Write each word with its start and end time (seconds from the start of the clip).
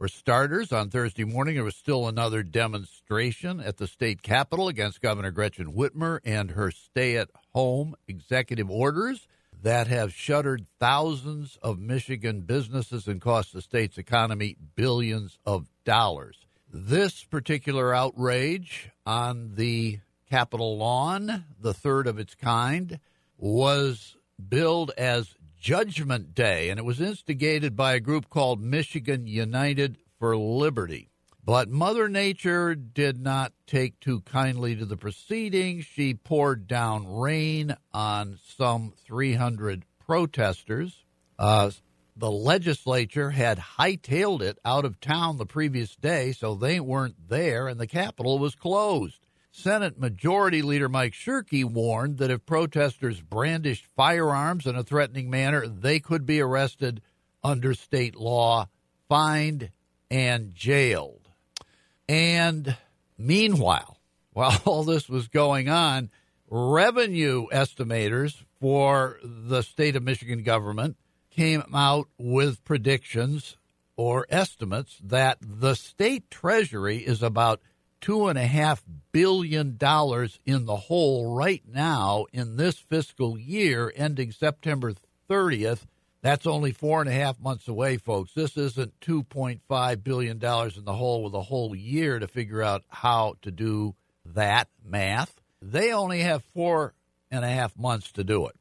For 0.00 0.08
starters, 0.08 0.72
on 0.72 0.88
Thursday 0.88 1.24
morning, 1.24 1.56
there 1.56 1.64
was 1.64 1.76
still 1.76 2.08
another 2.08 2.42
demonstration 2.42 3.60
at 3.60 3.76
the 3.76 3.86
state 3.86 4.22
capitol 4.22 4.66
against 4.66 5.02
Governor 5.02 5.30
Gretchen 5.30 5.74
Whitmer 5.74 6.20
and 6.24 6.52
her 6.52 6.70
stay 6.70 7.18
at 7.18 7.28
home 7.52 7.94
executive 8.08 8.70
orders 8.70 9.28
that 9.62 9.88
have 9.88 10.14
shuttered 10.14 10.64
thousands 10.78 11.58
of 11.62 11.78
Michigan 11.78 12.40
businesses 12.40 13.06
and 13.06 13.20
cost 13.20 13.52
the 13.52 13.60
state's 13.60 13.98
economy 13.98 14.56
billions 14.74 15.38
of 15.44 15.66
dollars. 15.84 16.46
This 16.72 17.22
particular 17.22 17.94
outrage 17.94 18.88
on 19.04 19.54
the 19.56 20.00
Capitol 20.30 20.78
lawn, 20.78 21.44
the 21.60 21.74
third 21.74 22.06
of 22.06 22.18
its 22.18 22.34
kind, 22.34 23.00
was 23.36 24.16
billed 24.48 24.92
as 24.96 25.34
Judgment 25.60 26.34
Day, 26.34 26.70
and 26.70 26.78
it 26.78 26.84
was 26.84 27.00
instigated 27.00 27.76
by 27.76 27.92
a 27.92 28.00
group 28.00 28.30
called 28.30 28.62
Michigan 28.62 29.26
United 29.26 29.98
for 30.18 30.36
Liberty. 30.36 31.10
But 31.44 31.68
Mother 31.68 32.08
Nature 32.08 32.74
did 32.74 33.20
not 33.20 33.52
take 33.66 34.00
too 34.00 34.20
kindly 34.22 34.74
to 34.76 34.86
the 34.86 34.96
proceedings. 34.96 35.84
She 35.84 36.14
poured 36.14 36.66
down 36.66 37.06
rain 37.06 37.76
on 37.92 38.38
some 38.56 38.94
300 39.06 39.84
protesters. 39.98 41.04
Uh, 41.38 41.70
the 42.16 42.30
legislature 42.30 43.30
had 43.30 43.58
hightailed 43.58 44.42
it 44.42 44.58
out 44.64 44.84
of 44.84 45.00
town 45.00 45.36
the 45.36 45.46
previous 45.46 45.94
day, 45.96 46.32
so 46.32 46.54
they 46.54 46.80
weren't 46.80 47.28
there, 47.28 47.68
and 47.68 47.78
the 47.78 47.86
Capitol 47.86 48.38
was 48.38 48.54
closed. 48.54 49.19
Senate 49.52 49.98
Majority 49.98 50.62
Leader 50.62 50.88
Mike 50.88 51.12
Shirkey 51.12 51.64
warned 51.64 52.18
that 52.18 52.30
if 52.30 52.46
protesters 52.46 53.20
brandished 53.20 53.86
firearms 53.96 54.66
in 54.66 54.76
a 54.76 54.84
threatening 54.84 55.28
manner, 55.28 55.66
they 55.66 55.98
could 55.98 56.24
be 56.24 56.40
arrested 56.40 57.02
under 57.42 57.74
state 57.74 58.14
law, 58.14 58.68
fined, 59.08 59.70
and 60.10 60.54
jailed. 60.54 61.28
And 62.08 62.76
meanwhile, 63.18 63.98
while 64.32 64.60
all 64.64 64.84
this 64.84 65.08
was 65.08 65.28
going 65.28 65.68
on, 65.68 66.10
revenue 66.48 67.46
estimators 67.52 68.44
for 68.60 69.18
the 69.22 69.62
state 69.62 69.96
of 69.96 70.02
Michigan 70.02 70.42
government 70.42 70.96
came 71.30 71.62
out 71.74 72.08
with 72.18 72.64
predictions 72.64 73.56
or 73.96 74.26
estimates 74.30 74.98
that 75.02 75.38
the 75.40 75.74
state 75.74 76.30
treasury 76.30 76.98
is 76.98 77.22
about 77.22 77.60
two 78.00 78.28
and 78.28 78.38
a 78.38 78.46
half 78.46 78.82
billion 79.12 79.76
dollars 79.76 80.38
in 80.44 80.66
the 80.66 80.76
hole 80.76 81.34
right 81.34 81.62
now 81.66 82.26
in 82.32 82.56
this 82.56 82.78
fiscal 82.78 83.38
year 83.38 83.92
ending 83.94 84.32
September 84.32 84.94
30th. 85.28 85.80
That's 86.22 86.46
only 86.46 86.72
four 86.72 87.00
and 87.00 87.08
a 87.08 87.14
half 87.14 87.40
months 87.40 87.66
away, 87.66 87.96
folks. 87.96 88.32
This 88.34 88.56
isn't 88.56 89.00
$2.5 89.00 90.04
billion 90.04 90.36
in 90.36 90.84
the 90.84 90.92
hole 90.92 91.24
with 91.24 91.34
a 91.34 91.40
whole 91.40 91.74
year 91.74 92.18
to 92.18 92.28
figure 92.28 92.62
out 92.62 92.84
how 92.88 93.36
to 93.42 93.50
do 93.50 93.94
that 94.26 94.68
math. 94.84 95.40
They 95.62 95.92
only 95.92 96.20
have 96.20 96.44
four 96.54 96.94
and 97.30 97.44
a 97.44 97.48
half 97.48 97.78
months 97.78 98.12
to 98.12 98.24
do 98.24 98.48
it. 98.48 98.56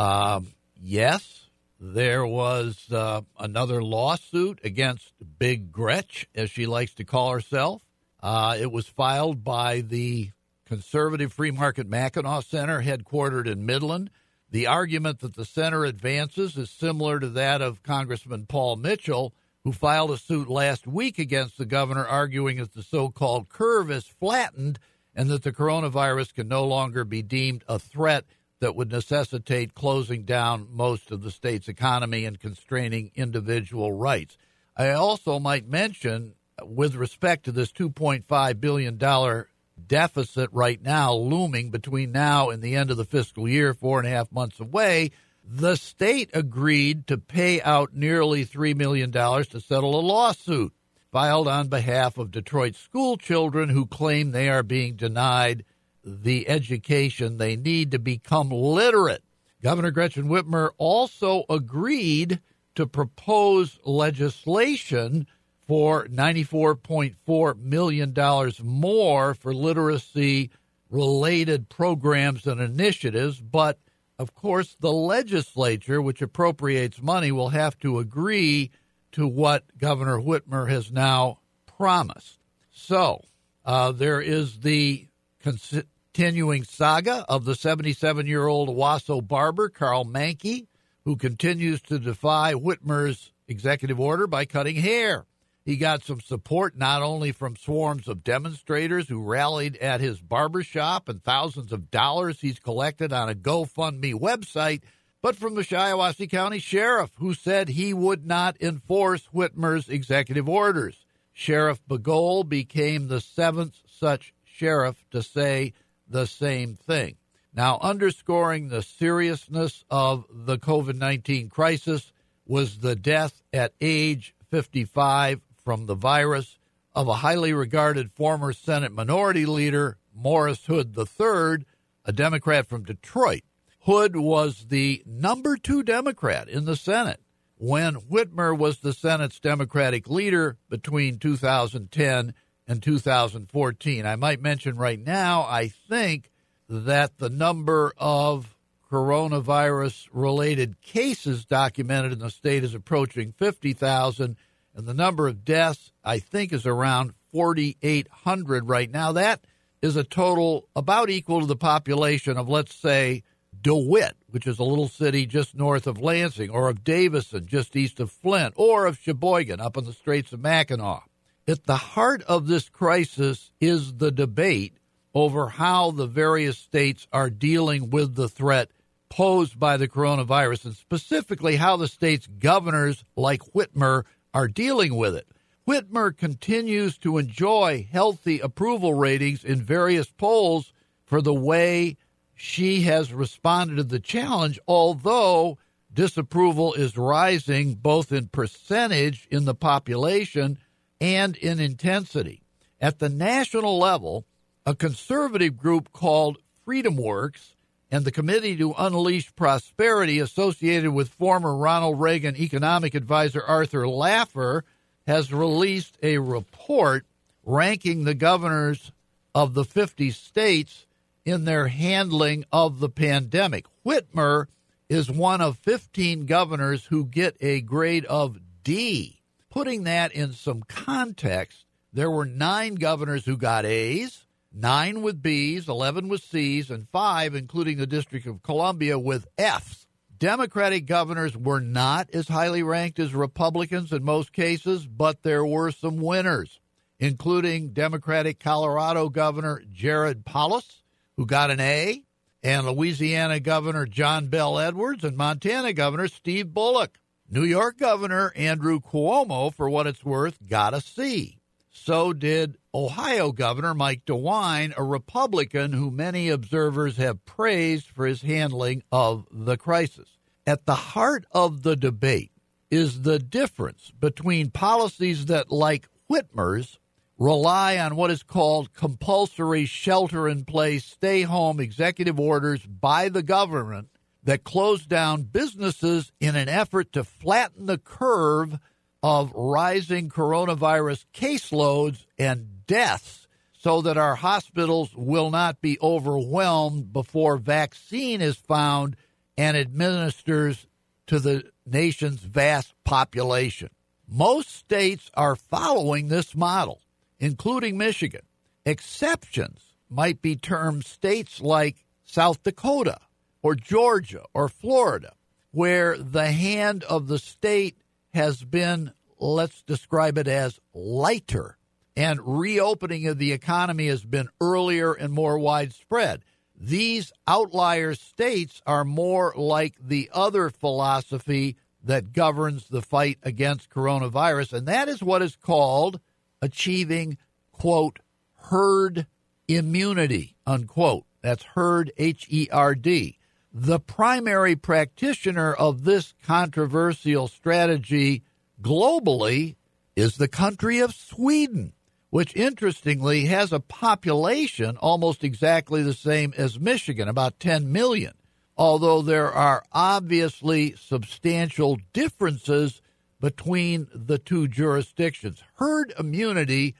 Um, 0.00 0.48
yes, 0.80 1.46
there 1.78 2.26
was 2.26 2.90
uh, 2.90 3.20
another 3.38 3.82
lawsuit 3.82 4.60
against 4.64 5.12
Big 5.38 5.70
Gretch, 5.70 6.26
as 6.34 6.50
she 6.50 6.66
likes 6.66 6.94
to 6.94 7.04
call 7.04 7.32
herself. 7.32 7.82
Uh, 8.22 8.56
it 8.58 8.70
was 8.70 8.86
filed 8.86 9.42
by 9.42 9.80
the 9.80 10.30
conservative 10.66 11.32
free 11.32 11.50
market 11.50 11.88
Mackinac 11.88 12.44
Center, 12.44 12.82
headquartered 12.82 13.46
in 13.46 13.66
Midland. 13.66 14.10
The 14.50 14.66
argument 14.66 15.20
that 15.20 15.36
the 15.36 15.44
center 15.44 15.84
advances 15.84 16.56
is 16.56 16.70
similar 16.70 17.20
to 17.20 17.28
that 17.30 17.62
of 17.62 17.82
Congressman 17.82 18.46
Paul 18.46 18.76
Mitchell, 18.76 19.32
who 19.64 19.72
filed 19.72 20.10
a 20.10 20.18
suit 20.18 20.48
last 20.48 20.86
week 20.86 21.18
against 21.18 21.58
the 21.58 21.66
governor, 21.66 22.06
arguing 22.06 22.58
that 22.58 22.74
the 22.74 22.82
so 22.82 23.10
called 23.10 23.48
curve 23.48 23.90
is 23.90 24.06
flattened 24.06 24.78
and 25.14 25.28
that 25.28 25.42
the 25.42 25.52
coronavirus 25.52 26.34
can 26.34 26.48
no 26.48 26.64
longer 26.64 27.04
be 27.04 27.22
deemed 27.22 27.64
a 27.68 27.78
threat 27.78 28.24
that 28.60 28.76
would 28.76 28.90
necessitate 28.90 29.74
closing 29.74 30.24
down 30.24 30.68
most 30.70 31.10
of 31.10 31.22
the 31.22 31.30
state's 31.30 31.68
economy 31.68 32.24
and 32.24 32.40
constraining 32.40 33.10
individual 33.14 33.92
rights. 33.92 34.36
I 34.76 34.90
also 34.90 35.38
might 35.38 35.66
mention 35.66 36.34
with 36.64 36.94
respect 36.94 37.44
to 37.44 37.52
this 37.52 37.72
$2.5 37.72 38.60
billion 38.60 39.44
deficit 39.86 40.50
right 40.52 40.82
now 40.82 41.12
looming 41.14 41.70
between 41.70 42.12
now 42.12 42.50
and 42.50 42.62
the 42.62 42.76
end 42.76 42.90
of 42.90 42.96
the 42.96 43.04
fiscal 43.04 43.48
year, 43.48 43.74
four 43.74 43.98
and 43.98 44.06
a 44.06 44.10
half 44.10 44.30
months 44.32 44.60
away, 44.60 45.10
the 45.44 45.76
state 45.76 46.30
agreed 46.32 47.06
to 47.06 47.18
pay 47.18 47.60
out 47.62 47.94
nearly 47.94 48.44
$3 48.44 48.76
million 48.76 49.10
to 49.10 49.60
settle 49.60 49.98
a 49.98 50.02
lawsuit 50.02 50.72
filed 51.10 51.48
on 51.48 51.68
behalf 51.68 52.18
of 52.18 52.30
Detroit 52.30 52.76
school 52.76 53.16
children 53.16 53.68
who 53.68 53.86
claim 53.86 54.30
they 54.30 54.48
are 54.48 54.62
being 54.62 54.94
denied 54.94 55.64
the 56.04 56.48
education 56.48 57.36
they 57.36 57.56
need 57.56 57.90
to 57.90 57.98
become 57.98 58.50
literate. 58.50 59.22
Governor 59.62 59.90
Gretchen 59.90 60.28
Whitmer 60.28 60.70
also 60.78 61.44
agreed 61.50 62.40
to 62.76 62.86
propose 62.86 63.78
legislation 63.84 65.26
for 65.70 66.04
$94.4 66.06 67.56
million 67.60 68.52
more 68.64 69.34
for 69.34 69.54
literacy 69.54 70.50
related 70.90 71.68
programs 71.68 72.44
and 72.44 72.60
initiatives. 72.60 73.40
But 73.40 73.78
of 74.18 74.34
course, 74.34 74.76
the 74.80 74.90
legislature, 74.90 76.02
which 76.02 76.22
appropriates 76.22 77.00
money, 77.00 77.30
will 77.30 77.50
have 77.50 77.78
to 77.78 78.00
agree 78.00 78.72
to 79.12 79.28
what 79.28 79.62
Governor 79.78 80.18
Whitmer 80.18 80.68
has 80.68 80.90
now 80.90 81.38
promised. 81.78 82.40
So 82.72 83.22
uh, 83.64 83.92
there 83.92 84.20
is 84.20 84.58
the 84.58 85.06
continuing 85.40 86.64
saga 86.64 87.24
of 87.28 87.44
the 87.44 87.54
77 87.54 88.26
year 88.26 88.48
old 88.48 88.70
Owosso 88.70 89.24
barber, 89.24 89.68
Karl 89.68 90.04
Manke, 90.04 90.66
who 91.04 91.14
continues 91.14 91.80
to 91.82 92.00
defy 92.00 92.54
Whitmer's 92.54 93.30
executive 93.46 94.00
order 94.00 94.26
by 94.26 94.46
cutting 94.46 94.74
hair. 94.74 95.26
He 95.64 95.76
got 95.76 96.02
some 96.02 96.20
support 96.20 96.76
not 96.76 97.02
only 97.02 97.32
from 97.32 97.54
swarms 97.54 98.08
of 98.08 98.24
demonstrators 98.24 99.08
who 99.08 99.22
rallied 99.22 99.76
at 99.76 100.00
his 100.00 100.20
barbershop 100.20 101.08
and 101.08 101.22
thousands 101.22 101.70
of 101.70 101.90
dollars 101.90 102.40
he's 102.40 102.58
collected 102.58 103.12
on 103.12 103.28
a 103.28 103.34
GoFundMe 103.34 104.14
website, 104.14 104.82
but 105.22 105.36
from 105.36 105.54
the 105.54 105.62
Shiawassee 105.62 106.30
County 106.30 106.58
Sheriff, 106.58 107.10
who 107.16 107.34
said 107.34 107.68
he 107.68 107.92
would 107.92 108.26
not 108.26 108.56
enforce 108.60 109.28
Whitmer's 109.34 109.88
executive 109.88 110.48
orders. 110.48 111.04
Sheriff 111.32 111.80
BeGole 111.86 112.48
became 112.48 113.08
the 113.08 113.20
seventh 113.20 113.76
such 113.86 114.32
sheriff 114.44 115.04
to 115.10 115.22
say 115.22 115.74
the 116.08 116.26
same 116.26 116.74
thing. 116.74 117.16
Now, 117.52 117.78
underscoring 117.82 118.68
the 118.68 118.82
seriousness 118.82 119.84
of 119.90 120.24
the 120.30 120.58
COVID 120.58 120.94
19 120.94 121.48
crisis 121.50 122.12
was 122.46 122.78
the 122.78 122.96
death 122.96 123.42
at 123.52 123.72
age 123.80 124.34
55 124.50 125.40
from 125.64 125.86
the 125.86 125.94
virus 125.94 126.58
of 126.94 127.08
a 127.08 127.14
highly 127.14 127.52
regarded 127.52 128.12
former 128.12 128.52
Senate 128.52 128.92
Minority 128.92 129.46
Leader, 129.46 129.98
Morris 130.14 130.66
Hood 130.66 130.96
III, 130.96 131.64
a 132.04 132.12
Democrat 132.12 132.66
from 132.66 132.84
Detroit. 132.84 133.42
Hood 133.80 134.16
was 134.16 134.66
the 134.68 135.02
number 135.06 135.56
two 135.56 135.82
Democrat 135.82 136.48
in 136.48 136.64
the 136.64 136.76
Senate 136.76 137.20
when 137.56 137.94
Whitmer 137.94 138.56
was 138.56 138.78
the 138.78 138.92
Senate's 138.92 139.38
Democratic 139.38 140.08
leader 140.08 140.56
between 140.68 141.18
2010 141.18 142.34
and 142.66 142.82
2014. 142.82 144.06
I 144.06 144.16
might 144.16 144.40
mention 144.40 144.76
right 144.76 144.98
now, 144.98 145.42
I 145.42 145.68
think 145.68 146.30
that 146.68 147.18
the 147.18 147.28
number 147.28 147.92
of 147.98 148.56
coronavirus 148.90 150.08
related 150.12 150.80
cases 150.80 151.44
documented 151.44 152.12
in 152.12 152.18
the 152.18 152.30
state 152.30 152.64
is 152.64 152.74
approaching 152.74 153.32
50,000 153.32 154.36
and 154.80 154.88
the 154.88 154.94
number 154.94 155.28
of 155.28 155.44
deaths, 155.44 155.92
I 156.02 156.18
think, 156.20 156.54
is 156.54 156.64
around 156.64 157.12
4,800 157.32 158.66
right 158.66 158.90
now. 158.90 159.12
That 159.12 159.44
is 159.82 159.94
a 159.94 160.04
total 160.04 160.68
about 160.74 161.10
equal 161.10 161.40
to 161.40 161.46
the 161.46 161.54
population 161.54 162.38
of, 162.38 162.48
let's 162.48 162.74
say, 162.74 163.22
DeWitt, 163.60 164.16
which 164.30 164.46
is 164.46 164.58
a 164.58 164.64
little 164.64 164.88
city 164.88 165.26
just 165.26 165.54
north 165.54 165.86
of 165.86 166.00
Lansing, 166.00 166.48
or 166.48 166.70
of 166.70 166.82
Davison, 166.82 167.44
just 167.44 167.76
east 167.76 168.00
of 168.00 168.10
Flint, 168.10 168.54
or 168.56 168.86
of 168.86 168.98
Cheboygan, 168.98 169.60
up 169.60 169.76
in 169.76 169.84
the 169.84 169.92
Straits 169.92 170.32
of 170.32 170.40
Mackinac. 170.40 171.04
At 171.46 171.64
the 171.64 171.76
heart 171.76 172.22
of 172.22 172.46
this 172.46 172.70
crisis 172.70 173.52
is 173.60 173.94
the 173.94 174.10
debate 174.10 174.78
over 175.14 175.48
how 175.48 175.90
the 175.90 176.06
various 176.06 176.56
states 176.56 177.06
are 177.12 177.28
dealing 177.28 177.90
with 177.90 178.14
the 178.14 178.30
threat 178.30 178.70
posed 179.10 179.58
by 179.58 179.76
the 179.76 179.88
coronavirus, 179.88 180.64
and 180.64 180.74
specifically 180.74 181.56
how 181.56 181.76
the 181.76 181.88
state's 181.88 182.26
governors, 182.26 183.04
like 183.14 183.42
Whitmer, 183.52 184.04
are 184.32 184.48
dealing 184.48 184.94
with 184.96 185.14
it. 185.14 185.26
Whitmer 185.66 186.16
continues 186.16 186.98
to 186.98 187.18
enjoy 187.18 187.88
healthy 187.90 188.40
approval 188.40 188.94
ratings 188.94 189.44
in 189.44 189.62
various 189.62 190.10
polls 190.10 190.72
for 191.04 191.20
the 191.20 191.34
way 191.34 191.96
she 192.34 192.82
has 192.82 193.12
responded 193.12 193.76
to 193.76 193.84
the 193.84 194.00
challenge, 194.00 194.58
although 194.66 195.58
disapproval 195.92 196.74
is 196.74 196.96
rising 196.96 197.74
both 197.74 198.12
in 198.12 198.28
percentage 198.28 199.28
in 199.30 199.44
the 199.44 199.54
population 199.54 200.58
and 201.00 201.36
in 201.36 201.60
intensity. 201.60 202.42
At 202.80 202.98
the 202.98 203.08
national 203.08 203.78
level, 203.78 204.26
a 204.64 204.74
conservative 204.74 205.56
group 205.56 205.92
called 205.92 206.38
FreedomWorks 206.66 207.54
and 207.90 208.04
the 208.04 208.12
Committee 208.12 208.56
to 208.56 208.74
Unleash 208.78 209.34
Prosperity, 209.34 210.18
associated 210.20 210.92
with 210.92 211.08
former 211.08 211.56
Ronald 211.56 212.00
Reagan 212.00 212.36
economic 212.36 212.94
advisor 212.94 213.42
Arthur 213.42 213.82
Laffer, 213.82 214.62
has 215.06 215.32
released 215.32 215.98
a 216.02 216.18
report 216.18 217.04
ranking 217.44 218.04
the 218.04 218.14
governors 218.14 218.92
of 219.34 219.54
the 219.54 219.64
50 219.64 220.10
states 220.12 220.86
in 221.24 221.44
their 221.44 221.68
handling 221.68 222.44
of 222.52 222.80
the 222.80 222.88
pandemic. 222.88 223.66
Whitmer 223.84 224.46
is 224.88 225.10
one 225.10 225.40
of 225.40 225.58
15 225.58 226.26
governors 226.26 226.86
who 226.86 227.04
get 227.04 227.36
a 227.40 227.60
grade 227.60 228.04
of 228.06 228.38
D. 228.62 229.20
Putting 229.50 229.84
that 229.84 230.12
in 230.12 230.32
some 230.32 230.62
context, 230.62 231.64
there 231.92 232.10
were 232.10 232.24
nine 232.24 232.76
governors 232.76 233.24
who 233.24 233.36
got 233.36 233.64
A's, 233.64 234.24
nine 234.52 235.02
with 235.02 235.22
B's, 235.22 235.68
11 235.68 236.08
with 236.08 236.22
C's, 236.22 236.70
and 236.70 236.88
five, 236.88 237.34
including 237.34 237.78
the 237.78 237.86
District 237.86 238.26
of 238.26 238.42
Columbia, 238.42 238.98
with 238.98 239.26
F's. 239.38 239.86
Democratic 240.18 240.84
governors 240.84 241.36
were 241.36 241.60
not 241.60 242.10
as 242.12 242.28
highly 242.28 242.62
ranked 242.62 242.98
as 242.98 243.14
Republicans 243.14 243.92
in 243.92 244.04
most 244.04 244.32
cases, 244.32 244.86
but 244.86 245.22
there 245.22 245.46
were 245.46 245.70
some 245.70 245.96
winners, 245.96 246.60
including 246.98 247.72
Democratic 247.72 248.38
Colorado 248.38 249.08
Governor 249.08 249.62
Jared 249.72 250.26
Polis, 250.26 250.82
who 251.16 251.24
got 251.24 251.50
an 251.50 251.60
A, 251.60 252.02
and 252.42 252.66
Louisiana 252.66 253.40
Governor 253.40 253.86
John 253.86 254.28
Bel 254.28 254.58
Edwards, 254.58 255.04
and 255.04 255.16
Montana 255.16 255.72
Governor 255.72 256.08
Steve 256.08 256.52
Bullock. 256.52 256.98
New 257.30 257.44
York 257.44 257.78
Governor 257.78 258.32
Andrew 258.36 258.80
Cuomo, 258.80 259.54
for 259.54 259.70
what 259.70 259.86
it's 259.86 260.04
worth, 260.04 260.36
got 260.46 260.74
a 260.74 260.80
C. 260.80 261.39
So 261.82 262.12
did 262.12 262.58
Ohio 262.74 263.32
Governor 263.32 263.72
Mike 263.72 264.04
DeWine, 264.04 264.74
a 264.76 264.84
Republican 264.84 265.72
who 265.72 265.90
many 265.90 266.28
observers 266.28 266.98
have 266.98 267.24
praised 267.24 267.86
for 267.86 268.06
his 268.06 268.20
handling 268.20 268.82
of 268.92 269.26
the 269.30 269.56
crisis. 269.56 270.18
At 270.46 270.66
the 270.66 270.74
heart 270.74 271.24
of 271.32 271.62
the 271.62 271.76
debate 271.76 272.32
is 272.70 273.00
the 273.00 273.18
difference 273.18 273.90
between 273.98 274.50
policies 274.50 275.24
that, 275.26 275.50
like 275.50 275.88
Whitmer's, 276.06 276.78
rely 277.18 277.78
on 277.78 277.96
what 277.96 278.10
is 278.10 278.22
called 278.22 278.74
compulsory 278.74 279.64
shelter 279.64 280.28
in 280.28 280.44
place, 280.44 280.84
stay 280.84 281.22
home 281.22 281.60
executive 281.60 282.20
orders 282.20 282.60
by 282.66 283.08
the 283.08 283.22
government 283.22 283.88
that 284.22 284.44
close 284.44 284.84
down 284.84 285.22
businesses 285.22 286.12
in 286.20 286.36
an 286.36 286.50
effort 286.50 286.92
to 286.92 287.04
flatten 287.04 287.64
the 287.64 287.78
curve 287.78 288.58
of 289.02 289.32
rising 289.34 290.08
coronavirus 290.08 291.04
caseloads 291.14 292.04
and 292.18 292.66
deaths 292.66 293.26
so 293.52 293.82
that 293.82 293.98
our 293.98 294.14
hospitals 294.14 294.94
will 294.94 295.30
not 295.30 295.60
be 295.60 295.78
overwhelmed 295.82 296.92
before 296.92 297.36
vaccine 297.36 298.20
is 298.20 298.36
found 298.36 298.96
and 299.36 299.56
administers 299.56 300.66
to 301.06 301.18
the 301.18 301.50
nation's 301.66 302.20
vast 302.20 302.72
population. 302.84 303.68
Most 304.08 304.50
states 304.50 305.10
are 305.14 305.36
following 305.36 306.08
this 306.08 306.34
model, 306.34 306.80
including 307.18 307.76
Michigan. 307.76 308.22
Exceptions 308.64 309.60
might 309.88 310.22
be 310.22 310.36
termed 310.36 310.84
states 310.84 311.40
like 311.40 311.84
South 312.04 312.42
Dakota 312.42 312.98
or 313.42 313.54
Georgia 313.54 314.24
or 314.34 314.48
Florida, 314.48 315.12
where 315.50 315.98
the 315.98 316.32
hand 316.32 316.84
of 316.84 317.08
the 317.08 317.18
state 317.18 317.76
has 318.12 318.44
been, 318.44 318.92
let's 319.18 319.62
describe 319.62 320.18
it 320.18 320.28
as 320.28 320.58
lighter, 320.74 321.56
and 321.96 322.20
reopening 322.22 323.06
of 323.06 323.18
the 323.18 323.32
economy 323.32 323.88
has 323.88 324.04
been 324.04 324.28
earlier 324.40 324.92
and 324.92 325.12
more 325.12 325.38
widespread. 325.38 326.22
These 326.54 327.12
outlier 327.26 327.94
states 327.94 328.60
are 328.66 328.84
more 328.84 329.32
like 329.36 329.74
the 329.80 330.10
other 330.12 330.50
philosophy 330.50 331.56
that 331.82 332.12
governs 332.12 332.68
the 332.68 332.82
fight 332.82 333.18
against 333.22 333.70
coronavirus, 333.70 334.52
and 334.52 334.68
that 334.68 334.88
is 334.88 335.02
what 335.02 335.22
is 335.22 335.36
called 335.36 336.00
achieving, 336.42 337.16
quote, 337.52 337.98
herd 338.34 339.06
immunity, 339.48 340.36
unquote. 340.46 341.04
That's 341.22 341.42
herd, 341.42 341.92
H 341.96 342.26
E 342.28 342.48
R 342.50 342.74
D. 342.74 343.18
The 343.52 343.80
primary 343.80 344.54
practitioner 344.54 345.52
of 345.52 345.82
this 345.82 346.14
controversial 346.24 347.26
strategy 347.26 348.22
globally 348.62 349.56
is 349.96 350.16
the 350.16 350.28
country 350.28 350.78
of 350.78 350.94
Sweden, 350.94 351.72
which 352.10 352.36
interestingly 352.36 353.26
has 353.26 353.52
a 353.52 353.58
population 353.58 354.76
almost 354.76 355.24
exactly 355.24 355.82
the 355.82 355.94
same 355.94 356.32
as 356.36 356.60
Michigan, 356.60 357.08
about 357.08 357.40
10 357.40 357.72
million, 357.72 358.12
although 358.56 359.02
there 359.02 359.32
are 359.32 359.64
obviously 359.72 360.76
substantial 360.76 361.78
differences 361.92 362.80
between 363.20 363.88
the 363.92 364.18
two 364.18 364.46
jurisdictions. 364.46 365.42
Herd 365.54 365.92
immunity 365.98 366.76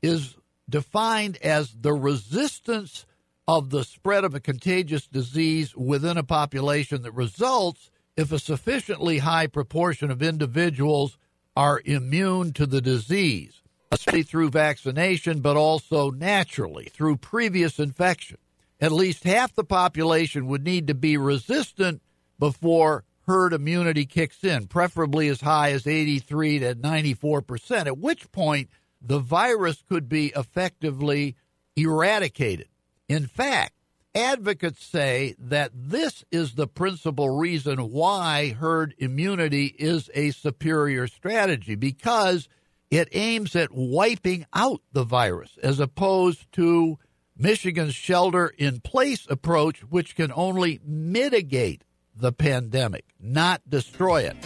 is 0.00 0.36
defined 0.70 1.36
as 1.42 1.74
the 1.78 1.92
resistance 1.92 3.04
of 3.48 3.70
the 3.70 3.82
spread 3.82 4.24
of 4.24 4.34
a 4.34 4.40
contagious 4.40 5.06
disease 5.06 5.74
within 5.74 6.18
a 6.18 6.22
population 6.22 7.00
that 7.00 7.12
results 7.12 7.90
if 8.14 8.30
a 8.30 8.38
sufficiently 8.38 9.18
high 9.18 9.46
proportion 9.46 10.10
of 10.10 10.22
individuals 10.22 11.16
are 11.56 11.80
immune 11.86 12.52
to 12.52 12.66
the 12.66 12.82
disease, 12.82 13.62
especially 13.90 14.22
through 14.22 14.50
vaccination, 14.50 15.40
but 15.40 15.56
also 15.56 16.10
naturally 16.10 16.84
through 16.92 17.16
previous 17.16 17.78
infection. 17.78 18.36
At 18.82 18.92
least 18.92 19.24
half 19.24 19.54
the 19.54 19.64
population 19.64 20.46
would 20.48 20.62
need 20.62 20.86
to 20.88 20.94
be 20.94 21.16
resistant 21.16 22.02
before 22.38 23.04
herd 23.26 23.54
immunity 23.54 24.04
kicks 24.04 24.44
in, 24.44 24.66
preferably 24.66 25.26
as 25.28 25.40
high 25.40 25.72
as 25.72 25.86
83 25.86 26.58
to 26.58 26.74
94 26.74 27.42
percent, 27.42 27.86
at 27.86 27.98
which 27.98 28.30
point 28.30 28.68
the 29.00 29.18
virus 29.18 29.82
could 29.88 30.08
be 30.08 30.32
effectively 30.36 31.34
eradicated. 31.76 32.68
In 33.08 33.26
fact, 33.26 33.72
advocates 34.14 34.84
say 34.84 35.34
that 35.38 35.70
this 35.74 36.24
is 36.30 36.54
the 36.54 36.66
principal 36.66 37.38
reason 37.38 37.90
why 37.90 38.50
herd 38.50 38.94
immunity 38.98 39.66
is 39.78 40.10
a 40.12 40.30
superior 40.32 41.06
strategy 41.06 41.74
because 41.74 42.48
it 42.90 43.08
aims 43.12 43.56
at 43.56 43.72
wiping 43.72 44.44
out 44.52 44.82
the 44.92 45.04
virus 45.04 45.56
as 45.62 45.80
opposed 45.80 46.52
to 46.52 46.98
Michigan's 47.34 47.94
shelter 47.94 48.48
in 48.58 48.80
place 48.80 49.26
approach, 49.30 49.80
which 49.84 50.14
can 50.14 50.32
only 50.34 50.80
mitigate 50.84 51.84
the 52.14 52.32
pandemic, 52.32 53.06
not 53.18 53.62
destroy 53.70 54.22
it. 54.22 54.36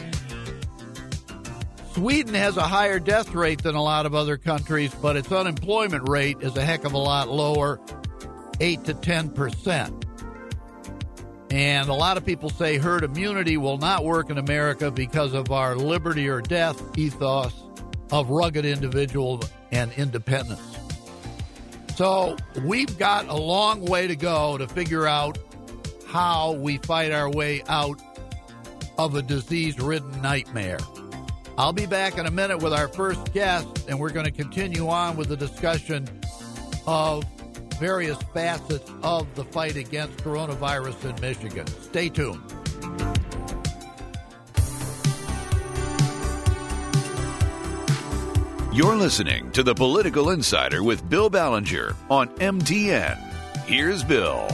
Sweden 1.95 2.35
has 2.35 2.57
a 2.57 2.63
higher 2.63 2.99
death 2.99 3.35
rate 3.35 3.63
than 3.63 3.75
a 3.75 3.83
lot 3.83 4.07
of 4.07 4.15
other 4.15 4.37
countries, 4.37 4.95
but 5.01 5.17
its 5.17 5.33
unemployment 5.33 6.09
rate 6.09 6.37
is 6.41 6.57
a 6.57 6.65
heck 6.65 6.85
of 6.85 6.93
a 6.93 6.99
lot 6.99 7.29
lower 7.29 7.81
8 8.63 8.85
to 8.85 8.95
10 8.95 9.31
percent. 9.31 10.07
And 11.51 11.91
a 11.91 11.95
lot 11.95 12.17
of 12.17 12.25
people 12.25 12.49
say 12.49 12.79
herd 12.79 13.05
immunity 13.05 13.59
will 13.59 13.77
not 13.77 14.05
work 14.05 14.31
in 14.31 14.39
America 14.39 14.91
because 14.91 15.35
of 15.35 15.51
our 15.51 15.77
liberty 15.77 16.29
or 16.29 16.41
death 16.41 16.81
ethos 16.97 17.53
of 18.11 18.31
rugged 18.31 18.65
individual 18.65 19.43
and 19.71 19.93
independence. 19.93 20.79
So 21.97 22.37
we've 22.65 22.97
got 22.99 23.29
a 23.29 23.37
long 23.37 23.85
way 23.85 24.07
to 24.07 24.17
go 24.17 24.57
to 24.57 24.67
figure 24.67 25.07
out 25.07 25.37
how 26.07 26.53
we 26.53 26.79
fight 26.79 27.13
our 27.13 27.31
way 27.31 27.63
out 27.69 28.01
of 28.97 29.15
a 29.15 29.23
disease 29.23 29.79
ridden 29.79 30.23
nightmare. 30.23 30.79
I'll 31.59 31.73
be 31.73 31.87
back 31.87 32.17
in 32.17 32.27
a 32.27 32.31
minute 32.31 32.63
with 32.63 32.73
our 32.73 32.89
first 32.89 33.35
guest, 33.35 33.89
and 33.89 33.99
we're 33.99 34.11
going 34.11 34.25
to 34.25 34.33
continue 34.33 34.89
on 34.89 35.17
with 35.17 35.29
the 35.29 35.37
discussion 35.37 36.09
of 36.87 37.25
various 37.79 38.19
facets 38.35 38.91
of 39.03 39.35
the 39.35 39.45
fight 39.45 39.77
against 39.77 40.19
coronavirus 40.19 41.15
in 41.15 41.21
Michigan. 41.21 41.67
Stay 41.67 42.09
tuned. 42.09 42.43
You're 48.73 48.97
listening 48.97 49.51
to 49.53 49.63
the 49.63 49.75
Political 49.75 50.31
Insider 50.31 50.83
with 50.83 51.07
Bill 51.11 51.29
Ballenger 51.29 51.95
on 52.09 52.29
MTN. 52.39 53.19
Here's 53.67 54.03
Bill. 54.03 54.49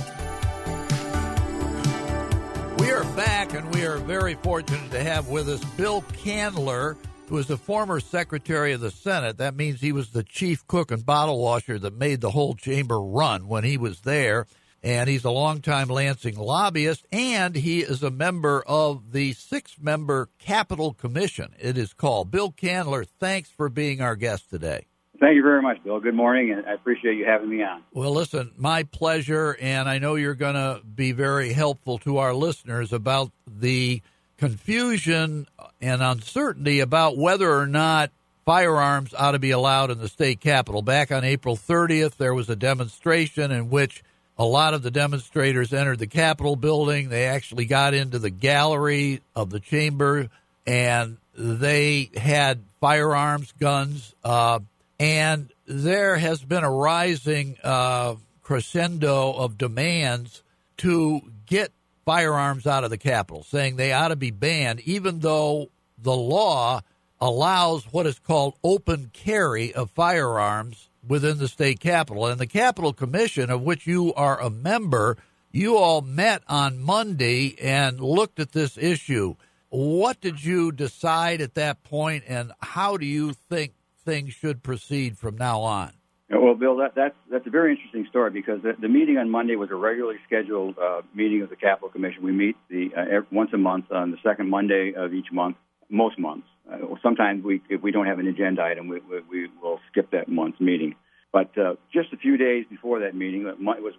We 2.79 2.91
are 2.91 3.05
back, 3.15 3.55
and 3.55 3.73
we 3.73 3.87
are 3.87 3.99
very 3.99 4.35
fortunate 4.35 4.91
to 4.91 5.03
have 5.03 5.29
with 5.29 5.49
us 5.49 5.65
Bill 5.77 6.03
Kandler, 6.03 6.97
who 7.28 7.38
is 7.38 7.47
the 7.47 7.56
former 7.56 8.00
Secretary 8.00 8.73
of 8.73 8.80
the 8.80 8.90
Senate. 8.90 9.37
That 9.38 9.54
means 9.54 9.80
he 9.80 9.92
was 9.92 10.11
the 10.11 10.23
chief 10.23 10.66
cook 10.66 10.90
and 10.90 11.04
bottle 11.04 11.40
washer 11.40 11.78
that 11.78 11.94
made 11.94 12.20
the 12.20 12.30
whole 12.30 12.54
chamber 12.54 13.00
run 13.00 13.49
when 13.49 13.64
he 13.64 13.76
was 13.76 14.00
there 14.00 14.47
and 14.82 15.08
he's 15.08 15.25
a 15.25 15.30
longtime 15.30 15.88
Lansing 15.88 16.37
lobbyist, 16.37 17.04
and 17.11 17.56
he 17.56 17.80
is 17.80 18.02
a 18.02 18.11
member 18.11 18.62
of 18.66 19.12
the 19.12 19.32
six 19.32 19.76
member 19.80 20.28
Capitol 20.38 20.94
Commission, 20.94 21.52
it 21.58 21.76
is 21.76 21.92
called. 21.92 22.30
Bill 22.30 22.52
Kandler, 22.52 23.06
thanks 23.18 23.50
for 23.50 23.68
being 23.68 24.00
our 24.00 24.14
guest 24.14 24.50
today. 24.50 24.87
Thank 25.20 25.35
you 25.35 25.42
very 25.42 25.61
much, 25.62 25.82
Bill. 25.82 25.99
Good 25.99 26.14
morning, 26.14 26.52
and 26.52 26.64
I 26.64 26.75
appreciate 26.75 27.16
you 27.16 27.25
having 27.25 27.50
me 27.50 27.62
on. 27.64 27.82
Well, 27.92 28.12
listen, 28.12 28.52
my 28.56 28.85
pleasure, 28.85 29.56
and 29.61 29.88
I 29.88 29.99
know 29.99 30.14
you're 30.14 30.35
going 30.35 30.54
to 30.54 30.80
be 30.85 31.11
very 31.11 31.52
helpful 31.52 31.99
to 31.99 32.18
our 32.18 32.32
listeners 32.32 32.92
about 32.92 33.32
the 33.44 34.00
confusion 34.37 35.49
and 35.80 36.02
uncertainty 36.02 36.80
about 36.80 37.16
whether 37.16 37.50
or 37.50 37.66
not 37.66 38.11
firearms 38.44 39.14
ought 39.14 39.32
to 39.32 39.38
be 39.38 39.50
allowed 39.50 39.90
in 39.90 39.99
the 39.99 40.08
state 40.08 40.40
capitol. 40.40 40.82
Back 40.82 41.12
on 41.12 41.25
April 41.25 41.56
30th, 41.56 42.16
there 42.16 42.35
was 42.35 42.49
a 42.49 42.56
demonstration 42.56 43.50
in 43.50 43.70
which 43.70 44.02
a 44.38 44.44
lot 44.44 44.73
of 44.73 44.82
the 44.82 44.90
demonstrators 44.90 45.73
entered 45.73 45.99
the 45.99 46.06
Capitol 46.06 46.56
building. 46.56 47.08
They 47.08 47.26
actually 47.26 47.66
got 47.66 47.92
into 47.92 48.18
the 48.18 48.30
gallery 48.30 49.20
of 49.35 49.50
the 49.50 49.61
chamber 49.61 50.28
and 50.66 51.18
they 51.37 52.11
had 52.16 52.62
firearms, 52.80 53.52
guns, 53.52 54.14
uh, 54.23 54.61
and 55.00 55.50
there 55.66 56.16
has 56.16 56.42
been 56.42 56.64
a 56.64 56.70
rising 56.70 57.56
uh, 57.62 58.16
crescendo 58.42 59.32
of 59.32 59.58
demands 59.58 60.42
to 60.78 61.20
get 61.47 61.73
firearms 62.09 62.67
out 62.67 62.85
of 62.85 62.91
the 62.91 62.97
Capitol, 62.97 63.43
saying 63.43 63.77
they 63.77 63.93
ought 63.93 64.09
to 64.09 64.17
be 64.17 64.31
banned, 64.31 64.81
even 64.87 65.19
though 65.19 65.69
the 65.99 66.17
law 66.17 66.81
allows 67.21 67.85
what 67.93 68.07
is 68.07 68.19
called 68.19 68.55
open 68.65 69.11
carry 69.12 69.75
of 69.75 69.91
firearms 69.91 70.88
within 71.07 71.37
the 71.37 71.47
state 71.47 71.81
capitol. 71.81 72.25
And 72.25 72.41
the 72.41 72.47
Capitol 72.47 72.95
Commission, 72.95 73.50
of 73.50 73.61
which 73.61 73.87
you 73.87 74.15
are 74.15 74.41
a 74.41 74.49
member, 74.49 75.19
you 75.53 75.77
all 75.77 76.00
met 76.00 76.43
on 76.49 76.81
Monday 76.81 77.55
and 77.61 78.00
looked 78.00 78.41
at 78.41 78.53
this 78.53 78.79
issue. 78.79 79.35
What 79.69 80.19
did 80.23 80.43
you 80.43 80.73
decide 80.73 81.43
at 81.43 81.57
that 81.57 81.85
point, 81.85 82.25
and 82.27 82.53
how 82.62 82.97
do 82.97 83.05
you 83.05 83.35
think 83.50 83.75
things 84.07 84.33
should 84.33 84.62
proceed 84.62 85.19
from 85.19 85.37
now 85.37 85.61
on? 85.61 85.98
Well, 86.30 86.54
Bill, 86.54 86.76
that, 86.76 86.94
that's 86.94 87.14
that's 87.30 87.47
a 87.47 87.50
very 87.50 87.73
interesting 87.73 88.06
story 88.11 88.30
because 88.30 88.61
the, 88.62 88.75
the 88.78 88.88
meeting 88.88 89.16
on 89.16 89.30
Monday 89.30 89.56
was 89.56 89.70
a 89.70 89.75
regularly 89.75 90.18
scheduled 90.26 90.76
uh, 90.78 91.00
meeting 91.14 91.40
of 91.40 91.49
the 91.49 91.56
Capitol 91.56 91.88
Commission. 91.88 92.23
We 92.23 92.32
meet 92.32 92.56
the 92.68 92.90
uh, 92.94 93.20
once 93.32 93.50
a 93.54 93.58
month 93.58 93.90
on 93.90 94.11
the 94.11 94.18
second 94.23 94.50
Monday 94.50 94.92
of 94.94 95.14
each 95.14 95.32
month, 95.32 95.56
most 95.88 96.18
months. 96.18 96.47
Uh, 96.70 96.78
sometimes 97.02 97.42
we, 97.42 97.62
if 97.70 97.80
we 97.82 97.92
don't 97.92 98.06
have 98.06 98.18
an 98.18 98.26
agenda 98.26 98.62
item, 98.62 98.88
we, 98.88 99.00
we, 99.00 99.20
we 99.30 99.49
will 99.62 99.80
skip 99.90 100.11
that 100.11 100.28
month's 100.28 100.61
meeting. 100.61 100.94
But 101.32 101.56
uh, 101.58 101.75
just 101.92 102.12
a 102.12 102.16
few 102.16 102.37
days 102.37 102.64
before 102.68 103.00
that 103.00 103.14
meeting, 103.14 103.44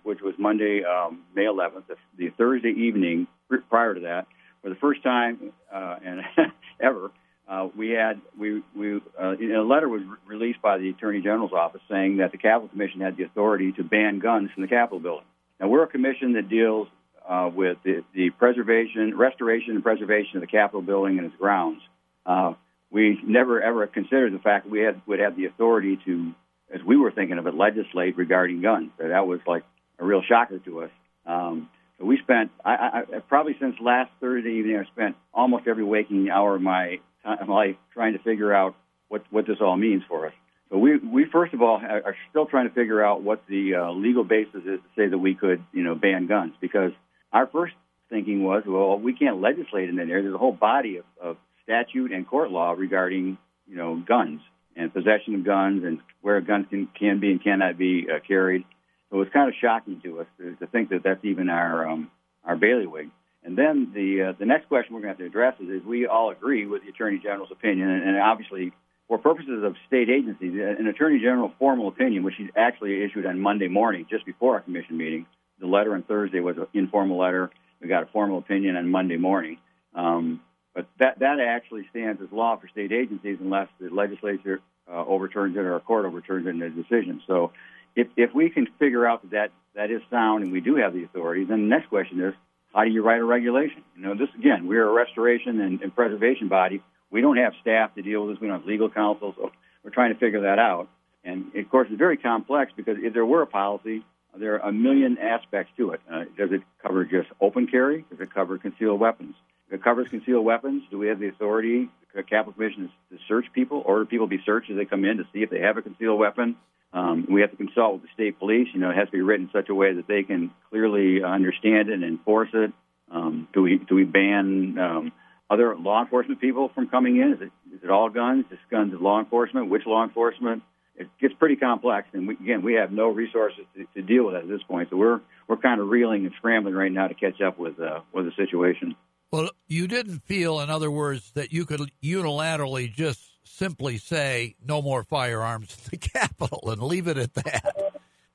which 0.03 0.21
was 0.21 0.33
Monday, 0.37 0.83
um, 0.83 1.23
May 1.35 1.43
11th, 1.43 1.87
the, 1.87 1.95
the, 2.17 2.29
Thursday 2.37 2.69
evening 2.69 3.27
prior 3.69 3.93
to 3.93 4.01
that, 4.01 4.27
for 4.61 4.69
the 4.69 4.75
first 4.75 5.03
time 5.03 5.51
uh, 5.73 5.95
and 6.03 6.21
ever, 6.81 7.11
uh, 7.49 7.67
we 7.75 7.89
had 7.89 8.21
we 8.37 8.61
we 8.75 8.97
uh, 9.19 9.35
a 9.35 9.65
letter 9.65 9.89
was 9.89 10.01
re- 10.03 10.37
released 10.37 10.61
by 10.61 10.77
the 10.77 10.89
Attorney 10.89 11.21
General's 11.21 11.53
office 11.53 11.81
saying 11.89 12.17
that 12.17 12.31
the 12.31 12.37
Capitol 12.37 12.67
Commission 12.67 13.01
had 13.01 13.17
the 13.17 13.23
authority 13.23 13.71
to 13.73 13.83
ban 13.83 14.19
guns 14.19 14.51
from 14.53 14.61
the 14.61 14.69
Capitol 14.69 14.99
building. 14.99 15.25
Now 15.59 15.67
we're 15.67 15.83
a 15.83 15.87
commission 15.87 16.33
that 16.33 16.47
deals 16.47 16.87
uh, 17.27 17.49
with 17.53 17.77
the, 17.83 18.03
the 18.13 18.29
preservation, 18.29 19.17
restoration, 19.17 19.71
and 19.71 19.83
preservation 19.83 20.37
of 20.37 20.41
the 20.41 20.47
Capitol 20.47 20.81
building 20.81 21.17
and 21.17 21.27
its 21.27 21.35
grounds. 21.37 21.81
Uh, 22.25 22.53
we 22.91 23.19
never 23.25 23.61
ever 23.61 23.87
considered 23.87 24.33
the 24.33 24.39
fact 24.39 24.65
that 24.65 24.71
we 24.71 24.81
had 24.81 25.01
would 25.07 25.19
have 25.19 25.35
the 25.35 25.45
authority 25.45 25.99
to 26.05 26.33
as 26.71 26.81
we 26.83 26.97
were 26.97 27.11
thinking 27.11 27.37
of 27.39 27.47
it, 27.47 27.55
legislate 27.55 28.15
regarding 28.15 28.61
guns. 28.61 28.91
So 28.99 29.07
that 29.07 29.25
was 29.25 29.39
like 29.47 29.63
a 29.97 30.05
real 30.05 30.21
shocker 30.21 30.59
to 30.59 30.83
us. 30.83 30.91
Um, 31.25 31.69
we 31.99 32.17
spent, 32.17 32.51
I, 32.63 33.03
I, 33.13 33.19
probably 33.27 33.55
since 33.59 33.75
last 33.81 34.11
Thursday 34.21 34.51
evening, 34.51 34.77
I 34.77 34.85
spent 34.85 35.15
almost 35.33 35.67
every 35.67 35.83
waking 35.83 36.29
hour 36.29 36.55
of 36.55 36.61
my 36.61 36.99
life 37.47 37.75
trying 37.93 38.13
to 38.13 38.19
figure 38.19 38.53
out 38.53 38.75
what, 39.07 39.23
what 39.29 39.47
this 39.47 39.57
all 39.61 39.77
means 39.77 40.03
for 40.07 40.27
us. 40.27 40.33
So 40.69 40.77
we, 40.77 40.97
we 40.97 41.25
first 41.25 41.53
of 41.53 41.61
all 41.61 41.77
are 41.77 42.15
still 42.29 42.45
trying 42.45 42.67
to 42.67 42.73
figure 42.73 43.03
out 43.03 43.23
what 43.23 43.43
the 43.47 43.75
uh, 43.75 43.91
legal 43.91 44.23
basis 44.23 44.61
is 44.65 44.79
to 44.79 44.89
say 44.95 45.07
that 45.07 45.17
we 45.17 45.33
could, 45.33 45.63
you 45.73 45.83
know, 45.83 45.95
ban 45.95 46.27
guns 46.27 46.53
because 46.61 46.91
our 47.33 47.47
first 47.47 47.73
thinking 48.09 48.43
was, 48.43 48.63
well, 48.67 48.99
we 48.99 49.13
can't 49.13 49.41
legislate 49.41 49.89
in 49.89 49.95
there. 49.95 50.05
There's 50.05 50.33
a 50.33 50.37
whole 50.37 50.51
body 50.53 50.97
of, 50.97 51.05
of 51.21 51.37
statute 51.63 52.11
and 52.11 52.27
court 52.27 52.51
law 52.51 52.71
regarding, 52.71 53.37
you 53.67 53.75
know, 53.75 53.95
guns 53.95 54.41
and 54.75 54.93
possession 54.93 55.35
of 55.35 55.43
guns 55.43 55.83
and 55.83 55.99
where 56.21 56.39
guns 56.41 56.67
can, 56.69 56.87
can 56.97 57.19
be 57.19 57.31
and 57.31 57.43
cannot 57.43 57.77
be 57.77 58.07
uh, 58.09 58.19
carried. 58.27 58.63
So 59.09 59.17
it 59.17 59.19
was 59.19 59.27
kind 59.33 59.49
of 59.49 59.55
shocking 59.59 60.01
to 60.03 60.21
us 60.21 60.27
to, 60.37 60.55
to 60.55 60.67
think 60.67 60.89
that 60.89 61.01
that's 61.03 61.23
even 61.25 61.49
our 61.49 61.89
um, 61.89 62.11
our 62.43 62.55
bailiwick. 62.55 63.07
And 63.43 63.57
then 63.57 63.91
the 63.93 64.29
uh, 64.29 64.33
the 64.37 64.45
next 64.45 64.67
question 64.67 64.93
we're 64.93 65.01
going 65.01 65.15
to 65.15 65.23
have 65.23 65.31
to 65.31 65.37
address 65.37 65.55
is, 65.61 65.81
is 65.81 65.85
we 65.85 66.07
all 66.07 66.29
agree 66.29 66.65
with 66.65 66.83
the 66.83 66.89
Attorney 66.89 67.19
General's 67.19 67.51
opinion, 67.51 67.89
and, 67.89 68.03
and 68.09 68.17
obviously 68.17 68.73
for 69.07 69.17
purposes 69.17 69.63
of 69.63 69.75
state 69.87 70.09
agencies, 70.09 70.53
an 70.53 70.85
Attorney 70.87 71.19
General 71.19 71.51
formal 71.57 71.87
opinion, 71.87 72.23
which 72.23 72.35
he 72.37 72.49
actually 72.55 73.03
issued 73.03 73.25
on 73.25 73.39
Monday 73.39 73.67
morning, 73.67 74.05
just 74.09 74.25
before 74.25 74.55
our 74.55 74.61
commission 74.61 74.97
meeting. 74.97 75.25
The 75.59 75.67
letter 75.67 75.93
on 75.95 76.03
Thursday 76.03 76.39
was 76.39 76.57
an 76.57 76.67
informal 76.73 77.17
letter. 77.17 77.49
We 77.81 77.87
got 77.87 78.03
a 78.03 78.05
formal 78.07 78.37
opinion 78.37 78.75
on 78.75 78.89
Monday 78.89 79.17
morning. 79.17 79.57
Um, 79.95 80.41
but 80.75 80.87
that, 80.99 81.19
that 81.19 81.39
actually 81.39 81.87
stands 81.89 82.21
as 82.21 82.31
law 82.31 82.55
for 82.57 82.67
state 82.67 82.91
agencies 82.91 83.39
unless 83.41 83.67
the 83.79 83.89
legislature 83.89 84.61
uh, 84.89 85.03
overturns 85.05 85.55
it 85.57 85.61
or 85.61 85.75
a 85.75 85.79
court 85.79 86.05
overturns 86.05 86.45
it 86.45 86.51
in 86.51 86.61
a 86.61 86.69
decision. 86.69 87.21
So 87.25 87.51
if, 87.95 88.07
if 88.15 88.33
we 88.33 88.49
can 88.49 88.67
figure 88.77 89.07
out 89.07 89.23
that, 89.23 89.31
that 89.31 89.51
that 89.75 89.91
is 89.91 90.01
sound 90.09 90.43
and 90.43 90.51
we 90.51 90.61
do 90.61 90.75
have 90.75 90.93
the 90.93 91.03
authority, 91.03 91.45
then 91.45 91.61
the 91.61 91.67
next 91.67 91.89
question 91.89 92.21
is, 92.21 92.33
how 92.73 92.83
do 92.83 92.89
you 92.89 93.03
write 93.03 93.19
a 93.19 93.25
regulation? 93.25 93.83
You 93.95 94.03
know, 94.03 94.15
this 94.15 94.29
again, 94.37 94.67
we're 94.67 94.87
a 94.87 94.91
restoration 94.91 95.59
and, 95.61 95.81
and 95.81 95.95
preservation 95.95 96.47
body. 96.47 96.81
We 97.11 97.21
don't 97.21 97.37
have 97.37 97.53
staff 97.61 97.95
to 97.95 98.01
deal 98.01 98.25
with 98.25 98.35
this. 98.35 98.41
We 98.41 98.47
don't 98.47 98.59
have 98.59 98.67
legal 98.67 98.89
counsel, 98.89 99.33
so 99.35 99.51
we're 99.83 99.91
trying 99.91 100.13
to 100.13 100.19
figure 100.19 100.41
that 100.41 100.59
out. 100.59 100.87
And 101.23 101.55
of 101.55 101.69
course, 101.69 101.87
it's 101.89 101.97
very 101.97 102.17
complex 102.17 102.71
because 102.75 102.97
if 102.99 103.13
there 103.13 103.25
were 103.25 103.41
a 103.41 103.47
policy, 103.47 104.03
there 104.37 104.55
are 104.61 104.69
a 104.69 104.71
million 104.71 105.17
aspects 105.17 105.71
to 105.77 105.91
it. 105.91 106.01
Uh, 106.11 106.25
does 106.37 106.51
it 106.51 106.61
cover 106.81 107.03
just 107.03 107.29
open 107.41 107.67
carry? 107.67 108.05
Does 108.09 108.19
it 108.19 108.33
cover 108.33 108.57
concealed 108.57 108.99
weapons? 108.99 109.35
If 109.67 109.73
it 109.73 109.83
covers 109.83 110.07
concealed 110.09 110.45
weapons, 110.45 110.83
do 110.89 110.97
we 110.97 111.07
have 111.07 111.19
the 111.19 111.27
authority, 111.27 111.89
the 112.15 112.23
Capitol 112.23 112.53
Commission, 112.53 112.89
to 113.11 113.17
search 113.27 113.45
people, 113.53 113.83
order 113.85 114.05
people 114.05 114.27
to 114.27 114.37
be 114.37 114.41
searched 114.43 114.69
as 114.71 114.77
they 114.77 114.85
come 114.85 115.05
in 115.05 115.17
to 115.17 115.23
see 115.33 115.43
if 115.43 115.49
they 115.49 115.59
have 115.59 115.77
a 115.77 115.81
concealed 115.81 116.19
weapon? 116.19 116.55
Um, 116.91 117.27
we 117.29 117.41
have 117.41 117.51
to 117.51 117.57
consult 117.57 117.93
with 117.93 118.01
the 118.03 118.07
state 118.13 118.39
police. 118.39 118.67
You 118.73 118.79
know, 118.79 118.89
it 118.89 118.95
has 118.95 119.07
to 119.07 119.11
be 119.11 119.21
written 119.21 119.45
in 119.45 119.51
such 119.51 119.69
a 119.69 119.75
way 119.75 119.93
that 119.93 120.07
they 120.07 120.23
can 120.23 120.51
clearly 120.69 121.23
understand 121.23 121.89
it 121.89 121.93
and 121.93 122.03
enforce 122.03 122.49
it. 122.53 122.71
Um, 123.11 123.47
do 123.53 123.61
we 123.61 123.77
do 123.77 123.95
we 123.95 124.03
ban 124.03 124.77
um, 124.79 125.11
other 125.49 125.75
law 125.75 126.01
enforcement 126.01 126.41
people 126.41 126.69
from 126.73 126.87
coming 126.89 127.17
in? 127.17 127.33
Is 127.33 127.41
it 127.41 127.51
is 127.75 127.83
it 127.83 127.89
all 127.89 128.09
guns? 128.09 128.45
Just 128.49 128.61
guns 128.69 128.93
of 128.93 129.01
law 129.01 129.19
enforcement? 129.19 129.69
Which 129.69 129.85
law 129.85 130.03
enforcement? 130.03 130.63
It 130.95 131.07
gets 131.21 131.33
pretty 131.35 131.55
complex, 131.55 132.09
and 132.11 132.27
we, 132.27 132.33
again, 132.33 132.61
we 132.61 132.73
have 132.73 132.91
no 132.91 133.07
resources 133.07 133.63
to, 133.75 133.85
to 133.95 134.01
deal 134.01 134.25
with 134.25 134.35
it 134.35 134.43
at 134.43 134.49
this 134.49 134.61
point. 134.63 134.89
So 134.89 134.97
we're 134.97 135.21
we're 135.47 135.57
kind 135.57 135.79
of 135.79 135.87
reeling 135.87 136.25
and 136.25 136.33
scrambling 136.37 136.75
right 136.75 136.91
now 136.91 137.07
to 137.07 137.13
catch 137.13 137.39
up 137.41 137.57
with 137.57 137.79
uh, 137.79 138.01
with 138.13 138.25
the 138.25 138.31
situation. 138.35 138.95
Well, 139.31 139.51
you 139.67 139.87
didn't 139.87 140.23
feel, 140.25 140.59
in 140.59 140.71
other 140.71 140.89
words, 140.89 141.31
that 141.33 141.53
you 141.53 141.65
could 141.65 141.81
unilaterally 142.03 142.91
just 142.91 143.28
simply 143.49 143.97
say 143.97 144.55
no 144.65 144.81
more 144.81 145.03
firearms 145.03 145.75
in 145.77 145.89
the 145.91 145.97
Capitol 146.09 146.71
and 146.71 146.81
leave 146.81 147.07
it 147.07 147.17
at 147.17 147.33
that. 147.35 147.75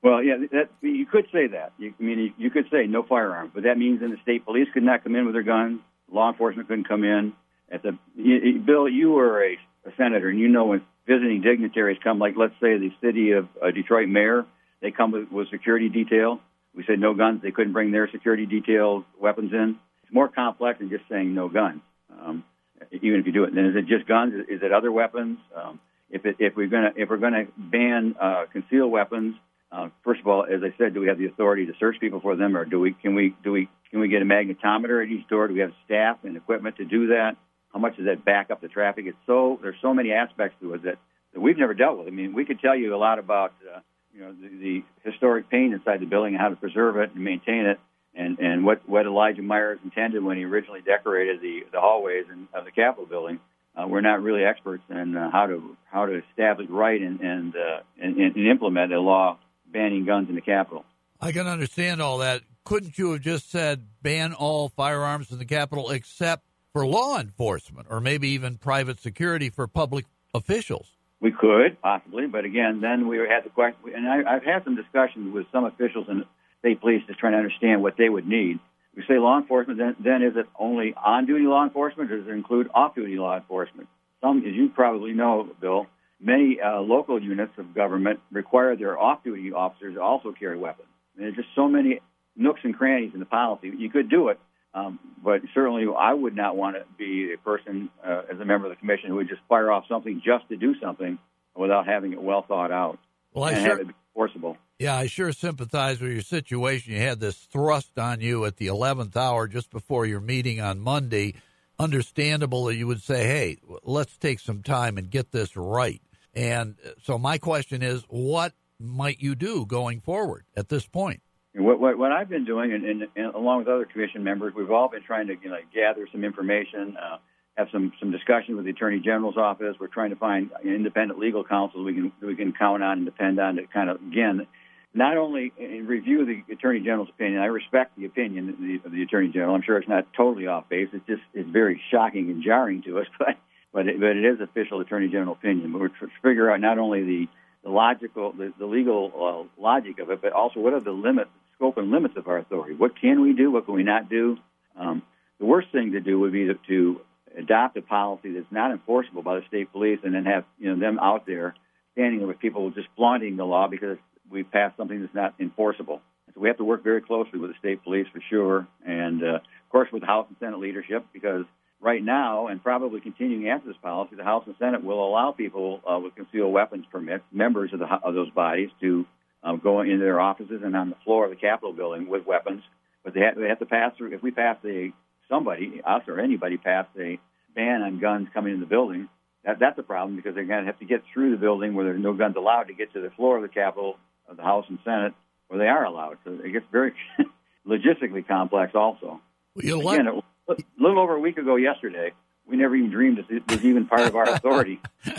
Well, 0.01 0.23
yeah, 0.23 0.35
that 0.51 0.69
you 0.81 1.05
could 1.05 1.25
say 1.33 1.47
that. 1.47 1.73
You, 1.79 1.93
I 1.99 2.03
mean, 2.03 2.33
you 2.37 2.51
could 2.51 2.65
say 2.71 2.85
no 2.85 3.03
firearms, 3.03 3.51
but 3.53 3.63
that 3.63 3.77
means 3.77 4.01
then 4.01 4.11
the 4.11 4.17
state 4.21 4.45
police 4.45 4.67
could 4.73 4.83
not 4.83 5.03
come 5.03 5.15
in 5.15 5.25
with 5.25 5.33
their 5.33 5.43
guns. 5.43 5.79
Law 6.11 6.29
enforcement 6.29 6.67
couldn't 6.67 6.87
come 6.87 7.03
in. 7.03 7.33
At 7.71 7.81
the 7.81 7.97
you, 8.15 8.61
Bill, 8.63 8.87
you 8.87 9.11
were 9.11 9.43
a, 9.43 9.53
a 9.87 9.91
senator, 9.97 10.29
and 10.29 10.39
you 10.39 10.47
know 10.47 10.65
when 10.65 10.81
visiting 11.07 11.41
dignitaries 11.41 11.97
come, 12.03 12.19
like 12.19 12.35
let's 12.37 12.53
say 12.61 12.77
the 12.77 12.91
city 13.01 13.31
of 13.31 13.47
uh, 13.61 13.71
Detroit 13.71 14.07
mayor, 14.07 14.45
they 14.81 14.91
come 14.91 15.11
with, 15.11 15.31
with 15.31 15.49
security 15.49 15.89
detail. 15.89 16.39
We 16.75 16.83
said 16.85 16.99
no 16.99 17.15
guns; 17.15 17.41
they 17.41 17.49
couldn't 17.49 17.73
bring 17.73 17.91
their 17.91 18.07
security 18.11 18.45
detail 18.45 19.05
weapons 19.19 19.53
in 19.53 19.79
it's 20.05 20.13
more 20.13 20.27
complex 20.27 20.79
than 20.79 20.89
just 20.89 21.03
saying 21.09 21.33
no 21.33 21.49
guns. 21.49 21.81
Um, 22.11 22.43
even 22.91 23.19
if 23.19 23.25
you 23.25 23.31
do 23.31 23.43
it, 23.43 23.53
then 23.53 23.65
is 23.65 23.75
it 23.75 23.87
just 23.87 24.07
guns? 24.07 24.33
Is 24.49 24.61
it 24.61 24.71
other 24.71 24.91
weapons? 24.91 25.39
Um, 25.55 25.79
if 26.09 26.25
it, 26.25 26.37
if 26.39 26.55
we're 26.55 26.67
gonna 26.67 26.91
if 26.95 27.09
we're 27.09 27.17
gonna 27.17 27.45
ban 27.57 28.15
uh, 28.19 28.45
concealed 28.51 28.91
weapons, 28.91 29.35
uh, 29.71 29.89
first 30.03 30.21
of 30.21 30.27
all, 30.27 30.45
as 30.45 30.61
I 30.63 30.75
said, 30.77 30.93
do 30.93 31.01
we 31.01 31.07
have 31.07 31.17
the 31.17 31.25
authority 31.25 31.65
to 31.65 31.73
search 31.79 31.97
people 31.99 32.19
for 32.21 32.35
them, 32.35 32.55
or 32.55 32.65
do 32.65 32.79
we 32.79 32.93
can 32.93 33.15
we 33.15 33.35
do 33.43 33.51
we 33.51 33.69
can 33.91 33.99
we 33.99 34.07
get 34.07 34.21
a 34.21 34.25
magnetometer 34.25 35.03
at 35.03 35.09
each 35.09 35.27
door? 35.27 35.47
Do 35.47 35.53
we 35.53 35.61
have 35.61 35.73
staff 35.85 36.19
and 36.23 36.37
equipment 36.37 36.77
to 36.77 36.85
do 36.85 37.07
that? 37.07 37.35
How 37.73 37.79
much 37.79 37.97
does 37.97 38.05
that 38.05 38.23
back 38.23 38.51
up 38.51 38.61
the 38.61 38.67
traffic? 38.67 39.05
It's 39.07 39.17
so 39.25 39.59
there's 39.61 39.75
so 39.81 39.93
many 39.93 40.11
aspects 40.11 40.57
to 40.61 40.73
it 40.75 40.83
that 40.83 40.97
that 41.33 41.41
we've 41.41 41.57
never 41.57 41.73
dealt 41.73 41.97
with. 41.97 42.07
I 42.07 42.11
mean, 42.11 42.33
we 42.33 42.45
could 42.45 42.59
tell 42.59 42.75
you 42.75 42.95
a 42.95 42.97
lot 42.97 43.19
about 43.19 43.53
uh, 43.73 43.79
you 44.13 44.21
know 44.21 44.33
the, 44.33 44.47
the 44.47 45.09
historic 45.09 45.49
paint 45.49 45.73
inside 45.73 45.99
the 45.99 46.05
building 46.05 46.35
and 46.35 46.41
how 46.41 46.49
to 46.49 46.55
preserve 46.55 46.97
it 46.97 47.11
and 47.13 47.23
maintain 47.23 47.65
it, 47.65 47.79
and 48.15 48.39
and 48.39 48.65
what 48.65 48.87
what 48.87 49.05
Elijah 49.05 49.41
Myers 49.41 49.79
intended 49.83 50.23
when 50.23 50.37
he 50.37 50.43
originally 50.43 50.81
decorated 50.81 51.41
the 51.41 51.61
the 51.71 51.79
hallways 51.79 52.25
in, 52.31 52.47
of 52.53 52.65
the 52.65 52.71
Capitol 52.71 53.05
building. 53.05 53.39
Uh, 53.75 53.85
we're 53.87 54.01
not 54.01 54.23
really 54.23 54.45
experts 54.45 54.83
in 54.89 55.17
uh, 55.17 55.29
how 55.31 55.47
to 55.47 55.75
how 55.91 56.05
to 56.05 56.21
establish 56.29 56.67
right 56.69 57.01
and 57.01 57.19
and, 57.19 57.55
uh, 57.55 57.79
and 58.01 58.17
and 58.17 58.37
implement 58.47 58.93
a 58.93 58.99
law 58.99 59.37
banning 59.71 60.05
guns 60.05 60.29
in 60.29 60.35
the 60.35 60.41
Capitol. 60.41 60.85
I 61.19 61.31
can 61.31 61.47
understand 61.47 62.01
all 62.01 62.19
that. 62.19 62.41
Couldn't 62.63 62.97
you 62.97 63.11
have 63.11 63.21
just 63.21 63.51
said 63.51 63.85
ban 64.01 64.33
all 64.33 64.69
firearms 64.69 65.31
in 65.31 65.37
the 65.37 65.45
Capitol 65.45 65.91
except 65.91 66.43
for 66.73 66.85
law 66.85 67.19
enforcement 67.19 67.87
or 67.89 68.01
maybe 68.01 68.29
even 68.29 68.57
private 68.57 68.99
security 68.99 69.49
for 69.49 69.67
public 69.67 70.05
officials? 70.33 70.87
We 71.21 71.31
could 71.31 71.81
possibly, 71.81 72.27
but 72.27 72.45
again, 72.45 72.81
then 72.81 73.07
we 73.07 73.17
had 73.17 73.45
the 73.45 73.49
question, 73.49 73.79
and 73.95 74.07
I, 74.07 74.33
have 74.33 74.43
had 74.43 74.63
some 74.63 74.75
discussions 74.75 75.33
with 75.33 75.45
some 75.51 75.65
officials 75.65 76.07
in 76.09 76.25
state 76.65 76.81
police 76.81 77.03
just 77.05 77.19
trying 77.19 77.33
to 77.33 77.37
understand 77.37 77.83
what 77.83 77.95
they 77.95 78.09
would 78.09 78.27
need. 78.27 78.59
We 78.95 79.03
say 79.07 79.19
law 79.19 79.37
enforcement, 79.37 79.77
then, 79.77 79.95
then 79.99 80.23
is 80.23 80.35
it 80.35 80.47
only 80.57 80.95
on-duty 80.95 81.45
law 81.45 81.63
enforcement, 81.63 82.11
or 82.11 82.17
does 82.17 82.27
it 82.27 82.31
include 82.31 82.69
off-duty 82.73 83.17
law 83.17 83.35
enforcement? 83.35 83.87
Some, 84.21 84.39
as 84.39 84.53
you 84.55 84.69
probably 84.69 85.13
know, 85.13 85.47
Bill, 85.61 85.85
many 86.19 86.59
uh, 86.59 86.79
local 86.79 87.21
units 87.21 87.51
of 87.57 87.75
government 87.75 88.19
require 88.31 88.75
their 88.75 88.97
off-duty 88.97 89.51
officers 89.51 89.95
to 89.95 90.01
also 90.01 90.31
carry 90.31 90.57
weapons. 90.57 90.87
And 91.15 91.25
there's 91.25 91.35
just 91.35 91.49
so 91.55 91.67
many 91.67 91.99
nooks 92.35 92.61
and 92.63 92.75
crannies 92.75 93.11
in 93.13 93.19
the 93.19 93.25
policy. 93.25 93.71
You 93.77 93.89
could 93.89 94.09
do 94.09 94.29
it, 94.29 94.39
um, 94.73 94.99
but 95.23 95.41
certainly 95.53 95.85
I 95.95 96.13
would 96.13 96.35
not 96.35 96.55
want 96.55 96.77
to 96.77 96.83
be 96.97 97.33
a 97.33 97.37
person 97.37 97.89
uh, 98.03 98.23
as 98.31 98.39
a 98.39 98.45
member 98.45 98.65
of 98.65 98.71
the 98.71 98.77
commission 98.77 99.09
who 99.09 99.17
would 99.17 99.29
just 99.29 99.41
fire 99.47 99.71
off 99.71 99.83
something 99.87 100.21
just 100.25 100.47
to 100.49 100.55
do 100.55 100.73
something 100.81 101.19
without 101.55 101.85
having 101.85 102.13
it 102.13 102.21
well 102.21 102.41
thought 102.41 102.71
out. 102.71 102.97
Well, 103.33 103.43
I 103.43 103.53
sure, 103.53 103.61
have 103.61 103.79
it 103.81 103.87
be 103.89 103.93
enforceable. 104.15 104.57
Yeah, 104.79 104.95
I 104.95 105.07
sure 105.07 105.31
sympathize 105.31 106.01
with 106.01 106.11
your 106.11 106.21
situation. 106.21 106.93
You 106.93 106.99
had 106.99 107.19
this 107.19 107.37
thrust 107.37 107.97
on 107.97 108.21
you 108.21 108.45
at 108.45 108.57
the 108.57 108.67
11th 108.67 109.15
hour 109.15 109.47
just 109.47 109.69
before 109.69 110.05
your 110.05 110.21
meeting 110.21 110.61
on 110.61 110.79
Monday. 110.79 111.35
Understandable 111.77 112.65
that 112.65 112.75
you 112.75 112.87
would 112.87 113.01
say, 113.01 113.25
hey, 113.25 113.57
let's 113.83 114.17
take 114.17 114.39
some 114.39 114.63
time 114.63 114.97
and 114.97 115.09
get 115.09 115.31
this 115.31 115.57
right. 115.57 116.01
And 116.33 116.75
so, 117.03 117.17
my 117.17 117.37
question 117.37 117.81
is, 117.81 118.03
what 118.07 118.53
might 118.79 119.19
you 119.19 119.35
do 119.35 119.65
going 119.65 120.01
forward 120.01 120.45
at 120.55 120.69
this 120.69 120.85
point? 120.85 121.21
What, 121.53 121.79
what, 121.79 121.97
what 121.97 122.11
I've 122.11 122.29
been 122.29 122.43
doing, 122.43 122.73
and, 122.73 122.83
and, 122.83 123.07
and, 123.15 123.35
along 123.35 123.59
with 123.59 123.67
other 123.69 123.85
commission 123.85 124.23
members, 124.23 124.53
we've 124.55 124.71
all 124.71 124.89
been 124.89 125.03
trying 125.03 125.27
to 125.27 125.35
you 125.41 125.49
know, 125.49 125.57
gather 125.73 126.07
some 126.11 126.25
information, 126.25 126.97
uh, 127.01 127.17
have 127.57 127.67
some 127.71 127.93
some 127.99 128.11
discussion 128.11 128.55
with 128.55 128.65
the 128.65 128.71
Attorney 128.71 128.99
General's 128.99 129.37
office. 129.37 129.75
We're 129.79 129.87
trying 129.87 130.09
to 130.09 130.15
find 130.15 130.51
independent 130.63 131.19
legal 131.19 131.43
counsel 131.43 131.83
we 131.83 131.93
can 131.93 132.11
we 132.21 132.35
can 132.35 132.53
count 132.53 132.83
on 132.83 132.99
and 132.99 133.05
depend 133.05 133.39
on 133.39 133.55
to 133.55 133.65
kind 133.67 133.89
of 133.89 133.97
again, 134.01 134.45
not 134.93 135.17
only 135.17 135.51
review 135.57 136.25
the 136.25 136.53
Attorney 136.53 136.79
General's 136.79 137.09
opinion. 137.09 137.41
I 137.41 137.45
respect 137.45 137.97
the 137.97 138.05
opinion 138.05 138.49
of 138.49 138.57
the, 138.59 138.81
of 138.85 138.91
the 138.91 139.01
Attorney 139.03 139.29
General. 139.29 139.55
I'm 139.55 139.61
sure 139.61 139.77
it's 139.77 139.87
not 139.87 140.07
totally 140.15 140.47
off 140.47 140.67
base. 140.69 140.89
It's 140.91 141.07
just 141.07 141.21
it's 141.33 141.49
very 141.49 141.81
shocking 141.91 142.29
and 142.29 142.43
jarring 142.43 142.83
to 142.83 142.99
us, 142.99 143.07
but 143.19 143.37
but 143.73 143.87
it, 143.87 143.99
but 143.99 144.09
it 144.17 144.25
is 144.25 144.41
official 144.41 144.81
Attorney 144.81 145.07
General 145.07 145.33
opinion. 145.33 145.71
But 145.71 145.81
we're 145.81 145.87
trying 145.89 146.11
to 146.11 146.21
figure 146.21 146.51
out 146.51 146.59
not 146.59 146.77
only 146.77 147.03
the 147.03 147.27
the 147.63 147.71
logical, 147.71 148.31
the, 148.31 148.53
the 148.59 148.65
legal 148.65 149.49
uh, 149.57 149.61
logic 149.61 149.99
of 149.99 150.11
it, 150.11 150.21
but 150.21 150.33
also 150.33 150.59
what 150.59 150.73
are 150.73 150.79
the 150.79 150.91
limits, 150.91 151.31
scope 151.55 151.77
and 151.77 151.89
limits 151.89 152.15
of 152.15 152.27
our 152.27 152.37
authority. 152.37 152.75
What 152.75 152.99
can 152.99 153.21
we 153.21 153.33
do? 153.33 153.49
What 153.49 153.65
can 153.65 153.73
we 153.73 153.83
not 153.83 154.07
do? 154.07 154.37
Um, 154.77 155.01
the 155.39 155.45
worst 155.45 155.69
thing 155.71 155.93
to 155.93 155.99
do 155.99 156.19
would 156.19 156.31
be 156.31 156.45
to, 156.45 156.53
to 156.67 157.01
adopt 157.37 157.77
a 157.77 157.81
policy 157.81 158.33
that's 158.33 158.51
not 158.51 158.71
enforceable 158.71 159.21
by 159.21 159.35
the 159.35 159.45
state 159.47 159.71
police, 159.71 159.99
and 160.03 160.13
then 160.13 160.25
have 160.25 160.45
you 160.59 160.73
know 160.73 160.79
them 160.79 160.99
out 160.99 161.25
there 161.25 161.55
standing 161.93 162.19
there 162.19 162.27
with 162.27 162.39
people 162.39 162.69
just 162.71 162.87
flaunting 162.95 163.37
the 163.37 163.45
law 163.45 163.67
because 163.67 163.97
we 164.29 164.43
passed 164.43 164.77
something 164.77 165.01
that's 165.01 165.15
not 165.15 165.33
enforceable. 165.39 166.01
So 166.33 166.41
we 166.41 166.49
have 166.49 166.57
to 166.57 166.65
work 166.65 166.83
very 166.83 167.01
closely 167.01 167.39
with 167.39 167.51
the 167.51 167.57
state 167.59 167.83
police 167.83 168.07
for 168.11 168.21
sure, 168.29 168.67
and 168.85 169.23
uh, 169.23 169.35
of 169.35 169.69
course 169.71 169.89
with 169.91 170.01
the 170.01 170.07
House 170.07 170.25
and 170.27 170.37
Senate 170.39 170.59
leadership 170.59 171.05
because 171.13 171.45
right 171.79 172.03
now, 172.03 172.47
and 172.47 172.61
probably 172.61 172.99
continuing 172.99 173.47
after 173.47 173.67
this 173.67 173.77
policy, 173.81 174.15
the 174.15 174.23
House 174.23 174.43
and 174.45 174.55
Senate 174.59 174.83
will 174.83 175.07
allow 175.07 175.31
people 175.31 175.81
uh, 175.89 175.99
with 175.99 176.15
concealed 176.15 176.51
weapons 176.51 176.85
permits, 176.91 177.23
members 177.31 177.71
of, 177.73 177.79
the, 177.79 177.85
of 177.85 178.13
those 178.13 178.29
bodies, 178.31 178.69
to 178.81 179.05
um, 179.43 179.61
go 179.63 179.81
into 179.81 179.99
their 179.99 180.19
offices 180.19 180.61
and 180.63 180.75
on 180.75 180.89
the 180.89 180.95
floor 181.05 181.25
of 181.25 181.29
the 181.29 181.37
Capitol 181.37 181.73
building 181.73 182.09
with 182.09 182.25
weapons. 182.25 182.63
But 183.03 183.13
they 183.13 183.21
have, 183.21 183.35
they 183.37 183.47
have 183.47 183.59
to 183.59 183.65
pass 183.65 183.93
through. 183.95 184.13
If 184.13 184.23
we 184.23 184.31
pass 184.31 184.57
a 184.65 184.91
somebody, 185.29 185.81
us 185.85 186.03
or 186.07 186.19
anybody, 186.19 186.57
pass 186.57 186.85
a 186.99 187.19
ban 187.55 187.81
on 187.81 187.99
guns 187.99 188.27
coming 188.33 188.53
in 188.53 188.59
the 188.59 188.65
building, 188.65 189.09
that, 189.45 189.59
that's 189.59 189.77
a 189.79 189.83
problem 189.83 190.15
because 190.15 190.35
they're 190.35 190.45
going 190.45 190.61
to 190.61 190.65
have 190.65 190.79
to 190.79 190.85
get 190.85 191.03
through 191.13 191.31
the 191.31 191.37
building 191.37 191.75
where 191.75 191.85
there's 191.85 192.01
no 192.01 192.13
guns 192.13 192.35
allowed 192.35 192.63
to 192.63 192.73
get 192.73 192.93
to 192.93 193.01
the 193.01 193.11
floor 193.11 193.37
of 193.37 193.43
the 193.43 193.49
Capitol, 193.49 193.97
of 194.27 194.37
the 194.37 194.43
House 194.43 194.65
and 194.69 194.79
Senate, 194.83 195.13
where 195.47 195.59
they 195.59 195.67
are 195.67 195.85
allowed. 195.85 196.17
So 196.25 196.39
it 196.43 196.51
gets 196.51 196.65
very 196.71 196.93
logistically 197.67 198.27
complex, 198.27 198.73
also. 198.75 199.21
Well, 199.55 199.87
Again, 199.87 200.07
it, 200.07 200.23
a 200.49 200.55
little 200.79 200.99
over 200.99 201.15
a 201.15 201.19
week 201.19 201.37
ago 201.37 201.55
yesterday. 201.55 202.11
We 202.47 202.57
never 202.57 202.75
even 202.75 202.91
dreamed 202.91 203.19
it 203.27 203.47
was 203.47 203.65
even 203.65 203.87
part 203.87 204.01
of 204.01 204.15
our 204.15 204.29
authority. 204.29 204.79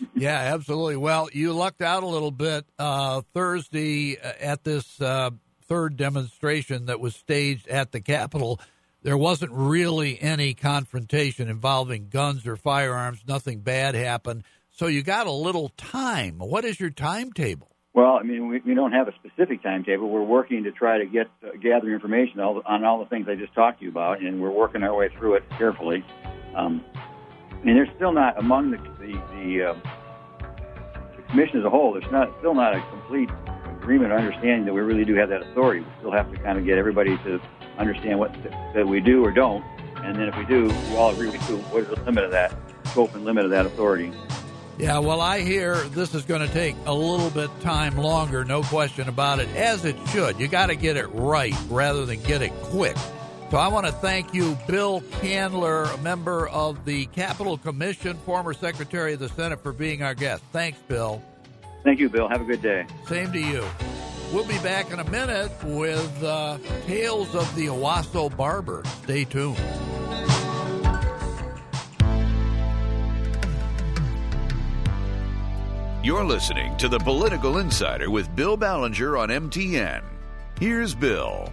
yeah, 0.14 0.54
absolutely. 0.54 0.96
Well, 0.96 1.28
you 1.32 1.52
lucked 1.52 1.82
out 1.82 2.02
a 2.02 2.06
little 2.06 2.30
bit 2.30 2.64
uh, 2.78 3.22
Thursday 3.34 4.18
uh, 4.18 4.32
at 4.40 4.64
this 4.64 5.00
uh, 5.00 5.30
third 5.66 5.96
demonstration 5.96 6.86
that 6.86 7.00
was 7.00 7.14
staged 7.14 7.68
at 7.68 7.92
the 7.92 8.00
Capitol. 8.00 8.60
There 9.08 9.16
wasn't 9.16 9.52
really 9.52 10.20
any 10.20 10.52
confrontation 10.52 11.48
involving 11.48 12.10
guns 12.10 12.46
or 12.46 12.56
firearms. 12.56 13.22
Nothing 13.26 13.60
bad 13.60 13.94
happened. 13.94 14.44
So 14.70 14.86
you 14.86 15.02
got 15.02 15.26
a 15.26 15.32
little 15.32 15.70
time. 15.78 16.34
What 16.38 16.66
is 16.66 16.78
your 16.78 16.90
timetable? 16.90 17.74
Well, 17.94 18.18
I 18.20 18.22
mean, 18.22 18.48
we, 18.48 18.60
we 18.60 18.74
don't 18.74 18.92
have 18.92 19.08
a 19.08 19.14
specific 19.14 19.62
timetable. 19.62 20.10
We're 20.10 20.20
working 20.20 20.64
to 20.64 20.72
try 20.72 20.98
to 20.98 21.06
get 21.06 21.28
uh, 21.42 21.56
gather 21.58 21.90
information 21.90 22.40
all, 22.40 22.60
on 22.66 22.84
all 22.84 22.98
the 22.98 23.06
things 23.06 23.28
I 23.30 23.34
just 23.34 23.54
talked 23.54 23.78
to 23.78 23.86
you 23.86 23.90
about, 23.90 24.20
and 24.20 24.42
we're 24.42 24.50
working 24.50 24.82
our 24.82 24.94
way 24.94 25.08
through 25.18 25.36
it 25.36 25.44
carefully. 25.56 26.04
Um, 26.54 26.84
I 27.50 27.64
mean, 27.64 27.76
there's 27.76 27.88
still 27.96 28.12
not 28.12 28.38
among 28.38 28.72
the 28.72 28.76
the, 28.76 29.14
the, 29.32 29.70
uh, 29.70 31.16
the 31.16 31.22
commission 31.30 31.60
as 31.60 31.64
a 31.64 31.70
whole. 31.70 31.94
There's 31.94 32.12
not 32.12 32.28
still 32.40 32.52
not 32.52 32.76
a 32.76 32.82
complete 32.90 33.30
agreement 33.80 34.12
or 34.12 34.18
understanding 34.18 34.66
that 34.66 34.74
we 34.74 34.82
really 34.82 35.06
do 35.06 35.14
have 35.14 35.30
that 35.30 35.40
authority. 35.40 35.80
We 35.80 35.86
still 36.00 36.12
have 36.12 36.30
to 36.30 36.36
kind 36.40 36.58
of 36.58 36.66
get 36.66 36.76
everybody 36.76 37.16
to 37.16 37.40
understand 37.78 38.18
what 38.18 38.34
that 38.74 38.86
we 38.86 39.00
do 39.00 39.24
or 39.24 39.30
don't, 39.30 39.64
and 40.02 40.16
then 40.16 40.28
if 40.28 40.36
we 40.36 40.44
do, 40.44 40.66
we 40.66 40.96
all 40.96 41.10
agree 41.10 41.30
we 41.30 41.38
do. 41.38 41.56
What 41.56 41.84
is 41.84 41.88
the 41.88 42.00
limit 42.02 42.24
of 42.24 42.30
that 42.32 42.54
scope 42.86 43.14
and 43.14 43.24
limit 43.24 43.44
of 43.44 43.50
that 43.50 43.66
authority? 43.66 44.12
Yeah, 44.78 44.98
well, 45.00 45.20
I 45.20 45.40
hear 45.40 45.74
this 45.88 46.14
is 46.14 46.22
going 46.22 46.46
to 46.46 46.52
take 46.54 46.76
a 46.86 46.94
little 46.94 47.30
bit 47.30 47.50
time 47.62 47.96
longer, 47.96 48.44
no 48.44 48.62
question 48.62 49.08
about 49.08 49.40
it, 49.40 49.48
as 49.56 49.84
it 49.84 49.96
should. 50.10 50.38
You 50.38 50.46
got 50.46 50.66
to 50.66 50.76
get 50.76 50.96
it 50.96 51.08
right 51.08 51.54
rather 51.68 52.06
than 52.06 52.22
get 52.22 52.42
it 52.42 52.52
quick. 52.62 52.96
So 53.50 53.56
I 53.56 53.68
want 53.68 53.86
to 53.86 53.92
thank 53.92 54.34
you, 54.34 54.56
Bill 54.68 55.00
Kandler, 55.00 55.92
a 55.92 55.98
member 55.98 56.48
of 56.48 56.84
the 56.84 57.06
Capitol 57.06 57.58
Commission, 57.58 58.16
former 58.18 58.54
Secretary 58.54 59.14
of 59.14 59.20
the 59.20 59.30
Senate, 59.30 59.62
for 59.62 59.72
being 59.72 60.02
our 60.02 60.14
guest. 60.14 60.44
Thanks, 60.52 60.78
Bill. 60.86 61.22
Thank 61.82 61.98
you, 61.98 62.08
Bill. 62.08 62.28
Have 62.28 62.42
a 62.42 62.44
good 62.44 62.62
day. 62.62 62.86
Same 63.06 63.32
to 63.32 63.40
you. 63.40 63.64
We'll 64.32 64.46
be 64.46 64.58
back 64.58 64.90
in 64.90 65.00
a 65.00 65.10
minute 65.10 65.52
with 65.64 66.22
uh, 66.22 66.58
Tales 66.86 67.34
of 67.34 67.54
the 67.54 67.66
Owosso 67.66 68.34
Barber. 68.36 68.82
Stay 69.04 69.24
tuned. 69.24 69.56
You're 76.04 76.24
listening 76.24 76.76
to 76.76 76.88
the 76.88 76.98
Political 76.98 77.58
Insider 77.58 78.10
with 78.10 78.34
Bill 78.36 78.58
Ballenger 78.58 79.18
on 79.18 79.30
MTN. 79.30 80.02
Here's 80.60 80.94
Bill. 80.94 81.50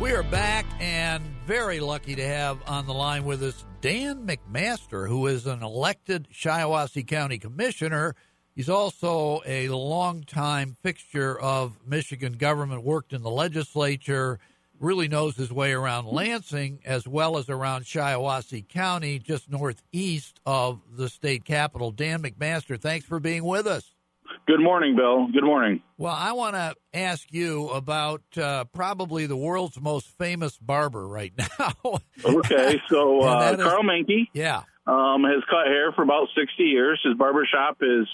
We 0.00 0.12
are 0.12 0.22
back 0.22 0.64
and 0.80 1.22
very 1.46 1.80
lucky 1.80 2.14
to 2.14 2.26
have 2.26 2.58
on 2.66 2.86
the 2.86 2.94
line 2.94 3.24
with 3.24 3.42
us 3.42 3.66
Dan 3.82 4.26
McMaster, 4.26 5.06
who 5.06 5.26
is 5.26 5.46
an 5.46 5.62
elected 5.62 6.28
Shiawassee 6.32 7.06
County 7.06 7.38
Commissioner. 7.38 8.14
He's 8.60 8.68
also 8.68 9.40
a 9.46 9.70
longtime 9.70 10.76
fixture 10.82 11.40
of 11.40 11.78
Michigan 11.86 12.34
government, 12.34 12.82
worked 12.82 13.14
in 13.14 13.22
the 13.22 13.30
legislature, 13.30 14.38
really 14.78 15.08
knows 15.08 15.34
his 15.34 15.50
way 15.50 15.72
around 15.72 16.08
Lansing 16.08 16.80
as 16.84 17.08
well 17.08 17.38
as 17.38 17.48
around 17.48 17.86
Shiawassee 17.86 18.68
County, 18.68 19.18
just 19.18 19.50
northeast 19.50 20.40
of 20.44 20.82
the 20.94 21.08
state 21.08 21.46
capital. 21.46 21.90
Dan 21.90 22.22
McMaster, 22.22 22.78
thanks 22.78 23.06
for 23.06 23.18
being 23.18 23.44
with 23.44 23.66
us. 23.66 23.94
Good 24.46 24.60
morning, 24.60 24.94
Bill. 24.94 25.28
Good 25.32 25.42
morning. 25.42 25.80
Well, 25.96 26.14
I 26.14 26.32
want 26.32 26.54
to 26.54 26.74
ask 26.92 27.32
you 27.32 27.70
about 27.70 28.20
uh, 28.36 28.64
probably 28.74 29.24
the 29.24 29.38
world's 29.38 29.80
most 29.80 30.06
famous 30.18 30.58
barber 30.58 31.08
right 31.08 31.32
now. 31.58 32.00
okay, 32.22 32.78
so 32.90 33.22
uh, 33.22 33.56
Karl 33.56 33.84
Manke 33.84 34.28
yeah. 34.34 34.64
um, 34.86 35.24
has 35.24 35.42
cut 35.48 35.66
hair 35.66 35.92
for 35.92 36.02
about 36.02 36.28
60 36.36 36.62
years. 36.62 37.00
His 37.02 37.14
barber 37.16 37.48
shop 37.50 37.78
is 37.80 38.06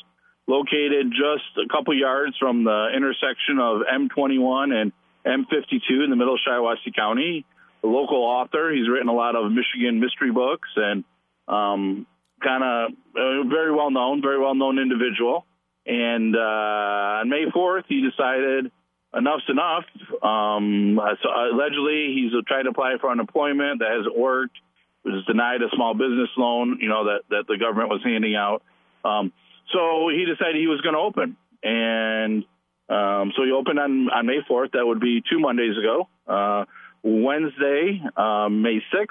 located 0.47 1.11
just 1.11 1.57
a 1.59 1.69
couple 1.69 1.95
yards 1.95 2.37
from 2.39 2.65
the 2.65 2.89
intersection 2.95 3.59
of 3.59 3.83
M21 3.83 4.73
and 4.73 4.93
M52 5.27 6.05
in 6.05 6.11
the 6.11 6.17
middle 6.17 6.35
of 6.35 6.41
Shiawassee 6.47 6.95
County. 6.95 7.45
A 7.83 7.87
local 7.87 8.19
author. 8.19 8.73
He's 8.73 8.89
written 8.89 9.09
a 9.09 9.15
lot 9.15 9.37
of 9.37 9.51
Michigan 9.53 10.01
mystery 10.01 10.33
books 10.33 10.69
and 10.77 11.05
um, 11.49 12.07
kind 12.43 12.63
of 12.63 12.91
uh, 13.15 13.49
very 13.49 13.73
well 13.73 13.91
known, 13.91 14.23
very 14.23 14.41
well 14.41 14.55
known 14.55 14.79
individual. 14.79 15.45
And 15.85 16.35
uh, 16.35 17.23
on 17.23 17.29
May 17.29 17.47
4th, 17.55 17.85
he 17.89 18.03
decided 18.03 18.73
enough's 19.17 19.45
enough. 19.49 19.85
Um, 20.23 20.99
so 21.23 21.29
allegedly, 21.29 22.15
he's 22.15 22.33
tried 22.47 22.65
to 22.65 22.71
apply 22.71 22.97
for 23.01 23.11
unemployment 23.11 23.81
that 23.81 23.91
hasn't 23.97 24.17
worked. 24.17 24.57
Was 25.05 25.25
denied 25.27 25.63
a 25.63 25.69
small 25.77 25.95
business 25.95 26.31
loan, 26.37 26.79
you 26.81 26.89
know, 26.89 27.05
that 27.05 27.21
that 27.31 27.45
the 27.47 27.57
government 27.59 27.91
was 27.91 28.01
handing 28.03 28.35
out. 28.35 28.63
Um, 29.05 29.33
so 29.73 30.09
he 30.09 30.25
decided 30.25 30.57
he 30.57 30.67
was 30.67 30.81
going 30.81 30.95
to 30.95 31.01
open, 31.01 31.37
and 31.63 32.45
um, 32.89 33.33
so 33.37 33.45
he 33.45 33.53
opened 33.53 33.79
on 33.79 34.09
on 34.11 34.27
May 34.27 34.41
4th. 34.49 34.73
That 34.73 34.87
would 34.87 35.01
be 35.01 35.23
two 35.29 35.41
Mondays 35.41 35.77
ago. 35.77 36.09
Uh, 36.27 36.65
Wednesday, 37.03 38.03
uh, 38.17 38.49
May 38.49 38.81
6th, 38.95 39.07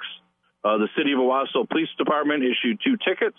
uh, 0.64 0.78
the 0.78 0.88
City 0.96 1.12
of 1.12 1.18
Owosso 1.18 1.68
Police 1.68 1.88
Department 1.98 2.42
issued 2.42 2.80
two 2.84 2.96
tickets, 2.96 3.38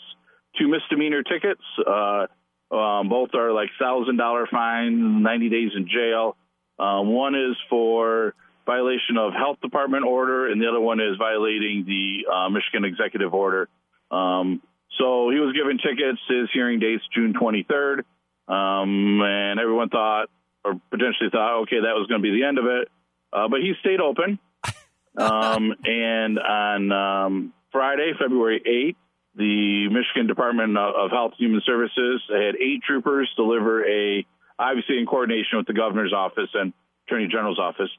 two 0.58 0.68
misdemeanor 0.68 1.24
tickets. 1.24 1.62
Uh, 1.86 2.28
um, 2.74 3.10
both 3.10 3.30
are 3.34 3.54
like 3.54 3.70
thousand 3.80 4.18
dollar 4.18 4.48
fines, 4.48 4.98
90 5.00 5.50
days 5.50 5.72
in 5.76 5.88
jail. 5.88 6.36
Um, 6.80 7.08
one 7.08 7.34
is 7.34 7.56
for 7.70 8.34
violation 8.66 9.18
of 9.18 9.34
health 9.34 9.60
department 9.62 10.06
order, 10.06 10.52
and 10.52 10.62
the 10.62 10.68
other 10.68 10.82
one 10.82 11.00
is 11.00 11.18
violating 11.18 11.86
the 11.88 12.32
uh, 12.32 12.50
Michigan 12.50 12.86
executive 12.86 13.34
order. 13.34 13.70
Um, 14.12 14.62
so 14.97 15.30
he 15.30 15.39
was 15.39 15.54
given 15.54 15.78
tickets. 15.78 16.19
His 16.28 16.50
hearing 16.54 16.80
date's 16.80 17.04
June 17.13 17.34
23rd, 17.34 18.04
um, 18.47 19.21
and 19.21 19.60
everyone 19.60 19.89
thought, 19.89 20.30
or 20.63 20.80
potentially 20.89 21.30
thought, 21.32 21.63
okay, 21.63 21.78
that 21.82 21.95
was 21.95 22.08
going 22.08 22.21
to 22.21 22.23
be 22.23 22.38
the 22.39 22.45
end 22.45 22.58
of 22.58 22.65
it. 22.65 22.89
Uh, 23.32 23.47
but 23.47 23.62
he 23.62 23.73
stayed 23.80 24.02
open. 24.02 24.39
Um, 25.19 25.73
and 25.84 26.38
on 26.38 26.91
um, 26.91 27.54
Friday, 27.71 28.12
February 28.21 28.62
8th, 28.62 28.95
the 29.36 29.89
Michigan 29.89 30.28
Department 30.28 30.78
of 30.78 31.10
Health 31.10 31.32
and 31.39 31.47
Human 31.47 31.62
Services 31.65 32.21
had 32.30 32.56
eight 32.56 32.84
troopers 32.86 33.28
deliver 33.36 33.84
a, 33.84 34.23
obviously 34.60 35.00
in 35.00 35.08
coordination 35.08 35.58
with 35.58 35.65
the 35.65 35.73
governor's 35.73 36.13
office 36.13 36.50
and 36.54 36.71
attorney 37.08 37.28
general's 37.28 37.58
office, 37.58 37.89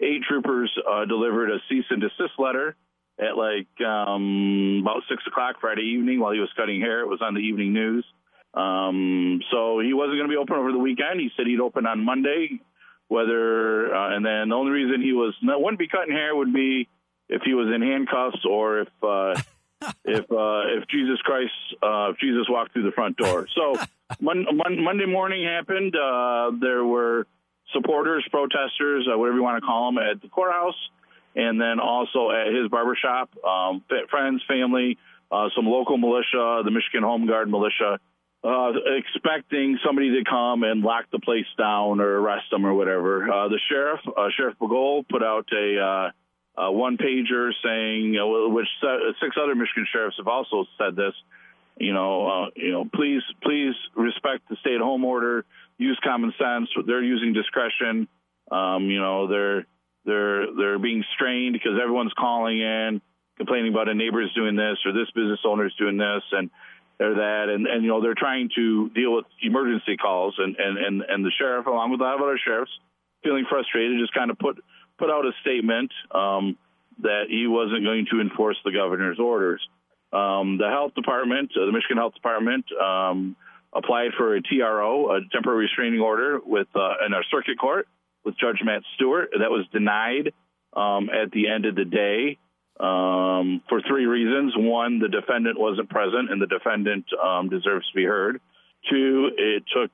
eight 0.00 0.22
troopers 0.28 0.68
uh, 0.90 1.04
delivered 1.04 1.50
a 1.50 1.58
cease 1.68 1.84
and 1.90 2.00
desist 2.00 2.34
letter 2.38 2.74
at 3.18 3.36
like 3.36 3.68
um, 3.86 4.80
about 4.82 5.02
six 5.08 5.22
o'clock 5.26 5.56
Friday 5.60 5.94
evening 5.96 6.20
while 6.20 6.32
he 6.32 6.40
was 6.40 6.50
cutting 6.56 6.80
hair. 6.80 7.00
It 7.00 7.08
was 7.08 7.20
on 7.22 7.34
the 7.34 7.40
evening 7.40 7.72
news. 7.72 8.04
Um, 8.54 9.40
so 9.50 9.80
he 9.80 9.92
wasn't 9.92 10.18
going 10.18 10.28
to 10.28 10.32
be 10.32 10.36
open 10.36 10.56
over 10.56 10.72
the 10.72 10.78
weekend. 10.78 11.20
He 11.20 11.30
said 11.36 11.46
he'd 11.46 11.60
open 11.60 11.86
on 11.86 12.04
Monday. 12.04 12.60
Whether 13.08 13.94
uh, 13.94 14.16
and 14.16 14.24
then 14.24 14.48
the 14.48 14.54
only 14.54 14.72
reason 14.72 15.02
he 15.02 15.12
was 15.12 15.34
wouldn't 15.42 15.78
be 15.78 15.88
cutting 15.88 16.14
hair 16.14 16.34
would 16.34 16.52
be 16.52 16.88
if 17.28 17.42
he 17.44 17.54
was 17.54 17.68
in 17.72 17.82
handcuffs 17.82 18.44
or 18.48 18.80
if 18.80 18.88
uh, 19.02 19.40
if 20.04 20.24
uh, 20.30 20.78
if 20.78 20.88
Jesus 20.88 21.20
Christ, 21.22 21.52
uh, 21.82 22.10
if 22.10 22.18
Jesus 22.18 22.46
walked 22.48 22.72
through 22.72 22.84
the 22.84 22.92
front 22.92 23.16
door. 23.16 23.46
So 23.54 23.76
mon- 24.20 24.46
mon- 24.52 24.82
Monday 24.82 25.06
morning 25.06 25.44
happened. 25.44 25.94
Uh, 25.94 26.52
there 26.60 26.84
were 26.84 27.26
supporters, 27.72 28.26
protesters, 28.30 29.08
uh, 29.12 29.18
whatever 29.18 29.36
you 29.36 29.42
want 29.42 29.62
to 29.62 29.66
call 29.66 29.92
them, 29.92 29.98
at 29.98 30.22
the 30.22 30.28
courthouse, 30.28 30.76
and 31.34 31.60
then 31.60 31.80
also 31.80 32.30
at 32.30 32.52
his 32.54 32.68
barbershop. 32.68 33.30
Um, 33.44 33.82
friends, 34.10 34.42
family, 34.48 34.98
uh, 35.30 35.48
some 35.54 35.66
local 35.66 35.98
militia, 35.98 36.62
the 36.64 36.70
Michigan 36.70 37.02
Home 37.02 37.26
Guard 37.26 37.50
militia. 37.50 37.98
Uh, 38.42 38.72
expecting 38.98 39.78
somebody 39.84 40.10
to 40.10 40.24
come 40.28 40.64
and 40.64 40.82
lock 40.82 41.06
the 41.10 41.18
place 41.18 41.46
down 41.56 41.98
or 41.98 42.20
arrest 42.20 42.44
them 42.50 42.66
or 42.66 42.74
whatever. 42.74 43.20
the 43.48 43.58
sheriff, 43.70 44.00
Sheriff 44.36 44.54
BeGole, 44.60 45.08
put 45.08 45.22
out 45.22 45.46
a 45.50 46.10
uh, 46.56 46.70
one 46.70 46.96
pager 46.96 47.50
saying, 47.64 48.16
uh, 48.16 48.48
which 48.48 48.68
six 49.20 49.36
other 49.40 49.54
Michigan 49.54 49.86
sheriffs 49.90 50.16
have 50.18 50.28
also 50.28 50.66
said 50.78 50.94
this. 50.96 51.14
You 51.76 51.92
know, 51.92 52.26
uh, 52.28 52.50
you 52.54 52.70
know, 52.70 52.84
please, 52.94 53.22
please 53.42 53.74
respect 53.96 54.48
the 54.48 54.56
stay-at-home 54.60 55.04
order. 55.04 55.44
Use 55.76 55.98
common 56.04 56.32
sense. 56.38 56.68
They're 56.86 57.02
using 57.02 57.32
discretion. 57.32 58.06
Um, 58.50 58.84
you 58.90 59.00
know, 59.00 59.26
they're 59.26 59.66
they're 60.04 60.46
they're 60.54 60.78
being 60.78 61.04
strained 61.14 61.54
because 61.54 61.78
everyone's 61.80 62.12
calling 62.18 62.60
in, 62.60 63.00
complaining 63.36 63.72
about 63.72 63.88
a 63.88 63.94
neighbor's 63.94 64.32
doing 64.34 64.56
this 64.56 64.78
or 64.84 64.92
this 64.92 65.10
business 65.14 65.40
owner's 65.44 65.74
doing 65.76 65.96
this 65.96 66.22
and 66.32 66.50
or 67.00 67.14
that, 67.14 67.48
and 67.48 67.66
and 67.66 67.82
you 67.82 67.88
know 67.88 68.00
they're 68.00 68.14
trying 68.14 68.50
to 68.54 68.88
deal 68.90 69.14
with 69.14 69.24
emergency 69.42 69.96
calls, 69.96 70.34
and 70.38 70.56
and 70.56 70.78
and 70.78 71.02
and 71.02 71.24
the 71.24 71.30
sheriff, 71.38 71.66
along 71.66 71.90
with 71.90 72.00
a 72.00 72.04
lot 72.04 72.14
of 72.16 72.20
other 72.20 72.38
sheriffs, 72.44 72.70
feeling 73.22 73.44
frustrated, 73.48 73.98
just 73.98 74.14
kind 74.14 74.30
of 74.30 74.38
put 74.38 74.62
put 74.98 75.10
out 75.10 75.26
a 75.26 75.32
statement 75.40 75.90
um, 76.12 76.56
that 77.00 77.24
he 77.28 77.46
wasn't 77.46 77.82
going 77.82 78.06
to 78.12 78.20
enforce 78.20 78.56
the 78.64 78.70
governor's 78.70 79.18
orders. 79.18 79.66
Um, 80.12 80.58
the 80.58 80.68
health 80.68 80.94
department, 80.94 81.50
uh, 81.56 81.66
the 81.66 81.72
Michigan 81.72 81.96
Health 81.96 82.14
Department, 82.14 82.66
um, 82.80 83.34
applied 83.72 84.12
for 84.16 84.36
a 84.36 84.40
TRO, 84.40 85.16
a 85.16 85.20
temporary 85.32 85.64
restraining 85.64 86.00
order, 86.00 86.38
with 86.44 86.68
uh, 86.76 87.04
in 87.04 87.12
our 87.12 87.24
circuit 87.32 87.58
court 87.58 87.88
with 88.24 88.36
Judge 88.38 88.60
Matt 88.64 88.82
Stewart. 88.94 89.30
That 89.38 89.50
was 89.50 89.66
denied 89.72 90.32
um, 90.72 91.10
at 91.10 91.30
the 91.30 91.48
end 91.48 91.66
of 91.66 91.74
the 91.74 91.84
day 91.84 92.38
um, 92.80 93.62
for 93.68 93.80
three 93.86 94.06
reasons. 94.06 94.54
One, 94.56 94.98
the 94.98 95.08
defendant 95.08 95.58
wasn't 95.58 95.90
present, 95.90 96.30
and 96.30 96.40
the 96.40 96.46
defendant 96.46 97.06
um, 97.22 97.48
deserves 97.48 97.88
to 97.90 97.94
be 97.94 98.04
heard. 98.04 98.40
Two, 98.90 99.30
it 99.36 99.64
took 99.72 99.90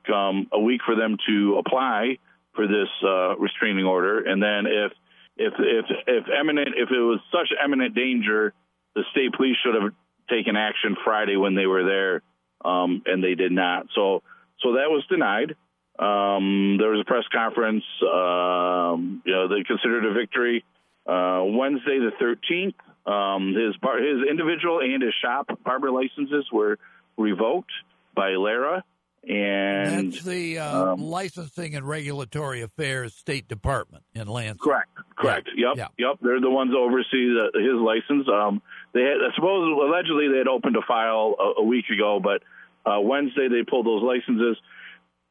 a 0.52 0.60
week 0.60 0.80
for 0.84 0.96
them 0.96 1.16
to 1.28 1.62
apply 1.64 2.18
for 2.54 2.66
this 2.66 2.88
uh, 3.06 3.36
restraining 3.36 3.84
order. 3.84 4.20
And 4.20 4.42
then 4.42 4.66
if 4.66 4.92
if 5.36 5.54
if 5.58 5.84
if 6.06 6.24
eminent 6.38 6.70
if 6.76 6.90
it 6.90 7.00
was 7.00 7.20
such 7.30 7.48
eminent 7.62 7.94
danger, 7.94 8.52
the 8.94 9.04
state 9.12 9.32
police 9.34 9.56
should 9.64 9.80
have 9.80 9.92
taken 10.28 10.56
action 10.56 10.96
Friday 11.04 11.36
when 11.36 11.54
they 11.54 11.66
were 11.66 11.84
there, 11.84 12.22
um, 12.64 13.02
and 13.06 13.22
they 13.22 13.34
did 13.34 13.52
not. 13.52 13.86
So 13.94 14.22
so 14.60 14.72
that 14.72 14.90
was 14.90 15.04
denied. 15.08 15.54
Um, 15.98 16.76
there 16.78 16.90
was 16.90 17.00
a 17.00 17.04
press 17.04 17.24
conference. 17.32 17.84
Um, 18.02 19.22
you 19.24 19.32
know, 19.32 19.48
they 19.48 19.62
considered 19.64 20.06
a 20.06 20.14
victory. 20.14 20.64
Uh, 21.06 21.42
Wednesday 21.44 21.98
the 21.98 22.12
13th, 22.20 22.74
um, 23.10 23.54
his 23.54 23.76
bar, 23.78 23.98
his 23.98 24.28
individual 24.28 24.80
and 24.80 25.02
his 25.02 25.14
shop 25.22 25.48
barber 25.64 25.90
licenses 25.90 26.46
were 26.52 26.78
revoked 27.16 27.72
by 28.14 28.30
LARA. 28.30 28.84
And 29.28 30.12
that's 30.12 30.24
the 30.24 30.58
uh, 30.58 30.92
um, 30.92 31.02
licensing 31.02 31.74
and 31.74 31.86
regulatory 31.86 32.62
affairs 32.62 33.14
State 33.14 33.48
Department 33.48 34.02
in 34.14 34.28
Lansing. 34.28 34.58
Correct. 34.58 34.88
Correct. 35.16 35.48
Yeah. 35.54 35.74
Yep. 35.76 35.92
Yep. 35.98 36.16
They're 36.22 36.40
the 36.40 36.50
ones 36.50 36.72
oversee 36.74 37.28
the, 37.28 37.50
his 37.54 37.76
license. 37.76 38.26
Um, 38.32 38.62
they 38.94 39.02
had, 39.02 39.18
I 39.20 39.34
suppose 39.34 39.76
allegedly 39.78 40.28
they 40.32 40.38
had 40.38 40.48
opened 40.48 40.76
a 40.76 40.82
file 40.88 41.34
a, 41.38 41.60
a 41.60 41.64
week 41.64 41.84
ago, 41.90 42.18
but 42.22 42.42
uh, 42.90 43.00
Wednesday 43.00 43.48
they 43.48 43.62
pulled 43.62 43.84
those 43.84 44.02
licenses. 44.02 44.56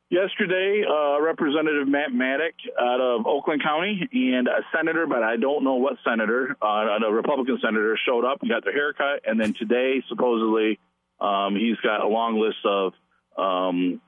Yesterday, 0.09 0.83
uh, 0.89 1.21
Representative 1.21 1.87
Matt 1.87 2.11
Maddock 2.11 2.55
out 2.81 2.99
of 2.99 3.27
Oakland 3.27 3.61
County 3.61 4.09
and 4.11 4.47
a 4.47 4.65
senator, 4.75 5.05
but 5.05 5.21
I 5.21 5.37
don't 5.37 5.63
know 5.63 5.75
what 5.75 5.97
senator, 6.03 6.57
uh, 6.59 6.97
a 7.05 7.11
Republican 7.11 7.59
senator, 7.63 7.95
showed 8.07 8.25
up 8.25 8.41
and 8.41 8.49
got 8.49 8.63
their 8.63 8.73
haircut. 8.73 9.21
And 9.23 9.39
then 9.39 9.53
today, 9.53 10.03
supposedly, 10.09 10.79
um, 11.21 11.55
he's 11.55 11.77
got 11.83 12.03
a 12.03 12.07
long 12.07 12.39
list 12.39 12.57
of 12.65 12.93
um, 13.37 14.01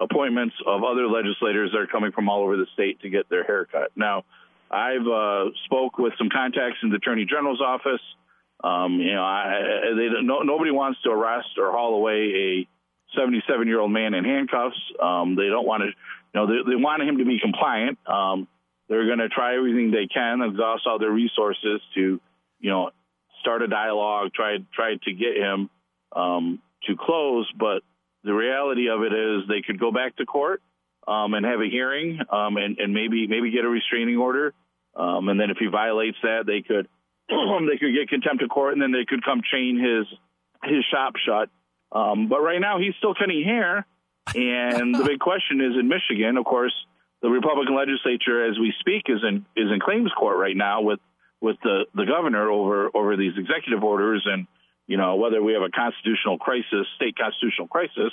appointments 0.00 0.54
of 0.66 0.84
other 0.84 1.06
legislators 1.06 1.70
that 1.72 1.78
are 1.80 1.86
coming 1.86 2.12
from 2.12 2.30
all 2.30 2.42
over 2.42 2.56
the 2.56 2.66
state 2.72 3.00
to 3.02 3.10
get 3.10 3.28
their 3.28 3.44
haircut. 3.44 3.90
Now, 3.94 4.24
I've 4.70 5.06
uh, 5.06 5.50
spoke 5.66 5.98
with 5.98 6.14
some 6.16 6.30
contacts 6.30 6.78
in 6.82 6.88
the 6.88 6.96
Attorney 6.96 7.26
General's 7.26 7.60
office. 7.60 8.00
Um, 8.64 9.00
you 9.00 9.12
know, 9.12 9.22
I, 9.22 9.60
they, 9.94 10.08
no, 10.22 10.40
nobody 10.40 10.70
wants 10.70 11.02
to 11.02 11.10
arrest 11.10 11.58
or 11.58 11.72
haul 11.72 11.94
away 11.94 12.32
a 12.64 12.68
77 13.16 13.66
year 13.66 13.80
old 13.80 13.90
man 13.90 14.14
in 14.14 14.24
handcuffs. 14.24 14.80
Um, 15.00 15.36
they 15.36 15.48
don't 15.48 15.66
want 15.66 15.82
to, 15.82 15.86
you 15.86 15.94
know, 16.34 16.46
they, 16.46 16.70
they 16.70 16.76
want 16.76 17.02
him 17.02 17.18
to 17.18 17.24
be 17.24 17.38
compliant. 17.40 17.98
Um, 18.06 18.48
they're 18.88 19.06
going 19.06 19.18
to 19.18 19.28
try 19.28 19.56
everything 19.56 19.90
they 19.90 20.06
can, 20.06 20.42
exhaust 20.42 20.86
all 20.86 20.98
their 20.98 21.10
resources 21.10 21.80
to, 21.94 22.20
you 22.60 22.70
know, 22.70 22.90
start 23.40 23.62
a 23.62 23.68
dialogue, 23.68 24.32
try 24.34 24.58
try 24.74 24.96
to 25.02 25.12
get 25.12 25.36
him 25.36 25.70
um, 26.14 26.60
to 26.86 26.96
close. 26.96 27.50
But 27.58 27.82
the 28.24 28.32
reality 28.32 28.88
of 28.88 29.02
it 29.02 29.12
is 29.12 29.48
they 29.48 29.62
could 29.62 29.78
go 29.78 29.92
back 29.92 30.16
to 30.16 30.26
court 30.26 30.62
um, 31.06 31.34
and 31.34 31.44
have 31.44 31.60
a 31.60 31.68
hearing 31.68 32.20
um, 32.30 32.56
and, 32.56 32.78
and, 32.78 32.94
maybe 32.94 33.26
maybe 33.26 33.50
get 33.50 33.64
a 33.64 33.68
restraining 33.68 34.16
order. 34.16 34.54
Um, 34.94 35.28
and 35.28 35.40
then 35.40 35.50
if 35.50 35.56
he 35.58 35.66
violates 35.66 36.18
that, 36.22 36.44
they 36.46 36.62
could 36.62 36.88
they 37.28 37.78
could 37.78 37.94
get 37.94 38.08
contempt 38.08 38.42
of 38.42 38.50
court, 38.50 38.74
and 38.74 38.82
then 38.82 38.92
they 38.92 39.04
could 39.06 39.24
come 39.24 39.40
chain 39.50 39.78
his 39.78 40.06
his 40.70 40.84
shop 40.90 41.14
shut. 41.24 41.48
Um, 41.92 42.28
but 42.28 42.40
right 42.40 42.60
now, 42.60 42.78
he's 42.78 42.94
still 42.98 43.14
cutting 43.14 43.44
hair, 43.44 43.86
and 44.34 44.94
the 44.94 45.04
big 45.04 45.20
question 45.20 45.60
is 45.60 45.78
in 45.78 45.88
Michigan, 45.88 46.36
of 46.36 46.44
course, 46.44 46.74
the 47.20 47.28
Republican 47.28 47.76
legislature, 47.76 48.46
as 48.48 48.58
we 48.58 48.72
speak, 48.80 49.04
is 49.06 49.20
in 49.22 49.44
is 49.56 49.70
in 49.70 49.78
claims 49.78 50.10
court 50.18 50.38
right 50.38 50.56
now 50.56 50.80
with 50.80 51.00
with 51.40 51.56
the 51.62 51.84
the 51.94 52.06
governor 52.06 52.50
over 52.50 52.90
over 52.94 53.16
these 53.16 53.32
executive 53.36 53.84
orders 53.84 54.26
and 54.26 54.46
you 54.86 54.96
know, 54.96 55.16
whether 55.16 55.42
we 55.42 55.52
have 55.54 55.62
a 55.62 55.70
constitutional 55.70 56.38
crisis, 56.38 56.86
state 56.96 57.16
constitutional 57.16 57.68
crisis, 57.68 58.12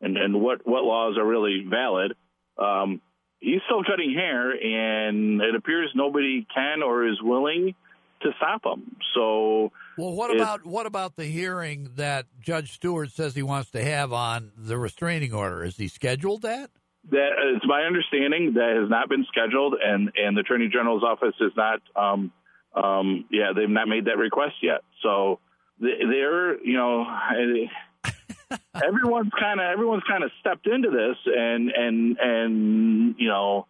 and, 0.00 0.16
and 0.16 0.40
what, 0.40 0.66
what 0.66 0.84
laws 0.84 1.16
are 1.16 1.24
really 1.24 1.64
valid. 1.68 2.14
Um, 2.58 3.00
he's 3.38 3.60
still 3.66 3.84
cutting 3.84 4.12
hair, 4.12 4.50
and 4.50 5.40
it 5.40 5.54
appears 5.54 5.90
nobody 5.94 6.46
can 6.54 6.82
or 6.82 7.06
is 7.06 7.16
willing 7.22 7.74
to 8.22 8.30
stop 8.36 8.62
them. 8.62 8.96
So, 9.14 9.72
well, 9.96 10.14
what 10.14 10.34
about 10.34 10.66
what 10.66 10.86
about 10.86 11.16
the 11.16 11.24
hearing 11.24 11.90
that 11.96 12.26
Judge 12.40 12.72
Stewart 12.72 13.10
says 13.10 13.34
he 13.34 13.42
wants 13.42 13.70
to 13.72 13.82
have 13.82 14.12
on 14.12 14.52
the 14.56 14.78
restraining 14.78 15.32
order? 15.32 15.64
Is 15.64 15.76
he 15.76 15.88
scheduled 15.88 16.42
that? 16.42 16.70
That 17.10 17.30
it's 17.54 17.64
my 17.66 17.82
understanding 17.82 18.54
that 18.54 18.76
has 18.80 18.90
not 18.90 19.08
been 19.08 19.24
scheduled, 19.28 19.74
and 19.82 20.10
and 20.16 20.36
the 20.36 20.40
Attorney 20.40 20.68
General's 20.68 21.02
office 21.02 21.34
has 21.40 21.52
not. 21.56 21.80
Um, 21.96 22.32
um, 22.74 23.24
yeah, 23.30 23.52
they've 23.56 23.68
not 23.68 23.88
made 23.88 24.04
that 24.04 24.18
request 24.18 24.56
yet. 24.62 24.82
So 25.02 25.40
they're, 25.80 26.62
you 26.62 26.76
know, 26.76 27.04
everyone's 28.74 29.32
kind 29.38 29.60
of 29.60 29.66
everyone's 29.66 30.02
kind 30.08 30.24
of 30.24 30.30
stepped 30.40 30.66
into 30.66 30.90
this, 30.90 31.16
and 31.26 31.70
and 31.70 32.16
and 32.20 33.14
you 33.18 33.28
know, 33.28 33.66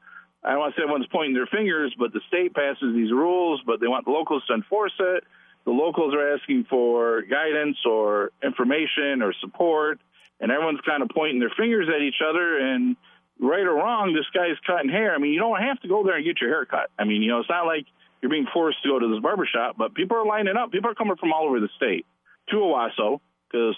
I 0.49 0.53
don't 0.53 0.61
want 0.61 0.75
to 0.75 0.81
say 0.81 0.85
everyone's 0.85 1.07
pointing 1.13 1.35
their 1.35 1.47
fingers, 1.47 1.95
but 1.99 2.15
the 2.15 2.23
state 2.27 2.55
passes 2.55 2.95
these 2.95 3.13
rules, 3.13 3.61
but 3.67 3.81
they 3.81 3.87
want 3.87 4.07
the 4.07 4.13
locals 4.13 4.43
to 4.49 4.55
enforce 4.55 4.95
it. 4.99 5.25
The 5.67 5.73
locals 5.73 6.15
are 6.15 6.35
asking 6.35 6.65
for 6.71 7.21
guidance 7.21 7.77
or 7.85 8.33
information 8.43 9.21
or 9.21 9.35
support, 9.43 10.01
and 10.41 10.51
everyone's 10.51 10.81
kind 10.89 11.03
of 11.03 11.11
pointing 11.11 11.39
their 11.39 11.53
fingers 11.55 11.87
at 11.95 12.01
each 12.01 12.23
other. 12.27 12.57
And 12.57 12.97
right 13.39 13.61
or 13.61 13.75
wrong, 13.75 14.15
this 14.15 14.25
guy's 14.33 14.57
cutting 14.67 14.89
hair. 14.89 15.15
I 15.15 15.19
mean, 15.19 15.35
you 15.35 15.39
don't 15.39 15.61
have 15.61 15.79
to 15.83 15.89
go 15.89 16.03
there 16.03 16.17
and 16.17 16.25
get 16.25 16.41
your 16.41 16.49
hair 16.49 16.65
cut. 16.65 16.89
I 16.99 17.05
mean, 17.05 17.21
you 17.21 17.29
know, 17.29 17.41
it's 17.41 17.51
not 17.51 17.67
like 17.67 17.85
you're 18.23 18.31
being 18.31 18.49
forced 18.51 18.83
to 18.85 18.89
go 18.89 18.99
to 18.99 19.07
this 19.07 19.21
barbershop, 19.21 19.77
but 19.77 19.95
people 19.95 20.17
are 20.17 20.25
lining 20.25 20.57
up. 20.57 20.73
People 20.73 20.91
are 20.91 20.95
coming 20.95 21.17
from 21.17 21.31
all 21.31 21.45
over 21.45 21.61
the 21.61 21.69
state 21.77 22.07
to 22.49 22.57
Owosso 22.57 23.21
because 23.53 23.77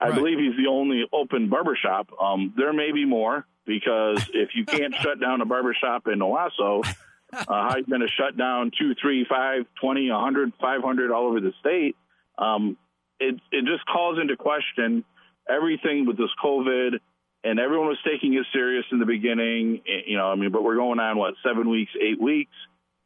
I 0.00 0.08
right. 0.08 0.14
believe 0.16 0.40
he's 0.40 0.56
the 0.56 0.68
only 0.68 1.04
open 1.12 1.48
barbershop. 1.48 2.08
Um, 2.20 2.52
there 2.56 2.72
may 2.72 2.90
be 2.90 3.04
more 3.04 3.46
because 3.66 4.28
if 4.34 4.50
you 4.54 4.64
can't 4.64 4.94
shut 4.94 5.20
down 5.20 5.40
a 5.40 5.44
barbershop 5.44 6.06
in 6.06 6.18
Owosso, 6.20 6.84
uh, 7.32 7.44
how 7.46 7.70
are 7.70 7.78
you 7.78 7.86
going 7.86 8.00
to 8.00 8.08
shut 8.08 8.36
down 8.36 8.70
two, 8.76 8.94
three, 9.00 9.26
five, 9.28 9.66
twenty, 9.80 10.08
a 10.08 10.18
hundred, 10.18 10.52
five 10.60 10.82
hundred 10.82 11.12
all 11.12 11.26
over 11.26 11.40
the 11.40 11.52
state? 11.60 11.96
Um, 12.38 12.76
it 13.18 13.36
it 13.52 13.64
just 13.64 13.86
calls 13.86 14.18
into 14.20 14.36
question 14.36 15.04
everything 15.48 16.06
with 16.06 16.16
this 16.16 16.30
COVID, 16.42 16.98
and 17.44 17.60
everyone 17.60 17.88
was 17.88 17.98
taking 18.04 18.34
it 18.34 18.46
serious 18.52 18.84
in 18.90 18.98
the 18.98 19.06
beginning. 19.06 19.82
Eh, 19.86 20.02
you 20.06 20.16
know, 20.16 20.30
I 20.30 20.34
mean, 20.34 20.50
but 20.50 20.62
we're 20.62 20.76
going 20.76 20.98
on 20.98 21.18
what 21.18 21.34
seven 21.44 21.68
weeks, 21.68 21.92
eight 22.00 22.20
weeks, 22.20 22.54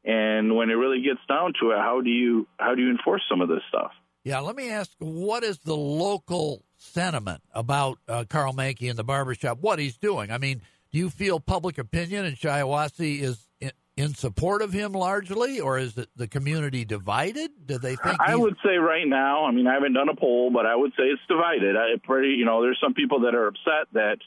and 0.04 0.54
when 0.54 0.70
it 0.70 0.74
really 0.74 1.02
gets 1.02 1.20
down 1.28 1.52
to 1.60 1.70
it, 1.72 1.78
how 1.78 2.00
do 2.00 2.10
you 2.10 2.46
how 2.58 2.74
do 2.74 2.82
you 2.82 2.90
enforce 2.90 3.22
some 3.28 3.40
of 3.40 3.48
this 3.48 3.62
stuff? 3.68 3.92
Yeah, 4.24 4.40
let 4.40 4.56
me 4.56 4.70
ask, 4.70 4.90
what 4.98 5.44
is 5.44 5.58
the 5.58 5.76
local 5.76 6.64
sentiment 6.76 7.42
about 7.52 7.98
uh, 8.08 8.24
Karl 8.26 8.54
Manke 8.54 8.88
and 8.88 8.98
the 8.98 9.04
barbershop, 9.04 9.58
what 9.60 9.78
he's 9.78 9.98
doing? 9.98 10.30
I 10.30 10.38
mean, 10.38 10.62
do 10.92 10.98
you 10.98 11.10
feel 11.10 11.40
public 11.40 11.76
opinion 11.76 12.24
in 12.24 12.34
Shiawassee 12.34 13.20
is 13.20 13.46
in, 13.60 13.72
in 13.98 14.14
support 14.14 14.62
of 14.62 14.72
him 14.72 14.92
largely, 14.92 15.60
or 15.60 15.78
is 15.78 15.98
it 15.98 16.08
the 16.16 16.26
community 16.26 16.86
divided? 16.86 17.50
Do 17.66 17.78
they 17.78 17.96
think? 17.96 18.16
I 18.18 18.34
would 18.34 18.56
say 18.64 18.76
right 18.76 19.06
now, 19.06 19.44
I 19.44 19.50
mean, 19.50 19.66
I 19.66 19.74
haven't 19.74 19.92
done 19.92 20.08
a 20.08 20.16
poll, 20.16 20.50
but 20.50 20.64
I 20.64 20.74
would 20.74 20.92
say 20.92 21.04
it's 21.04 21.20
divided. 21.28 21.76
I 21.76 21.96
pretty, 22.02 22.30
you 22.30 22.46
know, 22.46 22.62
there's 22.62 22.78
some 22.82 22.94
people 22.94 23.20
that 23.20 23.34
are 23.34 23.48
upset 23.48 23.88
that 23.92 24.18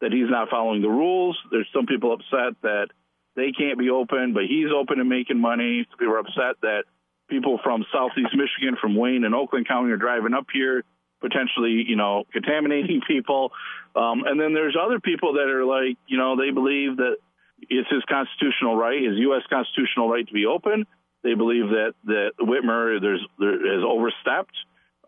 that 0.00 0.12
he's 0.12 0.28
not 0.28 0.50
following 0.50 0.82
the 0.82 0.88
rules. 0.88 1.38
There's 1.52 1.68
some 1.72 1.86
people 1.86 2.12
upset 2.12 2.60
that 2.62 2.88
they 3.36 3.52
can't 3.52 3.78
be 3.78 3.90
open, 3.90 4.34
but 4.34 4.42
he's 4.48 4.72
open 4.74 4.98
and 4.98 5.08
making 5.08 5.40
money. 5.40 5.86
People 5.98 6.14
are 6.14 6.18
upset 6.18 6.60
that 6.62 6.84
people 7.28 7.58
from 7.62 7.84
southeast 7.92 8.34
Michigan, 8.34 8.76
from 8.80 8.96
Wayne 8.96 9.24
and 9.24 9.34
Oakland 9.34 9.68
County, 9.68 9.92
are 9.92 9.96
driving 9.96 10.34
up 10.34 10.46
here, 10.52 10.84
potentially, 11.20 11.84
you 11.86 11.96
know, 11.96 12.24
contaminating 12.32 13.00
people. 13.06 13.52
Um, 13.96 14.24
and 14.26 14.40
then 14.40 14.54
there's 14.54 14.76
other 14.80 15.00
people 15.00 15.34
that 15.34 15.48
are 15.48 15.64
like, 15.64 15.96
you 16.06 16.18
know, 16.18 16.36
they 16.36 16.50
believe 16.50 16.96
that 16.98 17.16
it's 17.60 17.88
his 17.90 18.02
constitutional 18.08 18.76
right, 18.76 19.02
his 19.02 19.16
U.S. 19.18 19.42
constitutional 19.48 20.08
right 20.08 20.26
to 20.26 20.32
be 20.32 20.46
open. 20.46 20.86
They 21.22 21.34
believe 21.34 21.68
that 21.70 21.94
that 22.04 22.32
Whitmer 22.38 23.00
there's 23.00 23.24
there 23.38 23.52
has 23.52 23.84
overstepped. 23.84 24.54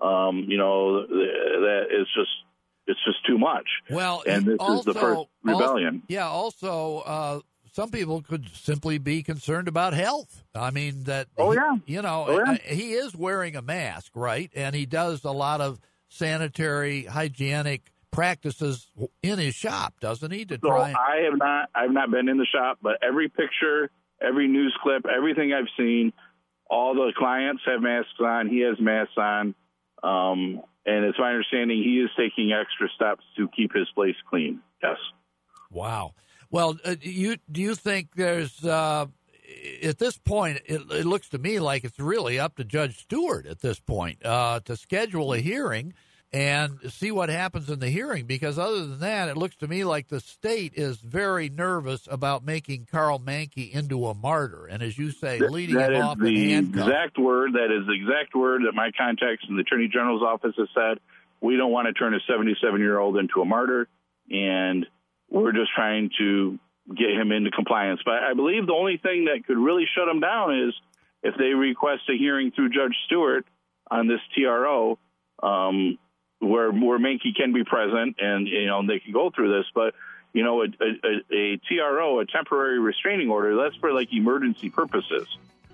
Um, 0.01 0.47
you 0.49 0.59
know, 0.59 1.07
that 1.07 1.87
it's 1.91 2.11
just 2.15 2.31
it's 2.87 3.01
just 3.05 3.25
too 3.27 3.39
much. 3.39 3.67
Well, 3.91 4.23
and 4.27 4.45
this 4.45 4.57
also, 4.59 4.79
is 4.79 4.85
the 4.85 4.95
first 4.95 5.29
rebellion. 5.43 5.97
Also, 5.97 6.05
yeah. 6.09 6.27
Also, 6.27 6.99
uh, 6.99 7.41
some 7.77 7.91
people 7.91 8.23
could 8.23 8.49
simply 8.57 8.97
be 8.97 9.23
concerned 9.23 9.69
about 9.69 9.93
health. 9.93 10.43
I 10.55 10.71
mean 10.71 11.05
that. 11.05 11.29
Oh 11.37 11.51
he, 11.51 11.59
yeah. 11.59 11.77
You 11.85 12.01
know, 12.01 12.25
oh, 12.27 12.39
yeah. 12.39 12.57
he 12.75 12.95
is 12.95 13.15
wearing 13.15 13.55
a 13.55 13.61
mask, 13.61 14.13
right? 14.15 14.51
And 14.57 14.75
he 14.75 14.87
does 14.87 15.25
a 15.25 15.31
lot 15.31 15.61
of 15.61 15.79
sanitary, 16.09 17.05
hygienic 17.05 17.93
practices 18.11 18.91
in 19.23 19.39
his 19.39 19.55
shop, 19.55 19.93
doesn't 20.01 20.31
he? 20.31 20.47
To 20.47 20.55
so 20.55 20.69
try. 20.69 20.89
And- 20.89 20.97
I 20.97 21.17
have 21.29 21.37
not. 21.37 21.69
I've 21.75 21.91
not 21.91 22.11
been 22.11 22.31
in 22.31 22.39
the 22.39 22.47
shop, 22.47 22.79
but 22.81 22.95
every 23.07 23.29
picture, 23.29 23.91
every 24.23 24.49
news 24.49 24.75
clip, 24.83 25.05
everything 25.07 25.53
I've 25.53 25.69
seen, 25.77 26.15
all 26.71 26.95
the 26.95 27.13
clients 27.15 27.63
have 27.67 27.83
masks 27.83 28.09
on. 28.25 28.49
He 28.49 28.61
has 28.61 28.81
masks 28.81 29.19
on. 29.19 29.55
Um, 30.03 30.63
and 30.87 31.05
it's 31.05 31.19
my 31.19 31.29
understanding 31.29 31.83
he 31.83 32.01
is 32.01 32.09
taking 32.17 32.53
extra 32.53 32.89
steps 32.95 33.25
to 33.37 33.49
keep 33.55 33.75
his 33.75 33.89
place 33.95 34.17
clean. 34.31 34.63
Yes. 34.83 34.97
Wow. 35.71 36.15
Well, 36.51 36.79
uh, 36.85 36.97
you 37.01 37.37
do 37.51 37.61
you 37.61 37.75
think 37.75 38.15
there's 38.15 38.65
uh, 38.65 39.07
at 39.83 39.99
this 39.99 40.17
point? 40.19 40.61
It, 40.67 40.83
it, 40.91 41.07
looks 41.07 41.29
to 41.31 41.39
me 41.39 41.59
like 41.59 41.85
it's 41.85 41.99
really 41.99 42.39
up 42.39 42.57
to 42.57 42.65
Judge 42.65 42.99
Stewart 42.99 43.47
at 43.47 43.61
this 43.61 43.81
point 43.81 44.25
uh, 44.25 44.61
to 44.65 44.77
schedule 44.77 45.33
a 45.33 45.39
hearing 45.39 45.95
and 46.33 46.79
see 46.89 47.11
what 47.11 47.29
happens 47.29 47.71
in 47.71 47.79
the 47.79 47.89
hearing. 47.89 48.27
Because 48.27 48.59
other 48.59 48.87
than 48.87 49.01
that, 49.01 49.29
it 49.29 49.37
looks 49.37 49.57
to 49.57 49.69
me 49.69 49.85
like 49.85 50.09
the 50.09 50.21
state 50.21 50.73
is 50.75 50.99
very 50.99 51.49
nervous 51.49 52.09
about 52.11 52.45
making 52.45 52.87
Karl 52.91 53.19
Manke 53.19 53.71
into 53.71 54.07
a 54.07 54.15
martyr, 54.15 54.67
and 54.67 54.83
as 54.83 54.99
you 54.99 55.11
say, 55.11 55.39
leading 55.39 55.77
that 55.77 55.93
him 55.93 56.03
off 56.03 56.19
the 56.19 56.55
exact 56.55 57.19
word. 57.19 57.55
That 57.55 57.71
is 57.71 57.87
the 57.87 57.95
exact 57.95 58.35
word 58.35 58.63
that 58.67 58.75
my 58.75 58.91
contacts 58.97 59.47
in 59.49 59.57
the 59.57 59.63
Attorney 59.63 59.89
General's 59.89 60.23
office 60.23 60.55
has 60.59 60.69
said. 60.75 60.99
We 61.41 61.57
don't 61.57 61.71
want 61.71 61.87
to 61.87 61.93
turn 61.93 62.15
a 62.15 62.19
77 62.29 62.81
year 62.81 62.99
old 62.99 63.17
into 63.17 63.41
a 63.41 63.45
martyr, 63.45 63.89
and 64.31 64.87
we're 65.31 65.53
just 65.53 65.71
trying 65.75 66.11
to 66.19 66.59
get 66.95 67.11
him 67.11 67.33
into 67.33 67.51
compliance. 67.51 68.01
But 68.05 68.23
I 68.23 68.35
believe 68.35 68.67
the 68.67 68.75
only 68.75 68.97
thing 68.97 69.27
that 69.27 69.47
could 69.47 69.59
really 69.59 69.85
shut 69.95 70.09
him 70.09 70.21
down 70.21 70.69
is 70.69 70.75
if 71.23 71.35
they 71.37 71.55
request 71.55 72.03
a 72.09 72.17
hearing 72.17 72.53
through 72.53 72.71
Judge 72.71 72.95
Stewart 73.07 73.47
on 73.91 74.07
this 74.07 74.21
TRO, 74.35 74.99
um, 75.43 75.99
where 76.39 76.71
where 76.71 76.99
Manke 76.99 77.35
can 77.37 77.53
be 77.53 77.65
present 77.65 78.17
and 78.19 78.47
you 78.47 78.67
know 78.67 78.87
they 78.87 79.01
can 79.01 79.13
go 79.13 79.31
through 79.31 79.59
this. 79.59 79.67
But 79.75 79.95
you 80.33 80.45
know, 80.45 80.63
a, 80.63 80.67
a, 80.67 81.35
a 81.35 81.61
TRO, 81.67 82.21
a 82.21 82.27
temporary 82.27 82.79
restraining 82.79 83.31
order, 83.31 83.57
that's 83.57 83.77
for 83.77 83.93
like 83.93 84.13
emergency 84.13 84.69
purposes. 84.69 85.27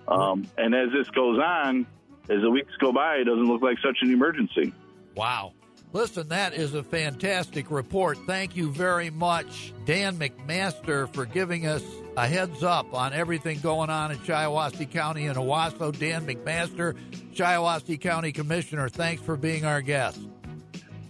Um, 0.07 0.47
and 0.57 0.75
as 0.75 0.91
this 0.93 1.09
goes 1.11 1.39
on, 1.39 1.87
as 2.29 2.43
the 2.43 2.51
weeks 2.51 2.75
go 2.79 2.93
by, 2.93 3.17
it 3.17 3.25
doesn't 3.25 3.47
look 3.47 3.63
like 3.63 3.79
such 3.85 3.99
an 4.03 4.13
emergency. 4.13 4.73
Wow. 5.17 5.53
Listen, 5.93 6.29
that 6.29 6.55
is 6.55 6.73
a 6.75 6.83
fantastic 6.83 7.71
report. 7.71 8.19
Thank 8.27 8.57
you 8.57 8.71
very 8.71 9.11
much, 9.11 9.75
Dan 9.85 10.17
McMaster, 10.17 11.13
for 11.13 11.27
giving 11.27 11.67
us 11.67 11.85
a 12.17 12.27
heads 12.27 12.63
up 12.63 12.95
on 12.95 13.13
everything 13.13 13.61
going 13.61 13.91
on 13.91 14.11
in 14.11 14.19
Shiawassee 14.19 14.91
County 14.91 15.27
and 15.27 15.37
Owosso. 15.37 15.97
Dan 15.97 16.27
McMaster, 16.27 16.97
Shiawassee 17.35 18.01
County 18.01 18.33
Commissioner, 18.33 18.89
thanks 18.89 19.23
for 19.23 19.37
being 19.37 19.67
our 19.67 19.83
guest. 19.83 20.21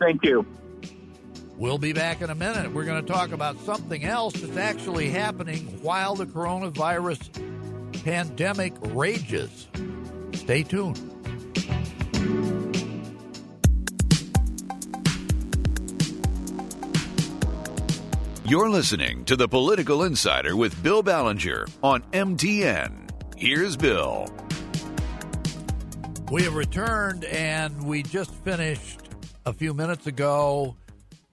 Thank 0.00 0.24
you. 0.24 0.44
We'll 1.56 1.78
be 1.78 1.92
back 1.92 2.20
in 2.20 2.30
a 2.30 2.34
minute. 2.34 2.72
We're 2.72 2.84
going 2.84 3.04
to 3.04 3.12
talk 3.12 3.30
about 3.30 3.56
something 3.60 4.04
else 4.04 4.34
that's 4.34 4.56
actually 4.56 5.10
happening 5.10 5.80
while 5.80 6.16
the 6.16 6.26
coronavirus 6.26 8.02
pandemic 8.02 8.72
rages. 8.80 9.68
Stay 10.34 10.64
tuned. 10.64 11.11
You're 18.52 18.68
listening 18.68 19.24
to 19.24 19.34
the 19.34 19.48
Political 19.48 20.02
Insider 20.02 20.56
with 20.56 20.82
Bill 20.82 21.02
Ballenger 21.02 21.66
on 21.82 22.02
MTN. 22.12 23.08
Here's 23.34 23.78
Bill. 23.78 24.30
We 26.30 26.42
have 26.42 26.54
returned 26.54 27.24
and 27.24 27.86
we 27.86 28.02
just 28.02 28.30
finished 28.30 29.08
a 29.46 29.54
few 29.54 29.72
minutes 29.72 30.06
ago 30.06 30.76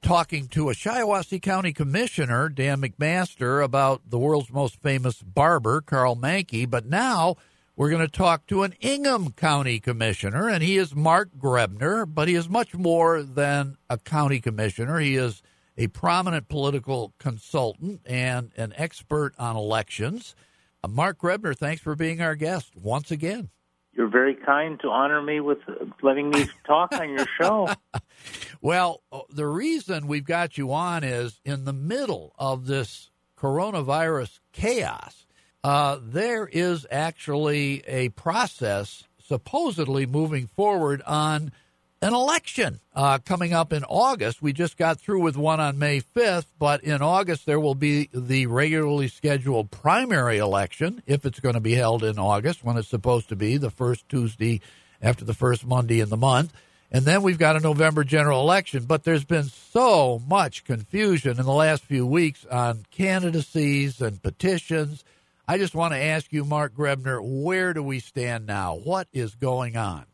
talking 0.01 0.47
to 0.47 0.69
a 0.69 0.73
Shiawassee 0.73 1.41
County 1.41 1.73
Commissioner, 1.73 2.47
Dan 2.47 2.79
McMaster, 2.79 3.61
about 3.61 4.09
the 4.09 4.17
world's 4.17 4.53
most 4.53 4.81
famous 4.81 5.21
barber, 5.21 5.81
Karl 5.81 6.15
Manke. 6.15 6.69
But 6.69 6.85
now 6.85 7.35
we're 7.75 7.89
going 7.89 7.99
to 7.99 8.07
talk 8.07 8.47
to 8.47 8.63
an 8.63 8.75
Ingham 8.79 9.33
County 9.33 9.81
Commissioner, 9.81 10.47
and 10.47 10.63
he 10.63 10.77
is 10.77 10.95
Mark 10.95 11.31
Grebner, 11.37 12.05
but 12.07 12.29
he 12.29 12.35
is 12.35 12.47
much 12.47 12.75
more 12.75 13.21
than 13.23 13.75
a 13.89 13.97
county 13.97 14.39
commissioner. 14.39 14.99
He 14.99 15.17
is 15.17 15.43
a 15.79 15.87
prominent 15.87 16.49
political 16.49 17.13
consultant 17.19 18.01
and 18.05 18.51
an 18.57 18.73
expert 18.75 19.33
on 19.39 19.55
elections. 19.55 20.35
Uh, 20.83 20.89
Mark 20.89 21.17
Grebner, 21.19 21.55
thanks 21.55 21.81
for 21.81 21.95
being 21.95 22.21
our 22.21 22.35
guest 22.35 22.75
once 22.75 23.11
again. 23.11 23.49
You're 23.93 24.09
very 24.09 24.35
kind 24.35 24.77
to 24.81 24.89
honor 24.89 25.21
me 25.21 25.39
with 25.39 25.59
letting 26.01 26.29
me 26.29 26.47
talk 26.67 26.93
on 26.93 27.09
your 27.09 27.25
show. 27.41 27.69
well, 28.61 29.01
uh, 29.11 29.21
the 29.29 29.47
reason 29.47 30.07
we've 30.07 30.25
got 30.25 30.57
you 30.57 30.73
on 30.73 31.05
is 31.05 31.39
in 31.45 31.63
the 31.63 31.73
middle 31.73 32.33
of 32.37 32.67
this 32.67 33.09
coronavirus 33.37 34.39
chaos. 34.51 35.25
uh, 35.63 35.97
there 36.01 36.45
is 36.45 36.85
actually 36.91 37.83
a 37.87 38.09
process 38.09 39.05
supposedly 39.25 40.05
moving 40.05 40.47
forward 40.47 41.01
on 41.07 41.53
an 42.01 42.13
election 42.13 42.79
uh, 42.95 43.19
coming 43.19 43.53
up 43.53 43.73
in 43.73 43.83
August. 43.83 44.41
We 44.41 44.53
just 44.53 44.77
got 44.77 44.99
through 44.99 45.21
with 45.21 45.35
one 45.35 45.59
on 45.59 45.77
May 45.77 45.99
5th, 46.01 46.45
but 46.57 46.83
in 46.83 47.01
August 47.01 47.45
there 47.45 47.59
will 47.59 47.75
be 47.75 48.09
the 48.13 48.45
regularly 48.45 49.07
scheduled 49.07 49.69
primary 49.71 50.37
election, 50.37 51.03
if 51.05 51.25
it's 51.25 51.39
going 51.39 51.55
to 51.55 51.61
be 51.61 51.75
held 51.75 52.03
in 52.03 52.17
August, 52.17 52.63
when 52.63 52.77
it's 52.77 52.87
supposed 52.87 53.29
to 53.29 53.35
be, 53.35 53.57
the 53.57 53.69
first 53.69 54.07
Tuesday 54.07 54.61
after 55.01 55.25
the 55.25 55.33
first 55.33 55.65
Monday 55.65 55.99
in 55.99 56.09
the 56.09 56.17
month. 56.17 56.53
And 56.91 57.05
then 57.05 57.21
we've 57.21 57.37
got 57.37 57.55
a 57.55 57.59
November 57.59 58.03
general 58.03 58.41
election. 58.41 58.85
But 58.85 59.03
there's 59.03 59.25
been 59.25 59.43
so 59.43 60.21
much 60.27 60.63
confusion 60.63 61.37
in 61.37 61.45
the 61.45 61.53
last 61.53 61.83
few 61.83 62.05
weeks 62.05 62.45
on 62.45 62.85
candidacies 62.89 64.01
and 64.01 64.23
petitions. 64.23 65.03
I 65.47 65.57
just 65.57 65.75
want 65.75 65.93
to 65.93 65.99
ask 65.99 66.31
you, 66.31 66.45
Mark 66.45 66.73
Grebner, 66.73 67.19
where 67.21 67.73
do 67.73 67.83
we 67.83 67.99
stand 67.99 68.47
now? 68.47 68.75
What 68.75 69.07
is 69.13 69.35
going 69.35 69.77
on? 69.77 70.05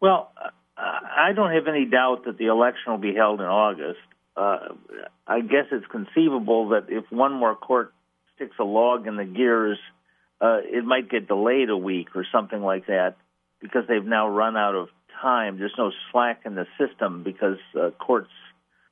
Well, 0.00 0.32
I 1.16 1.32
don't 1.32 1.52
have 1.52 1.68
any 1.68 1.84
doubt 1.84 2.24
that 2.26 2.38
the 2.38 2.46
election 2.46 2.92
will 2.92 2.98
be 2.98 3.14
held 3.14 3.40
in 3.40 3.46
August. 3.46 4.00
Uh, 4.36 4.74
I 5.26 5.40
guess 5.40 5.66
it's 5.70 5.86
conceivable 5.86 6.70
that 6.70 6.86
if 6.88 7.04
one 7.10 7.32
more 7.32 7.54
court 7.54 7.92
sticks 8.34 8.56
a 8.58 8.64
log 8.64 9.06
in 9.06 9.16
the 9.16 9.24
gears, 9.24 9.78
uh, 10.40 10.58
it 10.64 10.84
might 10.84 11.10
get 11.10 11.28
delayed 11.28 11.70
a 11.70 11.76
week 11.76 12.08
or 12.16 12.26
something 12.32 12.60
like 12.60 12.86
that 12.86 13.16
because 13.60 13.84
they've 13.88 14.04
now 14.04 14.28
run 14.28 14.56
out 14.56 14.74
of 14.74 14.88
time. 15.20 15.58
There's 15.58 15.74
no 15.78 15.92
slack 16.10 16.42
in 16.44 16.54
the 16.54 16.66
system 16.78 17.22
because 17.22 17.58
uh, 17.78 17.90
courts 17.90 18.30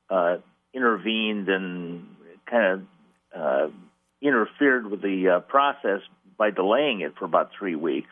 uh, 0.09 0.37
intervened 0.73 1.49
and 1.49 2.07
kind 2.45 2.65
of 2.65 2.81
uh, 3.35 3.71
interfered 4.21 4.89
with 4.89 5.01
the 5.01 5.29
uh, 5.29 5.39
process 5.41 6.01
by 6.37 6.51
delaying 6.51 7.01
it 7.01 7.13
for 7.17 7.25
about 7.25 7.51
three 7.57 7.75
weeks. 7.75 8.09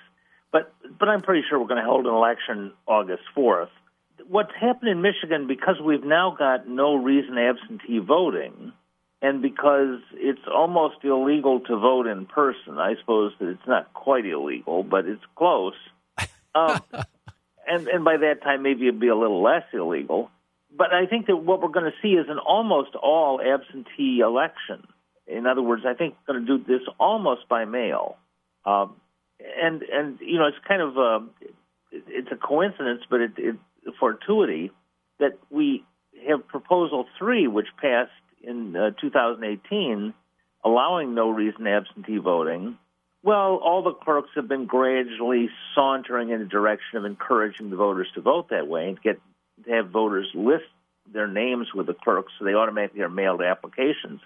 But 0.52 0.74
but 1.00 1.08
I'm 1.08 1.22
pretty 1.22 1.44
sure 1.48 1.60
we're 1.60 1.68
going 1.68 1.82
to 1.82 1.90
hold 1.90 2.06
an 2.06 2.14
election 2.14 2.74
August 2.88 3.24
4th. 3.38 3.70
What's 4.30 4.54
happened 4.60 4.92
in 4.92 5.02
Michigan 5.02 5.48
because 5.48 5.82
we've 5.84 6.04
now 6.04 6.36
got 6.38 6.68
no 6.68 6.96
reason 6.96 7.38
absentee 7.38 7.98
voting, 7.98 8.74
and 9.24 9.42
because 9.42 10.00
it's 10.14 10.42
almost 10.54 10.98
illegal 11.04 11.62
to 11.62 11.76
vote 11.78 12.06
in 12.06 12.28
person. 12.28 12.78
I 12.78 12.94
suppose 13.00 13.34
that 13.40 13.48
it's 13.50 13.68
not 13.68 13.92
quite 13.94 14.26
illegal, 14.26 14.84
but 14.84 15.06
it's 15.06 15.24
close. 15.36 15.74
Um, 16.56 16.82
and 17.68 17.88
and 17.88 18.04
by 18.04 18.18
that 18.18 18.42
time 18.42 18.64
maybe 18.64 18.88
it'd 18.88 19.00
be 19.00 19.08
a 19.08 19.16
little 19.16 19.44
less 19.44 19.62
illegal. 19.72 20.32
But 20.76 20.94
I 20.94 21.06
think 21.06 21.28
that 21.28 21.36
what 21.36 21.62
we're 21.62 21.70
going 21.70 21.86
to 21.86 21.98
see 22.02 22.14
is 22.14 22.26
an 22.28 22.40
almost 22.40 22.96
all 22.96 23.40
absentee 23.40 24.20
election. 24.20 24.88
In 25.28 25.46
other 25.46 25.62
words, 25.62 25.84
I 25.86 25.94
think 25.94 26.16
we're 26.28 26.34
going 26.34 26.46
to 26.48 26.58
do 26.58 26.64
this 26.64 26.88
almost 27.00 27.48
by 27.48 27.66
mail. 27.66 28.18
Um, 28.66 28.96
and 29.40 29.84
and 29.84 30.18
you 30.22 30.40
know 30.40 30.48
it's 30.48 30.58
kind 30.68 30.82
of 30.82 30.98
a, 30.98 31.26
it's 31.92 32.32
a 32.32 32.36
coincidence, 32.36 33.04
but 33.10 33.22
it, 33.22 33.32
it 33.38 33.56
fortuity 34.00 34.72
that 35.20 35.38
we 35.50 35.84
have 36.28 36.48
proposal 36.48 37.06
three, 37.18 37.48
which 37.48 37.68
passed 37.82 38.12
in 38.42 38.76
uh, 38.76 38.92
2018, 39.00 40.14
allowing 40.64 41.14
no 41.14 41.30
reason 41.30 41.68
absentee 41.68 42.18
voting. 42.18 42.78
Well, 43.22 43.56
all 43.56 43.84
the 43.84 43.94
clerks 43.94 44.30
have 44.36 44.48
been 44.48 44.66
gradually 44.66 45.50
sauntering 45.76 46.30
in 46.30 46.40
the 46.40 46.46
direction 46.46 46.98
of 46.98 47.06
encouraging 47.06 47.70
the 47.70 47.76
voters 47.76 48.08
to 48.16 48.22
vote 48.22 48.50
that 48.50 48.68
way 48.68 48.88
and 48.88 49.02
get 49.02 49.20
to 49.66 49.72
have 49.72 49.90
voters 49.90 50.28
list 50.34 50.66
their 51.12 51.28
names 51.28 51.68
with 51.74 51.88
the 51.88 51.94
clerks 51.94 52.32
so 52.38 52.46
they 52.46 52.54
automatically 52.54 53.02
are 53.02 53.10
mailed 53.10 53.42
applications. 53.42 54.22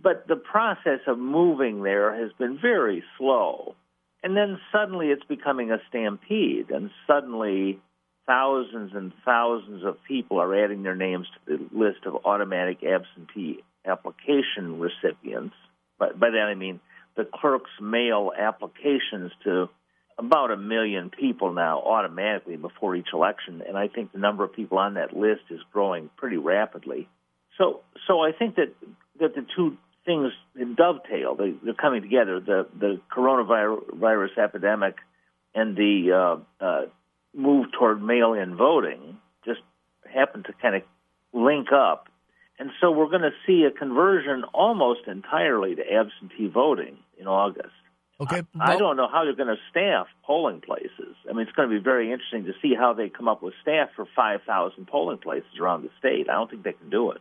But 0.00 0.26
the 0.28 0.36
process 0.36 1.00
of 1.06 1.18
moving 1.18 1.82
there 1.82 2.14
has 2.14 2.32
been 2.38 2.58
very 2.58 3.02
slow. 3.18 3.74
And 4.22 4.36
then 4.36 4.58
suddenly 4.72 5.08
it's 5.08 5.24
becoming 5.24 5.70
a 5.70 5.78
stampede, 5.88 6.70
and 6.70 6.90
suddenly 7.06 7.80
thousands 8.28 8.92
and 8.94 9.12
thousands 9.24 9.84
of 9.84 9.96
people 10.06 10.38
are 10.40 10.64
adding 10.64 10.84
their 10.84 10.94
names 10.94 11.26
to 11.34 11.56
the 11.56 11.76
list 11.76 12.06
of 12.06 12.14
automatic 12.24 12.84
absentee 12.84 13.64
application 13.84 14.78
recipients. 14.78 15.56
But 15.98 16.20
by 16.20 16.30
that 16.30 16.46
I 16.48 16.54
mean 16.54 16.78
the 17.16 17.24
clerks 17.24 17.70
mail 17.80 18.30
applications 18.38 19.32
to 19.42 19.68
about 20.18 20.50
a 20.50 20.56
million 20.56 21.10
people 21.10 21.52
now 21.52 21.80
automatically 21.80 22.56
before 22.56 22.94
each 22.96 23.08
election, 23.12 23.62
and 23.66 23.76
I 23.76 23.88
think 23.88 24.12
the 24.12 24.18
number 24.18 24.44
of 24.44 24.52
people 24.52 24.78
on 24.78 24.94
that 24.94 25.16
list 25.16 25.42
is 25.50 25.60
growing 25.72 26.10
pretty 26.16 26.36
rapidly. 26.36 27.08
So, 27.56 27.80
so 28.06 28.20
I 28.20 28.32
think 28.32 28.56
that 28.56 28.74
that 29.20 29.34
the 29.34 29.46
two 29.56 29.76
things 30.04 30.32
dovetail. 30.76 31.34
They, 31.34 31.54
they're 31.62 31.74
coming 31.74 32.02
together. 32.02 32.40
The 32.40 32.66
the 32.78 33.00
coronavirus 33.14 34.38
epidemic 34.38 34.96
and 35.54 35.76
the 35.76 36.40
uh, 36.60 36.64
uh, 36.64 36.82
move 37.34 37.66
toward 37.78 38.02
mail-in 38.02 38.56
voting 38.56 39.18
just 39.44 39.60
happen 40.12 40.42
to 40.44 40.52
kind 40.60 40.76
of 40.76 40.82
link 41.32 41.68
up, 41.72 42.08
and 42.58 42.70
so 42.80 42.90
we're 42.90 43.08
going 43.08 43.22
to 43.22 43.32
see 43.46 43.64
a 43.64 43.70
conversion 43.70 44.44
almost 44.52 45.00
entirely 45.06 45.74
to 45.74 45.82
absentee 45.82 46.48
voting 46.48 46.98
in 47.18 47.26
August. 47.26 47.74
Okay. 48.20 48.42
I, 48.58 48.74
I 48.74 48.76
don't 48.76 48.96
know 48.96 49.08
how 49.10 49.24
they're 49.24 49.36
going 49.36 49.54
to 49.54 49.62
staff 49.70 50.08
polling 50.24 50.60
places. 50.60 51.14
I 51.28 51.32
mean, 51.32 51.46
it's 51.46 51.52
going 51.52 51.68
to 51.70 51.76
be 51.76 51.82
very 51.82 52.10
interesting 52.12 52.46
to 52.46 52.52
see 52.60 52.74
how 52.74 52.92
they 52.92 53.08
come 53.08 53.28
up 53.28 53.42
with 53.42 53.54
staff 53.62 53.90
for 53.94 54.06
5,000 54.16 54.86
polling 54.86 55.18
places 55.18 55.50
around 55.60 55.82
the 55.82 55.90
state. 55.98 56.28
I 56.28 56.34
don't 56.34 56.50
think 56.50 56.64
they 56.64 56.72
can 56.72 56.90
do 56.90 57.12
it. 57.12 57.18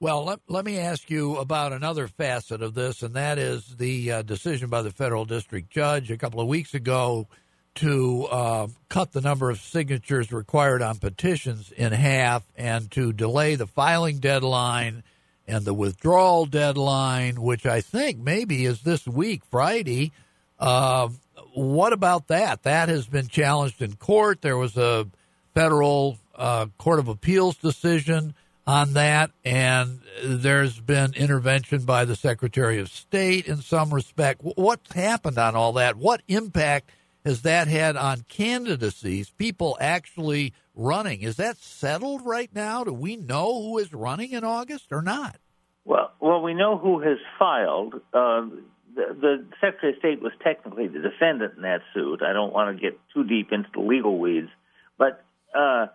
Well, 0.00 0.24
let, 0.24 0.40
let 0.48 0.64
me 0.64 0.78
ask 0.78 1.08
you 1.10 1.36
about 1.36 1.72
another 1.72 2.08
facet 2.08 2.62
of 2.62 2.74
this, 2.74 3.02
and 3.02 3.14
that 3.14 3.38
is 3.38 3.76
the 3.76 4.10
uh, 4.10 4.22
decision 4.22 4.70
by 4.70 4.82
the 4.82 4.90
federal 4.90 5.24
district 5.24 5.70
judge 5.70 6.10
a 6.10 6.16
couple 6.16 6.40
of 6.40 6.48
weeks 6.48 6.74
ago 6.74 7.28
to 7.76 8.26
uh, 8.26 8.66
cut 8.88 9.12
the 9.12 9.20
number 9.20 9.50
of 9.50 9.60
signatures 9.60 10.32
required 10.32 10.82
on 10.82 10.98
petitions 10.98 11.72
in 11.72 11.92
half 11.92 12.44
and 12.56 12.90
to 12.90 13.12
delay 13.12 13.54
the 13.54 13.66
filing 13.66 14.18
deadline 14.18 15.02
and 15.46 15.64
the 15.64 15.74
withdrawal 15.74 16.46
deadline, 16.46 17.40
which 17.40 17.66
I 17.66 17.80
think 17.80 18.18
maybe 18.18 18.64
is 18.64 18.82
this 18.82 19.06
week, 19.06 19.42
Friday. 19.50 20.12
Uh, 20.58 21.08
what 21.54 21.92
about 21.92 22.28
that? 22.28 22.62
That 22.62 22.88
has 22.88 23.06
been 23.06 23.28
challenged 23.28 23.82
in 23.82 23.94
court. 23.96 24.42
There 24.42 24.56
was 24.56 24.76
a 24.76 25.08
federal 25.54 26.18
uh, 26.34 26.66
court 26.78 26.98
of 26.98 27.08
appeals 27.08 27.56
decision 27.56 28.34
on 28.66 28.92
that, 28.92 29.30
and 29.44 30.00
there's 30.22 30.78
been 30.78 31.14
intervention 31.14 31.84
by 31.84 32.04
the 32.04 32.14
Secretary 32.14 32.78
of 32.78 32.88
State 32.88 33.46
in 33.46 33.62
some 33.62 33.92
respect. 33.92 34.42
What's 34.42 34.92
happened 34.92 35.38
on 35.38 35.56
all 35.56 35.72
that? 35.74 35.96
What 35.96 36.22
impact 36.28 36.90
has 37.24 37.42
that 37.42 37.68
had 37.68 37.96
on 37.96 38.24
candidacies, 38.28 39.30
people 39.30 39.76
actually 39.80 40.52
running? 40.74 41.22
Is 41.22 41.36
that 41.36 41.58
settled 41.58 42.24
right 42.24 42.50
now? 42.54 42.84
Do 42.84 42.92
we 42.92 43.16
know 43.16 43.62
who 43.62 43.78
is 43.78 43.92
running 43.92 44.32
in 44.32 44.44
August 44.44 44.92
or 44.92 45.02
not? 45.02 45.36
Well, 45.84 46.12
well, 46.20 46.42
we 46.42 46.54
know 46.54 46.78
who 46.78 47.00
has 47.00 47.18
filed. 47.38 47.94
Uh, 48.12 48.46
the, 48.94 49.16
the 49.20 49.46
Secretary 49.60 49.92
of 49.92 49.98
State 49.98 50.22
was 50.22 50.32
technically 50.42 50.88
the 50.88 50.98
defendant 51.00 51.54
in 51.56 51.62
that 51.62 51.80
suit. 51.94 52.22
I 52.22 52.32
don't 52.32 52.52
want 52.52 52.76
to 52.76 52.80
get 52.80 52.98
too 53.14 53.24
deep 53.24 53.52
into 53.52 53.68
the 53.74 53.80
legal 53.80 54.18
weeds, 54.18 54.50
but 54.98 55.24
uh, 55.54 55.86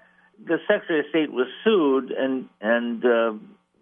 the 0.44 0.58
Secretary 0.68 1.00
of 1.00 1.06
State 1.10 1.32
was 1.32 1.48
sued 1.64 2.12
and 2.12 2.50
and 2.62 3.06
uh, 3.06 3.34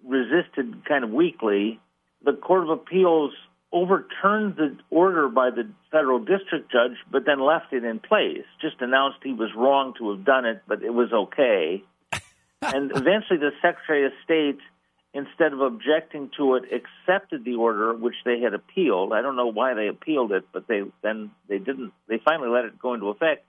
resisted 0.06 0.86
kind 0.86 1.04
of 1.04 1.10
weakly. 1.10 1.80
The 2.24 2.34
Court 2.34 2.64
of 2.64 2.70
Appeals 2.70 3.34
overturned 3.74 4.56
the 4.56 4.78
order 4.92 5.28
by 5.28 5.50
the 5.50 5.68
federal 5.92 6.20
district 6.20 6.72
judge, 6.72 6.96
but 7.12 7.26
then 7.26 7.40
left 7.40 7.74
it 7.74 7.84
in 7.84 8.00
place. 8.00 8.46
Just 8.62 8.76
announced 8.80 9.18
he 9.24 9.34
was 9.34 9.50
wrong 9.58 9.94
to 9.98 10.12
have 10.12 10.24
done 10.24 10.46
it, 10.46 10.62
but 10.68 10.84
it 10.84 10.94
was 10.94 11.12
okay. 11.12 11.84
and 12.62 12.92
eventually, 12.92 13.40
the 13.40 13.52
Secretary 13.62 14.06
of 14.06 14.12
State, 14.24 14.60
instead 15.14 15.54
of 15.54 15.62
objecting 15.62 16.30
to 16.38 16.56
it, 16.56 16.64
accepted 16.66 17.44
the 17.44 17.56
order 17.56 17.96
which 17.96 18.16
they 18.24 18.40
had 18.40 18.54
appealed. 18.54 19.12
I 19.12 19.24
don't 19.24 19.36
know 19.36 19.52
why 19.52 19.74
they 19.74 19.88
appealed 19.88 20.32
it, 20.32 20.46
but 20.54 20.68
they 20.68 20.84
then 21.02 21.32
they 21.50 21.58
didn't. 21.58 21.94
They 22.08 22.22
finally 22.24 22.50
let 22.50 22.66
it 22.66 22.78
go 22.80 22.94
into 22.94 23.08
effect. 23.08 23.44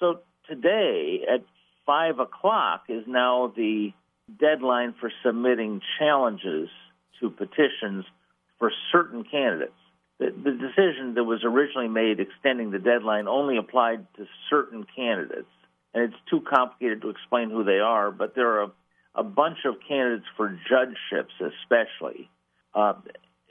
So 0.00 0.20
today 0.48 1.20
at 1.32 1.44
five 1.86 2.18
o'clock 2.18 2.84
is 2.88 3.04
now 3.06 3.52
the 3.56 3.92
deadline 4.40 4.94
for 5.00 5.10
submitting 5.24 5.80
challenges 5.98 6.68
to 7.20 7.30
petitions 7.30 8.04
for 8.58 8.72
certain 8.92 9.24
candidates. 9.24 9.72
The, 10.18 10.26
the, 10.30 10.50
decision 10.50 11.14
that 11.14 11.24
was 11.24 11.44
originally 11.44 11.88
made 11.88 12.18
extending 12.18 12.72
the 12.72 12.80
deadline 12.80 13.28
only 13.28 13.56
applied 13.56 14.06
to 14.16 14.26
certain 14.50 14.84
candidates, 14.96 15.50
and 15.94 16.04
it's 16.04 16.20
too 16.28 16.40
complicated 16.40 17.02
to 17.02 17.10
explain 17.10 17.50
who 17.50 17.62
they 17.62 17.78
are, 17.78 18.10
but 18.10 18.34
there 18.34 18.58
are 18.58 18.62
a, 18.64 18.70
a 19.14 19.22
bunch 19.22 19.58
of 19.64 19.76
candidates 19.86 20.26
for 20.36 20.48
judgeships, 20.68 21.34
especially, 21.40 22.28
uh, 22.74 22.94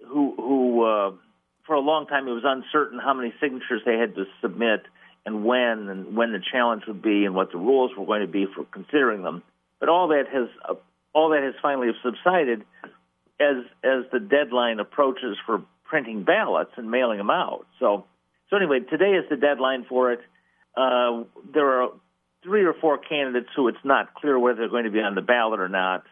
who, 0.06 0.34
who 0.36 0.84
uh, 0.84 1.12
for 1.66 1.76
a 1.76 1.80
long 1.80 2.08
time 2.08 2.28
it 2.28 2.32
was 2.32 2.44
uncertain 2.46 3.00
how 3.00 3.14
many 3.14 3.34
signatures 3.40 3.82
they 3.86 3.98
had 3.98 4.16
to 4.16 4.26
submit 4.42 4.84
and 5.26 5.44
when 5.44 5.90
and 5.90 6.16
when 6.16 6.32
the 6.32 6.42
challenge 6.52 6.84
would 6.88 7.02
be 7.02 7.26
and 7.26 7.36
what 7.36 7.52
the 7.52 7.58
rules 7.58 7.92
were 7.98 8.06
going 8.06 8.22
to 8.22 8.28
be 8.28 8.46
for 8.46 8.64
considering 8.72 9.22
them. 9.22 9.44
But 9.80 9.90
all 9.90 10.08
that 10.08 10.24
has 10.32 10.48
uh, 10.68 10.76
all 11.14 11.30
that 11.30 11.44
has 11.44 11.54
finally 11.62 11.90
subsided 12.02 12.64
as 13.40 13.58
as 13.84 14.04
the 14.12 14.20
deadline 14.20 14.80
approaches 14.80 15.38
for 15.46 15.64
printing 15.86 16.24
ballots 16.24 16.72
and 16.78 16.90
mailing 16.92 17.18
them 17.18 17.30
out. 17.30 17.66
So, 17.80 18.06
so 18.50 18.58
anyway, 18.58 18.80
today 18.82 19.12
is 19.12 19.26
the 19.30 19.38
deadline 19.38 19.86
for 19.88 20.12
it. 20.12 20.20
Uh, 20.76 21.24
there 21.54 21.82
are 21.82 21.90
three 22.44 22.66
or 22.66 22.74
four 22.74 22.98
candidates 22.98 23.50
who 23.56 23.68
it's 23.68 23.78
not 23.84 24.14
clear 24.14 24.38
whether 24.38 24.60
they're 24.60 24.70
going 24.70 24.86
to 24.86 24.92
be 24.92 25.00
on 25.00 25.16
the 25.16 25.22
ballot 25.22 25.60
or 25.60 25.70
not. 25.70 26.04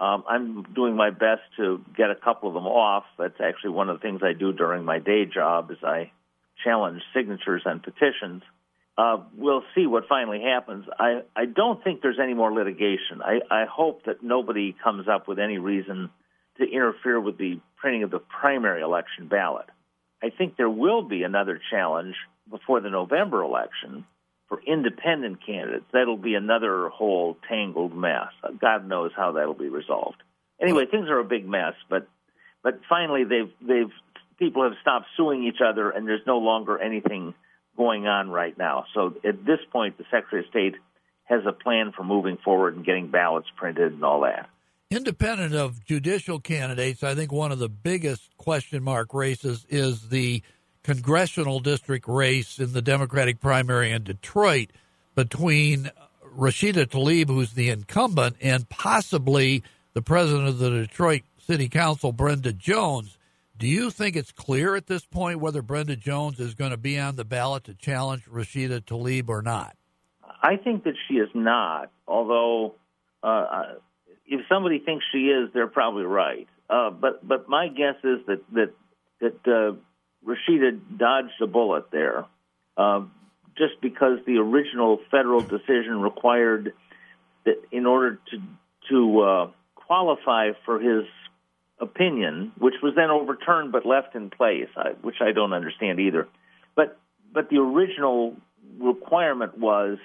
Um, 0.00 0.24
I'm 0.28 0.62
doing 0.74 0.96
my 0.96 1.10
best 1.10 1.42
to 1.56 1.80
get 1.96 2.10
a 2.10 2.16
couple 2.16 2.48
of 2.48 2.54
them 2.54 2.66
off. 2.66 3.04
That's 3.18 3.40
actually 3.40 3.70
one 3.70 3.88
of 3.88 3.98
the 3.98 4.02
things 4.02 4.22
I 4.24 4.32
do 4.32 4.52
during 4.52 4.84
my 4.84 4.98
day 4.98 5.24
job 5.24 5.70
is 5.70 5.78
I 5.82 6.10
challenge 6.64 7.02
signatures 7.14 7.62
on 7.64 7.80
petitions. 7.80 8.42
Uh, 8.96 9.18
we'll 9.36 9.64
see 9.74 9.86
what 9.86 10.04
finally 10.08 10.40
happens. 10.40 10.86
I, 10.98 11.22
I 11.34 11.46
don't 11.46 11.82
think 11.82 12.00
there's 12.00 12.20
any 12.22 12.34
more 12.34 12.52
litigation. 12.52 13.22
I, 13.22 13.40
I 13.50 13.64
hope 13.70 14.04
that 14.04 14.22
nobody 14.22 14.74
comes 14.82 15.08
up 15.08 15.26
with 15.26 15.38
any 15.38 15.58
reason 15.58 16.10
to 16.58 16.64
interfere 16.64 17.20
with 17.20 17.38
the 17.38 17.60
printing 17.76 18.02
of 18.02 18.10
the 18.10 18.18
primary 18.18 18.82
election 18.82 19.28
ballot. 19.28 19.66
I 20.22 20.30
think 20.30 20.56
there 20.56 20.70
will 20.70 21.02
be 21.02 21.22
another 21.22 21.60
challenge 21.70 22.14
before 22.50 22.80
the 22.80 22.90
November 22.90 23.42
election 23.42 24.06
for 24.48 24.60
independent 24.66 25.44
candidates. 25.44 25.86
That'll 25.92 26.16
be 26.16 26.34
another 26.34 26.88
whole 26.88 27.36
tangled 27.48 27.94
mess. 27.96 28.28
God 28.60 28.88
knows 28.88 29.10
how 29.16 29.32
that'll 29.32 29.54
be 29.54 29.68
resolved. 29.68 30.22
Anyway, 30.60 30.86
things 30.86 31.08
are 31.08 31.18
a 31.18 31.24
big 31.24 31.46
mess, 31.46 31.74
but 31.88 32.06
but 32.62 32.80
finally 32.88 33.24
they've 33.24 33.52
they've 33.60 33.92
people 34.38 34.64
have 34.64 34.74
stopped 34.80 35.06
suing 35.16 35.44
each 35.44 35.60
other, 35.64 35.90
and 35.90 36.06
there's 36.06 36.26
no 36.26 36.38
longer 36.38 36.78
anything 36.78 37.34
going 37.76 38.06
on 38.06 38.30
right 38.30 38.56
now. 38.56 38.84
So 38.94 39.14
at 39.24 39.44
this 39.44 39.60
point, 39.72 39.98
the 39.98 40.04
Secretary 40.10 40.42
of 40.44 40.50
State 40.50 40.76
has 41.24 41.42
a 41.46 41.52
plan 41.52 41.92
for 41.96 42.04
moving 42.04 42.38
forward 42.44 42.76
and 42.76 42.84
getting 42.84 43.08
ballots 43.10 43.48
printed 43.56 43.92
and 43.92 44.04
all 44.04 44.22
that. 44.22 44.48
Independent 44.90 45.54
of 45.54 45.84
judicial 45.84 46.38
candidates, 46.38 47.02
I 47.02 47.14
think 47.14 47.32
one 47.32 47.52
of 47.52 47.58
the 47.58 47.68
biggest 47.68 48.36
question 48.36 48.82
mark 48.82 49.12
races 49.12 49.66
is 49.68 50.08
the 50.08 50.42
congressional 50.82 51.58
district 51.58 52.06
race 52.06 52.58
in 52.58 52.72
the 52.72 52.82
Democratic 52.82 53.40
primary 53.40 53.90
in 53.90 54.04
Detroit 54.04 54.70
between 55.14 55.90
Rashida 56.36 56.86
Tlaib, 56.86 57.28
who's 57.28 57.52
the 57.54 57.70
incumbent, 57.70 58.36
and 58.40 58.68
possibly 58.68 59.62
the 59.94 60.02
president 60.02 60.48
of 60.48 60.58
the 60.58 60.70
Detroit 60.70 61.22
City 61.38 61.68
Council, 61.68 62.12
Brenda 62.12 62.52
Jones. 62.52 63.16
Do 63.56 63.66
you 63.66 63.90
think 63.90 64.16
it's 64.16 64.32
clear 64.32 64.74
at 64.76 64.86
this 64.86 65.04
point 65.04 65.40
whether 65.40 65.62
Brenda 65.62 65.96
Jones 65.96 66.40
is 66.40 66.54
going 66.54 66.72
to 66.72 66.76
be 66.76 66.98
on 66.98 67.16
the 67.16 67.24
ballot 67.24 67.64
to 67.64 67.74
challenge 67.74 68.24
Rashida 68.26 68.80
Tlaib 68.80 69.28
or 69.28 69.42
not? 69.42 69.76
I 70.42 70.56
think 70.56 70.84
that 70.84 70.94
she 71.08 71.14
is 71.14 71.30
not, 71.32 71.90
although 72.06 72.74
uh, 73.22 73.76
if 74.26 74.40
somebody 74.48 74.78
thinks 74.78 75.04
she 75.12 75.26
is, 75.26 75.50
they're 75.52 75.66
probably 75.66 76.04
right. 76.04 76.48
Uh, 76.68 76.90
but 76.90 77.26
but 77.26 77.48
my 77.48 77.68
guess 77.68 77.96
is 78.02 78.20
that 78.26 78.42
that 78.52 78.74
that 79.20 79.46
uh, 79.46 79.76
Rashida 80.26 80.80
dodged 80.96 81.40
a 81.42 81.46
bullet 81.46 81.90
there, 81.90 82.24
uh, 82.76 83.02
just 83.56 83.80
because 83.82 84.18
the 84.26 84.38
original 84.38 84.98
federal 85.10 85.40
decision 85.40 86.00
required 86.00 86.72
that 87.44 87.56
in 87.70 87.86
order 87.86 88.18
to 88.30 88.42
to 88.90 89.20
uh, 89.20 89.50
qualify 89.74 90.52
for 90.64 90.80
his 90.80 91.04
opinion, 91.78 92.52
which 92.58 92.74
was 92.82 92.94
then 92.94 93.10
overturned 93.10 93.72
but 93.72 93.84
left 93.84 94.14
in 94.14 94.30
place, 94.30 94.68
I, 94.76 94.90
which 95.02 95.16
I 95.20 95.32
don't 95.32 95.52
understand 95.52 96.00
either. 96.00 96.28
But 96.74 96.98
but 97.32 97.50
the 97.50 97.58
original 97.58 98.36
requirement 98.78 99.58
was 99.58 99.98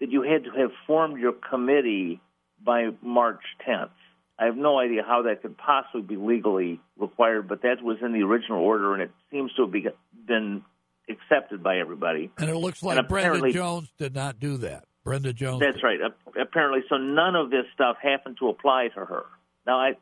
that 0.00 0.10
you 0.10 0.22
had 0.22 0.44
to 0.44 0.50
have 0.50 0.72
formed 0.86 1.18
your 1.18 1.32
committee 1.32 2.20
by 2.64 2.90
March 3.02 3.40
10th. 3.66 3.90
I 4.38 4.46
have 4.46 4.56
no 4.56 4.78
idea 4.78 5.02
how 5.06 5.22
that 5.22 5.42
could 5.42 5.56
possibly 5.56 6.02
be 6.02 6.16
legally 6.16 6.80
required, 6.98 7.48
but 7.48 7.62
that 7.62 7.82
was 7.82 7.98
in 8.02 8.12
the 8.12 8.22
original 8.22 8.60
order, 8.60 8.94
and 8.94 9.02
it 9.02 9.10
seems 9.30 9.52
to 9.54 9.62
have 9.62 9.94
been 10.26 10.62
accepted 11.08 11.62
by 11.62 11.78
everybody. 11.78 12.30
And 12.38 12.50
it 12.50 12.56
looks 12.56 12.82
like 12.82 13.06
Brenda 13.08 13.52
Jones 13.52 13.92
did 13.98 14.14
not 14.14 14.40
do 14.40 14.56
that. 14.58 14.84
Brenda 15.04 15.32
Jones. 15.32 15.60
That's 15.60 15.76
did. 15.76 15.84
right. 15.84 16.00
Apparently, 16.40 16.80
so 16.88 16.96
none 16.96 17.36
of 17.36 17.50
this 17.50 17.64
stuff 17.74 17.96
happened 18.02 18.36
to 18.38 18.48
apply 18.48 18.88
to 18.94 19.04
her. 19.04 19.24
Now, 19.66 19.78
I 19.78 19.92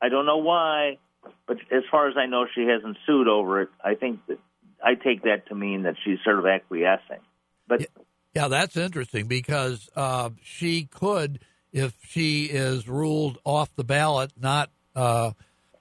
I 0.00 0.08
don't 0.08 0.26
know 0.26 0.38
why, 0.38 0.98
but 1.46 1.58
as 1.72 1.82
far 1.90 2.08
as 2.08 2.16
I 2.16 2.26
know, 2.26 2.46
she 2.54 2.62
hasn't 2.62 2.96
sued 3.06 3.28
over 3.28 3.62
it. 3.62 3.68
I 3.82 3.94
think 3.94 4.20
that 4.26 4.38
I 4.82 4.94
take 4.94 5.22
that 5.22 5.48
to 5.48 5.54
mean 5.54 5.82
that 5.82 5.94
she's 6.04 6.18
sort 6.24 6.38
of 6.38 6.46
acquiescing. 6.46 7.20
But 7.66 7.80
yeah, 7.80 7.86
yeah 8.34 8.48
that's 8.48 8.76
interesting 8.76 9.26
because 9.26 9.88
uh, 9.96 10.30
she 10.42 10.84
could, 10.84 11.40
if 11.72 11.94
she 12.06 12.44
is 12.44 12.88
ruled 12.88 13.38
off 13.44 13.74
the 13.76 13.84
ballot, 13.84 14.32
not 14.40 14.70
uh, 14.94 15.32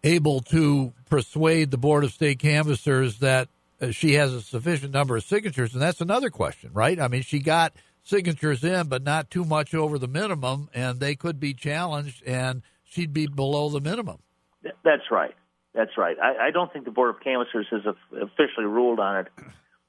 able 0.03 0.41
to 0.41 0.93
persuade 1.09 1.71
the 1.71 1.77
board 1.77 2.03
of 2.03 2.11
state 2.11 2.39
canvassers 2.39 3.19
that 3.19 3.49
uh, 3.81 3.91
she 3.91 4.13
has 4.15 4.33
a 4.33 4.41
sufficient 4.41 4.93
number 4.93 5.15
of 5.17 5.23
signatures, 5.23 5.73
and 5.73 5.81
that's 5.81 6.01
another 6.01 6.29
question, 6.29 6.71
right? 6.73 6.99
I 6.99 7.07
mean, 7.07 7.21
she 7.21 7.39
got 7.39 7.73
signatures 8.03 8.63
in, 8.63 8.87
but 8.87 9.03
not 9.03 9.29
too 9.29 9.43
much 9.43 9.73
over 9.73 9.99
the 9.99 10.07
minimum, 10.07 10.69
and 10.73 10.99
they 10.99 11.15
could 11.15 11.39
be 11.39 11.53
challenged 11.53 12.23
and 12.25 12.61
she'd 12.85 13.13
be 13.13 13.27
below 13.27 13.69
the 13.69 13.81
minimum. 13.81 14.19
That's 14.83 15.11
right. 15.11 15.35
That's 15.73 15.97
right. 15.97 16.17
I, 16.19 16.47
I 16.47 16.51
don't 16.51 16.71
think 16.73 16.85
the 16.85 16.91
Board 16.91 17.15
of 17.15 17.21
Canvassers 17.21 17.67
has 17.71 17.81
officially 18.11 18.65
ruled 18.65 18.99
on 18.99 19.17
it, 19.17 19.27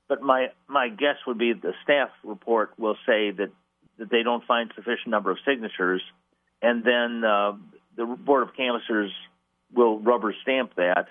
but 0.09 0.20
my 0.20 0.49
my 0.68 0.88
guess 0.88 1.16
would 1.26 1.38
be 1.38 1.55
the 1.55 1.72
staff 1.82 2.11
report 2.22 2.72
will 2.78 2.96
say 3.07 3.30
that 3.30 3.51
that 3.99 4.11
they 4.11 4.22
don't 4.22 4.44
find 4.44 4.70
sufficient 4.74 5.09
number 5.09 5.30
of 5.30 5.38
signatures, 5.46 6.03
and 6.62 6.84
then 6.84 7.24
uh, 7.24 7.53
the 7.96 8.05
Board 8.07 8.42
of 8.49 8.55
Canvassers 8.57 9.12
will 9.72 9.99
rubber 9.99 10.34
stamp 10.42 10.74
that. 10.76 11.09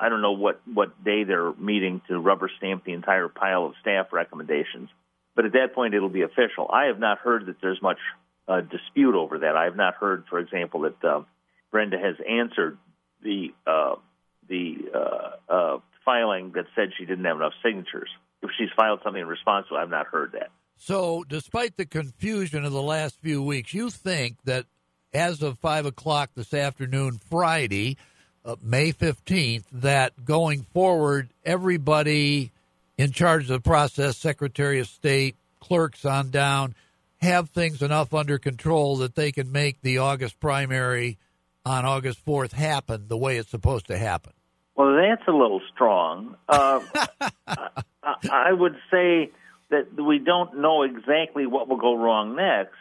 I 0.00 0.08
don't 0.08 0.22
know 0.22 0.32
what 0.32 0.60
what 0.72 1.02
day 1.02 1.24
they're 1.24 1.52
meeting 1.54 2.02
to 2.08 2.18
rubber 2.18 2.50
stamp 2.58 2.84
the 2.84 2.92
entire 2.92 3.28
pile 3.28 3.66
of 3.66 3.74
staff 3.80 4.12
recommendations, 4.12 4.88
but 5.34 5.44
at 5.44 5.52
that 5.52 5.74
point 5.74 5.94
it'll 5.94 6.08
be 6.08 6.22
official. 6.22 6.70
I 6.72 6.84
have 6.86 7.00
not 7.00 7.18
heard 7.18 7.46
that 7.46 7.56
there's 7.60 7.82
much 7.82 7.98
uh, 8.46 8.60
dispute 8.60 9.14
over 9.14 9.40
that. 9.40 9.56
I 9.56 9.64
have 9.64 9.76
not 9.76 9.94
heard, 9.94 10.24
for 10.28 10.38
example, 10.38 10.80
that 10.82 11.04
uh, 11.04 11.22
Brenda 11.70 11.98
has 11.98 12.16
answered 12.28 12.78
the 13.22 13.52
uh, 13.66 13.96
the 14.48 14.76
uh, 14.94 15.52
uh, 15.52 15.78
filing 16.04 16.52
that 16.54 16.66
said 16.76 16.90
she 16.96 17.04
didn't 17.04 17.24
have 17.24 17.36
enough 17.36 17.54
signatures. 17.64 18.10
If 18.42 18.50
she's 18.58 18.68
filed 18.76 19.00
something 19.02 19.22
in 19.22 19.28
response 19.28 19.66
to, 19.68 19.76
it, 19.76 19.78
I've 19.78 19.90
not 19.90 20.06
heard 20.06 20.32
that. 20.32 20.50
So, 20.84 21.22
despite 21.28 21.76
the 21.76 21.86
confusion 21.86 22.64
of 22.64 22.72
the 22.72 22.82
last 22.82 23.20
few 23.22 23.40
weeks, 23.40 23.72
you 23.72 23.88
think 23.88 24.38
that 24.46 24.66
as 25.14 25.40
of 25.40 25.60
five 25.60 25.86
o'clock 25.86 26.30
this 26.34 26.52
afternoon, 26.52 27.20
Friday, 27.30 27.98
uh, 28.44 28.56
May 28.60 28.90
fifteenth, 28.90 29.64
that 29.70 30.24
going 30.24 30.62
forward, 30.74 31.28
everybody 31.44 32.50
in 32.98 33.12
charge 33.12 33.42
of 33.42 33.48
the 33.50 33.60
process, 33.60 34.16
Secretary 34.16 34.80
of 34.80 34.88
State, 34.88 35.36
clerks 35.60 36.04
on 36.04 36.30
down, 36.30 36.74
have 37.18 37.50
things 37.50 37.80
enough 37.80 38.12
under 38.12 38.38
control 38.38 38.96
that 38.96 39.14
they 39.14 39.30
can 39.30 39.52
make 39.52 39.80
the 39.82 39.98
August 39.98 40.40
primary 40.40 41.16
on 41.64 41.84
August 41.84 42.26
4th 42.26 42.50
happen 42.50 43.04
the 43.06 43.16
way 43.16 43.36
it's 43.36 43.50
supposed 43.50 43.86
to 43.86 43.96
happen? 43.96 44.32
Well, 44.74 44.96
that's 44.96 45.28
a 45.28 45.32
little 45.32 45.60
strong. 45.72 46.34
Uh, 46.48 46.80
I 48.32 48.52
would 48.52 48.74
say 48.90 49.30
that 49.72 50.00
we 50.00 50.18
don't 50.18 50.58
know 50.58 50.82
exactly 50.82 51.46
what 51.46 51.68
will 51.68 51.76
go 51.76 51.96
wrong 51.96 52.36
next, 52.36 52.76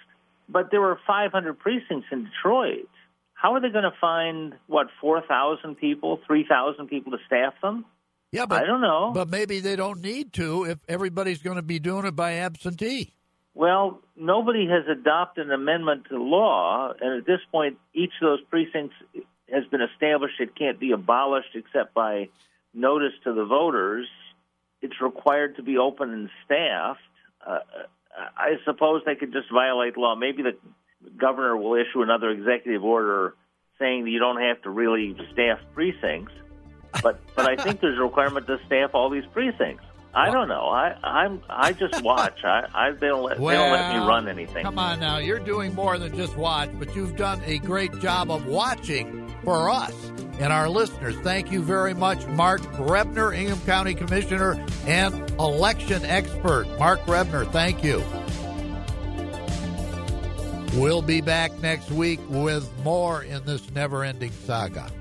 but 0.48 0.70
there 0.70 0.82
were 0.82 1.00
500 1.08 1.58
precincts 1.58 2.08
in 2.12 2.26
Detroit. 2.26 2.88
How 3.34 3.56
are 3.56 3.60
they 3.60 3.70
going 3.70 3.86
to 3.86 3.94
find, 4.00 4.54
what, 4.68 4.88
4,000 5.02 5.76
people, 5.76 6.20
3,000 6.28 6.88
people 6.88 7.14
to 7.14 7.18
staff 7.26 7.54
them? 7.62 7.86
Yeah, 8.32 8.46
but 8.46 8.64
I 8.64 8.68
don't 8.68 8.82
know. 8.82 9.12
But 9.14 9.30
maybe 9.30 9.60
they 9.60 9.76
don't 9.76 10.02
need 10.02 10.34
to 10.34 10.66
if 10.66 10.78
everybody's 10.88 11.42
going 11.42 11.56
to 11.56 11.64
be 11.64 11.80
doing 11.80 12.06
it 12.06 12.16
by 12.16 12.34
absentee. 12.34 13.14
Well, 13.54 14.00
nobody 14.16 14.68
has 14.68 14.84
adopted 14.88 15.48
an 15.48 15.52
amendment 15.52 16.06
to 16.10 16.22
law, 16.22 16.94
and 17.00 17.20
at 17.20 17.26
this 17.26 17.42
point, 17.52 17.78
each 17.94 18.12
of 18.22 18.28
those 18.28 18.42
precincts 18.50 18.96
has 19.52 19.66
been 19.72 19.82
established. 19.82 20.36
It 20.40 20.56
can't 20.56 20.80
be 20.80 20.92
abolished 20.92 21.56
except 21.56 21.94
by 21.94 22.30
notice 22.74 23.14
to 23.26 23.34
the 23.34 23.44
voters. 23.44 24.08
It's 24.82 25.00
required 25.02 25.58
to 25.58 25.64
be 25.64 25.78
open 25.78 26.12
and 26.12 26.30
staffed. 26.46 27.00
Uh, 27.46 27.60
I 28.38 28.56
suppose 28.66 29.02
they 29.06 29.16
could 29.16 29.32
just 29.32 29.52
violate 29.52 29.98
law. 29.98 30.16
Maybe 30.16 30.44
the 30.44 30.58
governor 31.18 31.56
will 31.58 31.76
issue 31.76 32.02
another 32.02 32.30
executive 32.30 32.84
order 32.84 33.36
saying 33.80 34.04
that 34.04 34.10
you 34.10 34.20
don't 34.20 34.42
have 34.42 34.62
to 34.64 34.70
really 34.70 35.16
staff 35.34 35.60
precincts. 35.74 36.34
But 37.02 37.20
but 37.36 37.48
I 37.48 37.62
think 37.62 37.80
there's 37.80 37.98
a 37.98 38.04
requirement 38.04 38.48
to 38.48 38.60
staff 38.66 38.92
all 38.94 39.10
these 39.10 39.26
precincts. 39.32 39.86
I 40.14 40.30
don't 40.30 40.50
know. 40.50 40.68
I 40.68 40.98
I'm 41.04 41.42
I 41.50 41.72
just 41.72 42.04
watch. 42.04 42.44
I, 42.44 42.68
I 42.74 42.92
they 42.92 43.08
don't 43.08 43.24
let 43.24 43.40
well, 43.40 43.50
they 43.50 43.56
don't 43.56 43.72
let 43.72 43.96
me 43.96 44.06
run 44.06 44.28
anything. 44.28 44.64
Come 44.66 44.78
on 44.78 45.00
now, 45.00 45.20
you're 45.20 45.40
doing 45.40 45.74
more 45.74 45.98
than 45.98 46.16
just 46.16 46.36
watch, 46.36 46.70
but 46.80 46.94
you've 46.96 47.16
done 47.16 47.42
a 47.46 47.60
great 47.60 47.98
job 48.00 48.30
of 48.30 48.46
watching 48.46 49.34
for 49.44 49.70
us 49.70 49.94
and 50.42 50.52
our 50.52 50.68
listeners. 50.68 51.16
Thank 51.18 51.52
you 51.52 51.62
very 51.62 51.94
much, 51.94 52.26
Mark 52.28 52.62
Grebner, 52.74 53.32
Ingham 53.36 53.60
County 53.62 53.94
Commissioner 53.94 54.66
and 54.88 55.30
election 55.40 56.04
expert. 56.04 56.68
Mark 56.80 57.00
Grebner, 57.02 57.50
thank 57.52 57.84
you. 57.84 58.04
We'll 60.80 61.04
be 61.04 61.22
back 61.22 61.58
next 61.60 61.92
week 61.92 62.20
with 62.28 62.68
more 62.84 63.22
in 63.24 63.46
this 63.46 63.70
never 63.72 64.04
ending 64.04 64.32
saga. 64.32 64.92